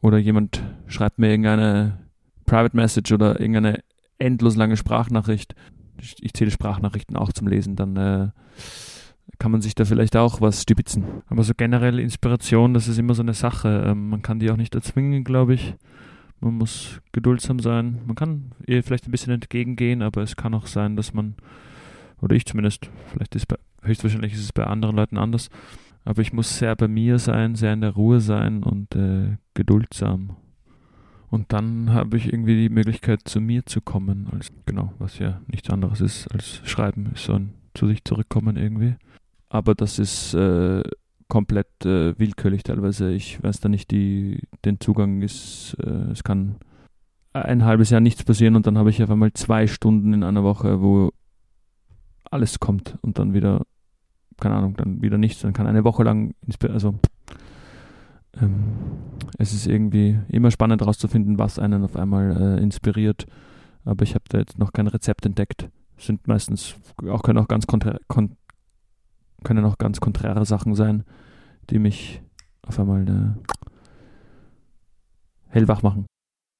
oder 0.00 0.18
jemand 0.18 0.62
schreibt 0.86 1.18
mir 1.18 1.28
irgendeine 1.28 1.98
Private 2.46 2.76
Message 2.76 3.12
oder 3.12 3.40
irgendeine 3.40 3.82
endlos 4.18 4.56
lange 4.56 4.76
Sprachnachricht 4.76 5.54
ich 6.20 6.32
zähle 6.34 6.50
Sprachnachrichten 6.50 7.16
auch 7.16 7.32
zum 7.32 7.48
Lesen, 7.48 7.76
dann 7.76 7.96
äh, 7.96 8.28
kann 9.38 9.52
man 9.52 9.62
sich 9.62 9.74
da 9.74 9.84
vielleicht 9.84 10.16
auch 10.16 10.40
was 10.40 10.62
stibitzen. 10.62 11.04
Aber 11.28 11.42
so 11.42 11.54
generell 11.56 11.98
Inspiration, 11.98 12.74
das 12.74 12.88
ist 12.88 12.98
immer 12.98 13.14
so 13.14 13.22
eine 13.22 13.34
Sache. 13.34 13.84
Ähm, 13.86 14.08
man 14.08 14.22
kann 14.22 14.40
die 14.40 14.50
auch 14.50 14.56
nicht 14.56 14.74
erzwingen, 14.74 15.24
glaube 15.24 15.54
ich. 15.54 15.74
Man 16.40 16.54
muss 16.54 17.00
geduldsam 17.12 17.58
sein. 17.58 18.00
Man 18.06 18.16
kann 18.16 18.52
ihr 18.66 18.82
vielleicht 18.82 19.06
ein 19.06 19.10
bisschen 19.10 19.32
entgegengehen, 19.32 20.02
aber 20.02 20.22
es 20.22 20.36
kann 20.36 20.54
auch 20.54 20.66
sein, 20.66 20.96
dass 20.96 21.12
man, 21.12 21.34
oder 22.20 22.34
ich 22.34 22.46
zumindest, 22.46 22.90
vielleicht 23.12 23.34
ist 23.34 23.46
bei, 23.46 23.56
höchstwahrscheinlich 23.82 24.32
ist 24.34 24.44
es 24.44 24.52
bei 24.52 24.64
anderen 24.64 24.96
Leuten 24.96 25.18
anders, 25.18 25.50
Aber 26.04 26.22
ich 26.22 26.32
muss 26.32 26.58
sehr 26.58 26.76
bei 26.76 26.88
mir 26.88 27.18
sein, 27.18 27.54
sehr 27.54 27.72
in 27.72 27.82
der 27.82 27.90
Ruhe 27.90 28.20
sein 28.20 28.62
und 28.62 28.94
äh, 28.96 29.36
geduldsam. 29.54 30.36
Und 31.30 31.52
dann 31.52 31.92
habe 31.92 32.16
ich 32.16 32.32
irgendwie 32.32 32.56
die 32.56 32.74
Möglichkeit, 32.74 33.20
zu 33.24 33.40
mir 33.40 33.64
zu 33.64 33.80
kommen. 33.80 34.28
Als, 34.32 34.48
genau, 34.66 34.92
was 34.98 35.18
ja 35.18 35.40
nichts 35.46 35.70
anderes 35.70 36.00
ist 36.00 36.26
als 36.28 36.60
Schreiben, 36.64 37.10
ist 37.14 37.24
so 37.24 37.34
ein 37.34 37.54
zu 37.74 37.86
sich 37.86 38.04
zurückkommen 38.04 38.56
irgendwie. 38.56 38.96
Aber 39.48 39.74
das 39.74 39.98
ist 39.98 40.34
äh, 40.34 40.82
komplett 41.28 41.84
äh, 41.84 42.18
willkürlich 42.18 42.62
teilweise. 42.62 43.12
Ich 43.12 43.42
weiß 43.42 43.60
da 43.60 43.68
nicht, 43.68 43.90
die, 43.90 44.42
den 44.64 44.80
Zugang 44.80 45.22
ist, 45.22 45.76
äh, 45.82 46.10
es 46.10 46.24
kann 46.24 46.56
ein 47.32 47.64
halbes 47.64 47.90
Jahr 47.90 48.00
nichts 48.00 48.24
passieren 48.24 48.56
und 48.56 48.66
dann 48.66 48.76
habe 48.76 48.90
ich 48.90 49.02
auf 49.02 49.10
einmal 49.10 49.32
zwei 49.32 49.68
Stunden 49.68 50.12
in 50.12 50.24
einer 50.24 50.42
Woche, 50.42 50.82
wo 50.82 51.12
alles 52.28 52.58
kommt 52.58 52.98
und 53.02 53.18
dann 53.18 53.34
wieder, 53.34 53.62
keine 54.40 54.56
Ahnung, 54.56 54.76
dann 54.76 55.00
wieder 55.00 55.16
nichts. 55.16 55.40
Dann 55.40 55.52
kann 55.52 55.66
eine 55.66 55.84
Woche 55.84 56.02
lang, 56.02 56.34
also 56.68 56.98
ähm, 58.40 58.74
es 59.38 59.52
ist 59.52 59.66
irgendwie 59.66 60.18
immer 60.28 60.50
spannend 60.50 60.82
herauszufinden, 60.82 61.38
was 61.38 61.58
einen 61.58 61.84
auf 61.84 61.96
einmal 61.96 62.58
äh, 62.58 62.62
inspiriert. 62.62 63.26
Aber 63.84 64.04
ich 64.04 64.14
habe 64.14 64.24
da 64.28 64.38
jetzt 64.38 64.58
noch 64.58 64.72
kein 64.72 64.86
Rezept 64.86 65.26
entdeckt. 65.26 65.68
Sind 65.98 66.26
meistens 66.26 66.74
auch 67.08 67.22
können 67.22 67.38
auch 67.38 67.48
ganz 67.48 67.66
konträ 67.66 67.96
kon 68.08 68.36
können 69.42 69.64
auch 69.64 69.78
ganz 69.78 70.00
konträre 70.00 70.44
Sachen 70.44 70.74
sein, 70.74 71.04
die 71.70 71.78
mich 71.78 72.20
auf 72.62 72.78
einmal 72.78 73.08
äh, 73.08 73.32
hellwach 75.48 75.82
machen. 75.82 76.06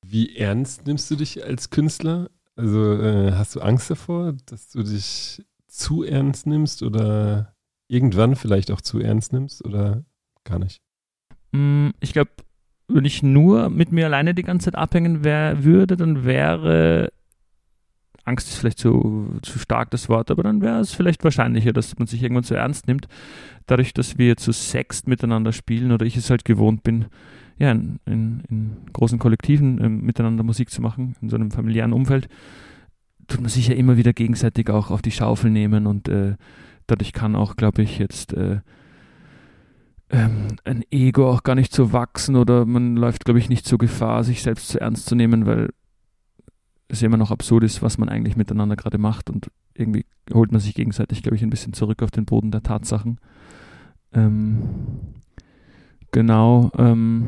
Wie 0.06 0.34
ernst 0.36 0.86
nimmst 0.86 1.10
du 1.10 1.16
dich 1.16 1.44
als 1.44 1.68
Künstler? 1.68 2.30
Also 2.56 2.94
äh, 2.94 3.32
hast 3.32 3.54
du 3.54 3.60
Angst 3.60 3.90
davor, 3.90 4.34
dass 4.46 4.70
du 4.70 4.82
dich 4.82 5.44
zu 5.66 6.02
ernst 6.02 6.46
nimmst 6.46 6.82
oder 6.82 7.54
irgendwann 7.88 8.34
vielleicht 8.34 8.70
auch 8.70 8.80
zu 8.80 8.98
ernst 8.98 9.32
nimmst 9.32 9.64
oder 9.64 10.04
gar 10.44 10.58
nicht? 10.58 10.80
Mm, 11.52 11.88
ich 12.00 12.12
glaube, 12.12 12.30
wenn 12.88 13.04
ich 13.04 13.22
nur 13.22 13.70
mit 13.70 13.92
mir 13.92 14.06
alleine 14.06 14.34
die 14.34 14.42
ganze 14.42 14.66
Zeit 14.66 14.76
abhängen 14.76 15.24
wär, 15.24 15.64
würde, 15.64 15.96
dann 15.96 16.24
wäre 16.24 17.12
Angst 18.24 18.48
ist 18.48 18.58
vielleicht 18.58 18.78
zu, 18.78 19.38
zu 19.42 19.58
stark 19.58 19.90
das 19.90 20.08
Wort, 20.08 20.30
aber 20.30 20.42
dann 20.42 20.60
wäre 20.60 20.80
es 20.80 20.92
vielleicht 20.92 21.24
wahrscheinlicher, 21.24 21.72
dass 21.72 21.98
man 21.98 22.06
sich 22.06 22.22
irgendwann 22.22 22.44
zu 22.44 22.54
ernst 22.54 22.86
nimmt. 22.86 23.08
Dadurch, 23.66 23.94
dass 23.94 24.18
wir 24.18 24.36
zu 24.36 24.52
sechst 24.52 25.08
miteinander 25.08 25.52
spielen 25.52 25.92
oder 25.92 26.06
ich 26.06 26.16
es 26.16 26.30
halt 26.30 26.44
gewohnt 26.44 26.82
bin, 26.82 27.06
ja, 27.58 27.72
in, 27.72 27.98
in, 28.06 28.42
in 28.48 28.76
großen 28.92 29.18
Kollektiven 29.18 29.78
äh, 29.78 29.88
miteinander 29.88 30.42
Musik 30.42 30.70
zu 30.70 30.80
machen, 30.80 31.16
in 31.20 31.28
so 31.28 31.36
einem 31.36 31.50
familiären 31.50 31.92
Umfeld, 31.92 32.28
tut 33.26 33.40
man 33.40 33.50
sich 33.50 33.68
ja 33.68 33.74
immer 33.74 33.96
wieder 33.96 34.12
gegenseitig 34.12 34.70
auch 34.70 34.90
auf 34.90 35.02
die 35.02 35.10
Schaufel 35.10 35.50
nehmen 35.50 35.86
und 35.86 36.08
äh, 36.08 36.36
dadurch 36.86 37.12
kann 37.12 37.36
auch, 37.36 37.56
glaube 37.56 37.82
ich, 37.82 37.98
jetzt 37.98 38.32
äh, 38.32 38.60
ähm, 40.10 40.56
ein 40.64 40.84
Ego 40.90 41.30
auch 41.30 41.42
gar 41.42 41.54
nicht 41.54 41.72
so 41.72 41.92
wachsen 41.92 42.36
oder 42.36 42.66
man 42.66 42.96
läuft, 42.96 43.24
glaube 43.24 43.38
ich, 43.38 43.48
nicht 43.48 43.66
so 43.66 43.78
Gefahr, 43.78 44.24
sich 44.24 44.42
selbst 44.42 44.68
zu 44.68 44.80
ernst 44.80 45.06
zu 45.06 45.14
nehmen, 45.14 45.46
weil 45.46 45.70
es 46.88 47.02
immer 47.02 47.16
noch 47.16 47.30
absurd 47.30 47.62
ist, 47.64 47.82
was 47.82 47.98
man 47.98 48.08
eigentlich 48.08 48.36
miteinander 48.36 48.74
gerade 48.74 48.98
macht 48.98 49.30
und 49.30 49.50
irgendwie 49.74 50.04
holt 50.32 50.50
man 50.50 50.60
sich 50.60 50.74
gegenseitig, 50.74 51.22
glaube 51.22 51.36
ich, 51.36 51.42
ein 51.42 51.50
bisschen 51.50 51.72
zurück 51.72 52.02
auf 52.02 52.10
den 52.10 52.24
Boden 52.24 52.50
der 52.50 52.62
Tatsachen. 52.62 53.20
Ähm, 54.12 54.62
genau. 56.10 56.72
Ähm, 56.76 57.26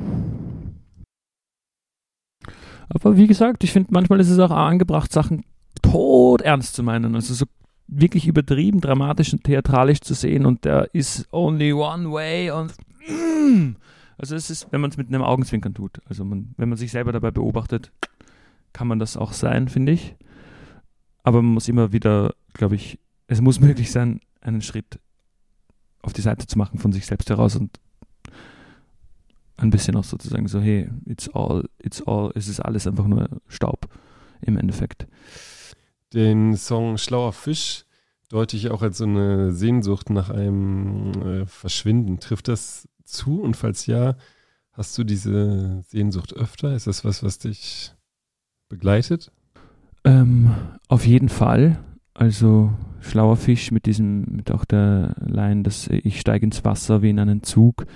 aber 2.89 3.17
wie 3.17 3.29
gesagt, 3.29 3.63
ich 3.63 3.73
finde, 3.73 3.91
manchmal 3.93 4.21
ist 4.21 4.29
es 4.29 4.39
auch 4.41 4.51
angebracht, 4.51 5.13
Sachen 5.13 5.45
tot 5.81 6.43
ernst 6.43 6.75
zu 6.75 6.83
meinen. 6.83 7.15
Also 7.15 7.33
so 7.35 7.47
wirklich 7.87 8.27
übertrieben 8.27 8.81
dramatisch 8.81 9.33
und 9.33 9.45
theatralisch 9.45 10.01
zu 10.01 10.15
sehen 10.15 10.47
und 10.47 10.65
der 10.65 10.95
ist 10.95 11.29
only 11.33 11.73
one 11.73 12.11
way 12.11 12.51
und 12.51 12.73
mm, 13.09 13.77
also 14.19 14.35
es 14.35 14.51
ist, 14.51 14.69
wenn 14.71 14.81
man 14.81 14.91
es 14.91 14.97
mit 14.97 15.09
einem 15.09 15.23
Augenzwinkern 15.23 15.75
tut. 15.75 16.01
Also 16.07 16.25
man, 16.25 16.55
wenn 16.57 16.69
man 16.69 16.79
sich 16.79 16.91
selber 16.91 17.13
dabei 17.13 17.31
beobachtet, 17.31 17.93
kann 18.73 18.89
man 18.89 18.99
das 18.99 19.17
auch 19.17 19.33
sein, 19.33 19.69
finde 19.69 19.93
ich. 19.93 20.15
Aber 21.23 21.43
man 21.43 21.55
muss 21.55 21.69
immer 21.69 21.93
wieder, 21.93 22.35
glaube 22.55 22.75
ich, 22.75 22.99
es 23.27 23.41
muss 23.41 23.61
möglich 23.61 23.91
sein, 23.91 24.21
einen 24.41 24.63
Schritt 24.63 24.99
auf 26.03 26.13
die 26.13 26.21
Seite 26.21 26.47
zu 26.47 26.59
machen 26.59 26.79
von 26.79 26.93
sich 26.93 27.07
selbst 27.07 27.31
heraus 27.31 27.57
und 27.57 27.79
ein 29.57 29.71
bisschen 29.71 29.97
auch 29.97 30.05
sozusagen 30.05 30.49
so, 30.49 30.61
hey, 30.61 30.91
it's 31.07 31.29
all, 31.29 31.69
it's 31.79 32.03
all, 32.03 32.33
es 32.35 32.49
ist 32.49 32.61
alles 32.61 32.87
einfach 32.87 33.07
nur 33.07 33.29
Staub 33.47 33.89
im 34.41 34.57
Endeffekt. 34.57 35.07
Den 36.13 36.57
Song 36.57 36.99
Schlauer 36.99 37.33
Fisch 37.33 37.85
deute 38.29 38.57
ich 38.57 38.71
auch 38.71 38.83
als 38.83 38.99
so 38.99 39.05
eine 39.05 39.53
Sehnsucht 39.53 40.11
nach 40.11 40.31
einem 40.31 41.13
äh, 41.23 41.47
Verschwinden. 41.47 42.19
Trifft 42.19 42.49
das 42.49 42.89
zu? 43.05 43.41
Und 43.41 43.57
falls 43.57 43.87
ja, 43.87 44.17
hast 44.73 44.97
du 44.97 45.05
diese 45.05 45.83
Sehnsucht 45.87 46.35
öfter? 46.35 46.75
Ist 46.75 46.87
das 46.87 47.05
was, 47.05 47.23
was 47.23 47.39
dich 47.39 47.93
begleitet? 48.69 49.31
Ähm, 50.05 50.55
auf 50.89 51.07
jeden 51.07 51.29
Fall. 51.29 51.79
Also 52.15 52.73
schlauer 53.01 53.37
Fisch 53.37 53.71
mit 53.71 53.87
diesem, 53.87 54.25
mit 54.25 54.51
auch 54.51 54.65
der 54.65 55.15
Line, 55.21 55.63
dass 55.63 55.89
ich 55.89 56.21
steige 56.21 56.47
ins 56.47 56.65
Wasser 56.65 57.03
wie 57.03 57.11
in 57.11 57.19
einen 57.19 57.43
Zug. 57.43 57.87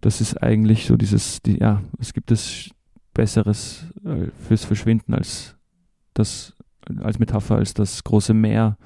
Das 0.00 0.20
ist 0.20 0.42
eigentlich 0.42 0.86
so 0.86 0.96
dieses, 0.96 1.42
die, 1.42 1.58
ja, 1.58 1.82
es 1.98 2.12
gibt 2.12 2.30
es 2.30 2.70
Besseres 3.14 3.84
äh, 4.04 4.28
fürs 4.46 4.64
Verschwinden 4.64 5.14
als 5.14 5.56
das, 6.14 6.54
als 7.00 7.18
Metapher, 7.18 7.56
als 7.56 7.74
das 7.74 8.04
große 8.04 8.34
Meer, 8.34 8.76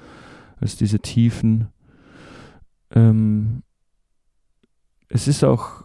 als 0.61 0.77
diese 0.77 1.01
Tiefen. 1.01 1.69
Ähm, 2.91 3.63
es 5.09 5.29
ist 5.29 5.45
auch 5.45 5.85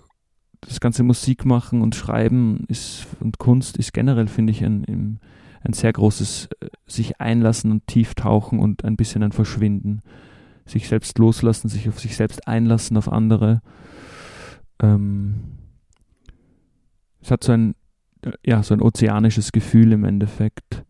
das 0.62 0.80
ganze 0.80 1.04
Musikmachen 1.04 1.82
und 1.82 1.96
Schreiben 1.96 2.66
ist 2.68 3.08
und 3.20 3.40
Kunst 3.40 3.78
ist 3.78 3.94
generell, 3.94 4.28
finde 4.28 4.52
ich, 4.52 4.64
ein, 4.64 4.86
ein 4.86 5.20
ein 5.64 5.74
sehr 5.74 5.94
großes 5.94 6.50
äh, 6.60 6.68
sich 6.88 7.20
einlassen 7.22 7.72
und 7.72 7.88
tief 7.88 8.16
tauchen 8.16 8.60
und 8.60 8.84
ein 8.84 8.96
bisschen 8.96 9.24
ein 9.24 9.32
Verschwinden. 9.32 10.02
Sich 10.66 10.88
selbst 10.88 11.18
loslassen, 11.18 11.70
sich 11.70 11.88
auf 11.90 12.00
sich 12.00 12.16
selbst 12.16 12.48
einlassen, 12.48 12.98
auf 12.98 13.12
andere. 13.12 13.62
Ähm, 14.82 15.36
es 17.22 17.32
hat 17.32 17.44
so 17.44 17.52
ein, 17.52 17.76
äh, 18.24 18.32
ja, 18.46 18.64
so 18.64 18.74
ein 18.74 18.82
ozeanisches 18.82 19.52
Gefühl 19.52 19.92
im 19.92 20.04
Endeffekt. 20.04 20.84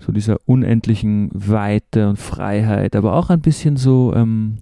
So 0.00 0.12
dieser 0.12 0.38
unendlichen 0.46 1.30
Weite 1.32 2.08
und 2.08 2.18
Freiheit, 2.18 2.96
aber 2.96 3.14
auch 3.14 3.30
ein 3.30 3.40
bisschen 3.40 3.76
so, 3.76 4.12
ähm, 4.14 4.58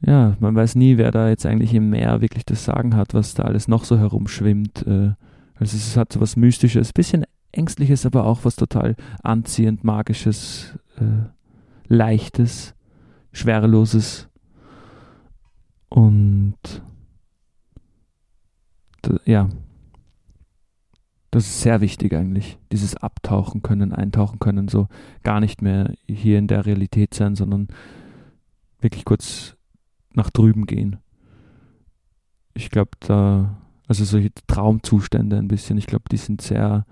ja, 0.00 0.36
man 0.40 0.54
weiß 0.54 0.76
nie, 0.76 0.96
wer 0.96 1.10
da 1.10 1.28
jetzt 1.28 1.44
eigentlich 1.44 1.74
im 1.74 1.90
Meer 1.90 2.20
wirklich 2.20 2.44
das 2.44 2.64
Sagen 2.64 2.94
hat, 2.94 3.14
was 3.14 3.34
da 3.34 3.42
alles 3.42 3.66
noch 3.66 3.84
so 3.84 3.98
herumschwimmt. 3.98 4.86
Äh, 4.86 5.12
also 5.56 5.76
es 5.76 5.96
hat 5.96 6.12
so 6.12 6.20
was 6.20 6.36
Mystisches, 6.36 6.92
bisschen 6.92 7.24
Ängstliches, 7.52 8.06
aber 8.06 8.24
auch 8.24 8.44
was 8.44 8.56
total 8.56 8.94
anziehend, 9.22 9.82
magisches, 9.82 10.78
äh, 10.98 11.28
leichtes, 11.88 12.74
schwereloses. 13.32 14.28
Und 15.88 16.54
ja, 19.24 19.48
das 21.36 21.48
ist 21.48 21.60
sehr 21.60 21.82
wichtig 21.82 22.14
eigentlich. 22.14 22.56
Dieses 22.72 22.96
Abtauchen 22.96 23.60
können, 23.60 23.92
eintauchen 23.92 24.38
können, 24.38 24.68
so 24.68 24.88
gar 25.22 25.40
nicht 25.40 25.60
mehr 25.60 25.92
hier 26.08 26.38
in 26.38 26.46
der 26.46 26.64
Realität 26.64 27.12
sein, 27.12 27.34
sondern 27.34 27.68
wirklich 28.80 29.04
kurz 29.04 29.54
nach 30.14 30.30
drüben 30.30 30.64
gehen. 30.64 30.96
Ich 32.54 32.70
glaube, 32.70 32.92
da, 33.00 33.54
also 33.86 34.06
solche 34.06 34.30
Traumzustände 34.46 35.36
ein 35.36 35.48
bisschen, 35.48 35.76
ich 35.76 35.86
glaube, 35.86 36.04
die 36.10 36.16
sind 36.16 36.40
sehr 36.40 36.86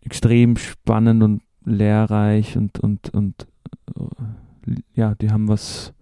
extrem 0.00 0.56
spannend 0.56 1.22
und 1.22 1.42
lehrreich 1.66 2.56
und, 2.56 2.80
und, 2.80 3.10
und 3.10 3.46
äh, 3.94 4.76
ja, 4.94 5.14
die 5.14 5.30
haben 5.30 5.48
was, 5.48 5.92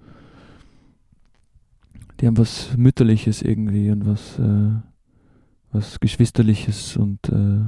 die 2.21 2.29
haben 2.29 2.39
was 2.39 2.77
Mütterliches 2.77 3.43
irgendwie 3.43 3.91
und 3.91 4.07
was, 4.07 4.39
äh, 4.39 4.92
was 5.73 6.01
Geschwisterliches 6.01 6.97
und 6.97 7.29
äh, 7.29 7.65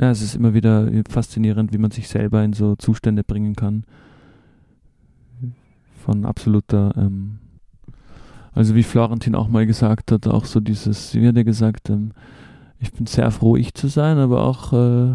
ja, 0.00 0.10
es 0.10 0.22
ist 0.22 0.34
immer 0.34 0.54
wieder 0.54 0.90
faszinierend, 1.08 1.72
wie 1.72 1.78
man 1.78 1.90
sich 1.90 2.08
selber 2.08 2.42
in 2.42 2.52
so 2.52 2.76
Zustände 2.76 3.24
bringen 3.24 3.54
kann. 3.54 3.84
Von 5.96 6.24
absoluter, 6.24 6.94
ähm, 6.96 7.38
also 8.52 8.74
wie 8.74 8.82
Florentin 8.82 9.34
auch 9.34 9.48
mal 9.48 9.66
gesagt 9.66 10.12
hat, 10.12 10.26
auch 10.26 10.46
so 10.46 10.60
dieses, 10.60 11.14
wie 11.14 11.28
hat 11.28 11.36
er 11.36 11.44
gesagt, 11.44 11.90
ähm, 11.90 12.12
ich 12.78 12.92
bin 12.92 13.06
sehr 13.06 13.30
froh, 13.30 13.56
ich 13.56 13.74
zu 13.74 13.88
sein, 13.88 14.16
aber 14.16 14.42
auch 14.42 14.72
äh, 14.72 15.14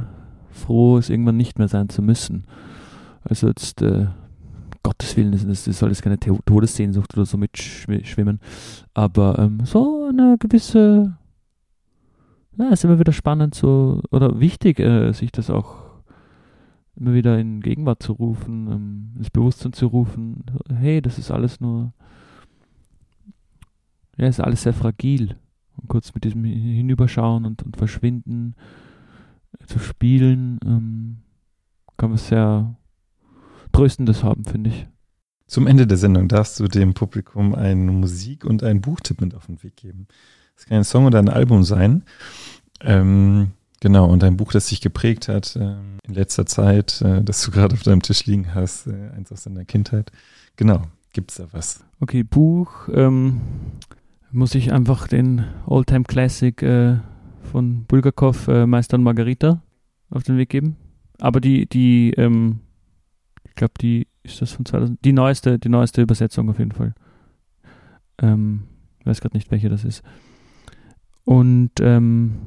froh, 0.52 0.98
es 0.98 1.10
irgendwann 1.10 1.38
nicht 1.38 1.58
mehr 1.58 1.68
sein 1.68 1.90
zu 1.90 2.04
müssen. 2.04 2.46
Also 3.24 3.48
jetzt, 3.48 3.82
äh, 3.82 4.08
Gottes 4.84 5.18
Willen, 5.18 5.32
das 5.32 5.66
soll 5.66 5.90
jetzt 5.90 6.04
keine 6.04 6.20
Todessehnsucht 6.20 7.18
oder 7.18 7.26
so 7.26 7.38
mitschwimmen, 7.38 8.40
aber 8.94 9.40
ähm, 9.40 9.62
so 9.64 10.10
eine 10.10 10.38
gewisse, 10.38 11.18
ja, 12.58 12.70
ist 12.70 12.84
immer 12.84 13.00
wieder 13.00 13.12
spannend 13.12 13.56
so, 13.56 14.02
oder 14.12 14.40
wichtig, 14.40 14.80
äh, 14.80 15.12
sich 15.14 15.32
das 15.32 15.50
auch 15.50 15.86
immer 16.96 17.14
wieder 17.14 17.38
in 17.38 17.62
Gegenwart 17.62 18.02
zu 18.02 18.14
rufen, 18.14 18.72
ähm, 18.72 19.12
ins 19.18 19.30
Bewusstsein 19.30 19.74
zu 19.74 19.88
rufen, 19.88 20.44
hey, 20.70 21.02
das 21.02 21.18
ist 21.18 21.32
alles 21.32 21.60
nur, 21.60 21.94
ja, 24.18 24.28
ist 24.28 24.40
alles 24.40 24.64
sehr 24.64 24.74
fragil. 24.74 25.36
Und 25.78 25.90
kurz 25.90 26.14
mit 26.14 26.24
diesem 26.24 26.46
Hinüberschauen 26.46 27.46
und, 27.46 27.64
und 27.64 27.76
Verschwinden 27.76 28.56
äh, 29.60 29.66
zu 29.66 29.80
spielen, 29.80 30.60
ähm, 30.66 31.18
kann 31.98 32.14
was 32.14 32.30
sehr 32.30 32.76
Tröstendes 33.74 34.24
haben, 34.24 34.46
finde 34.46 34.70
ich. 34.70 34.88
Zum 35.48 35.68
Ende 35.68 35.86
der 35.86 35.98
Sendung 35.98 36.28
darfst 36.28 36.60
du 36.60 36.68
dem 36.68 36.94
Publikum 36.94 37.54
einen 37.54 38.00
Musik- 38.00 38.46
und 38.46 38.64
einen 38.64 38.82
Buchtipp 38.82 39.22
mit 39.22 39.36
auf 39.36 39.48
den 39.48 39.62
Weg 39.64 39.76
geben. 39.76 40.08
Es 40.56 40.66
kann 40.66 40.78
ein 40.78 40.84
Song 40.84 41.06
oder 41.06 41.20
ein 41.20 41.30
Album 41.30 41.64
sein. 41.64 42.04
Ähm, 42.82 43.52
genau, 43.82 44.06
und 44.06 44.24
ein 44.24 44.38
Buch, 44.38 44.52
das 44.52 44.68
dich 44.68 44.82
geprägt 44.82 45.28
hat 45.28 45.56
äh, 45.56 45.76
in 46.04 46.14
letzter 46.14 46.46
Zeit, 46.46 47.02
äh, 47.02 47.24
das 47.24 47.44
du 47.44 47.52
gerade 47.52 47.74
auf 47.74 47.84
deinem 47.84 48.02
Tisch 48.02 48.26
liegen 48.26 48.54
hast, 48.54 48.88
äh, 48.88 49.10
eins 49.16 49.32
aus 49.32 49.44
deiner 49.44 49.66
Kindheit. 49.66 50.12
Genau, 50.56 50.84
gibt 51.14 51.32
es 51.32 51.38
da 51.38 51.48
was? 51.52 51.84
Okay, 52.00 52.24
Buch 52.24 52.90
ähm, 52.94 53.42
muss 54.32 54.56
ich 54.56 54.74
einfach 54.74 55.08
den 55.08 55.46
Oldtime 55.66 56.04
Classic 56.04 56.62
äh, 56.62 56.98
von 57.52 57.86
Bulgakov, 57.86 58.48
äh, 58.48 58.66
Meister 58.66 58.98
und 58.98 59.04
Margarita, 59.04 59.62
auf 60.10 60.24
den 60.24 60.38
Weg 60.38 60.50
geben. 60.50 60.78
Aber 61.20 61.40
die, 61.40 61.68
die, 61.68 62.12
ähm, 62.18 62.60
ich 63.46 63.56
glaube, 63.56 63.74
die 63.80 64.08
ist 64.24 64.42
das 64.42 64.52
von 64.52 64.66
2000, 64.66 65.04
die 65.06 65.14
neueste, 65.14 65.60
die 65.60 65.70
neueste 65.70 66.02
Übersetzung 66.02 66.50
auf 66.50 66.60
jeden 66.60 66.72
Fall. 66.72 66.94
Ähm, 68.22 68.64
weiß 69.06 69.22
gerade 69.22 69.38
nicht, 69.38 69.52
welche 69.52 69.70
das 69.70 69.86
ist. 69.86 70.04
Und 71.26 71.72
ähm, 71.82 72.38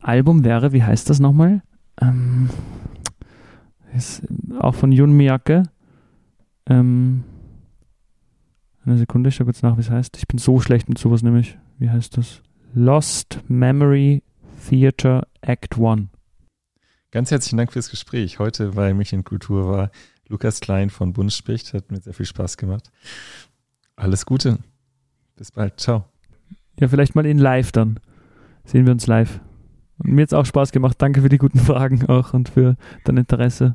Album 0.00 0.44
wäre, 0.44 0.72
wie 0.72 0.82
heißt 0.82 1.08
das 1.10 1.20
nochmal? 1.20 1.62
Ähm, 2.00 2.48
ist 3.94 4.22
auch 4.58 4.74
von 4.74 4.90
Jun 4.92 5.12
Miyake. 5.12 5.64
Ähm, 6.66 7.24
eine 8.84 8.98
Sekunde, 8.98 9.28
ich 9.28 9.36
schaue 9.36 9.44
kurz 9.44 9.62
nach, 9.62 9.76
wie 9.76 9.82
es 9.82 9.90
heißt. 9.90 10.16
Ich 10.16 10.26
bin 10.26 10.38
so 10.38 10.60
schlecht 10.60 10.88
mit 10.88 10.98
sowas 10.98 11.22
nämlich. 11.22 11.58
Wie 11.78 11.90
heißt 11.90 12.16
das? 12.16 12.42
Lost 12.72 13.40
Memory 13.48 14.22
Theater 14.68 15.26
Act 15.42 15.76
One. 15.78 16.08
Ganz 17.10 17.30
herzlichen 17.30 17.56
Dank 17.56 17.72
fürs 17.72 17.90
Gespräch. 17.90 18.38
Heute 18.38 18.70
bei 18.72 18.94
München 18.94 19.24
Kultur 19.24 19.68
war 19.68 19.90
Lukas 20.28 20.60
Klein 20.60 20.90
von 20.90 21.12
Bund 21.12 21.32
spricht. 21.32 21.74
Hat 21.74 21.90
mir 21.90 22.00
sehr 22.00 22.14
viel 22.14 22.26
Spaß 22.26 22.56
gemacht. 22.56 22.90
Alles 23.96 24.24
Gute. 24.24 24.58
Bis 25.36 25.50
bald. 25.50 25.80
Ciao. 25.80 26.04
Ja, 26.78 26.88
vielleicht 26.88 27.14
mal 27.14 27.26
in 27.26 27.38
live 27.38 27.72
dann. 27.72 28.00
Sehen 28.64 28.86
wir 28.86 28.92
uns 28.92 29.06
live. 29.06 29.40
Und 29.98 30.12
mir 30.12 30.22
hat 30.22 30.28
es 30.28 30.34
auch 30.34 30.46
Spaß 30.46 30.72
gemacht. 30.72 30.96
Danke 30.98 31.22
für 31.22 31.28
die 31.28 31.38
guten 31.38 31.58
Fragen 31.60 32.06
auch 32.06 32.32
und 32.32 32.48
für 32.48 32.76
dein 33.04 33.16
Interesse. 33.16 33.74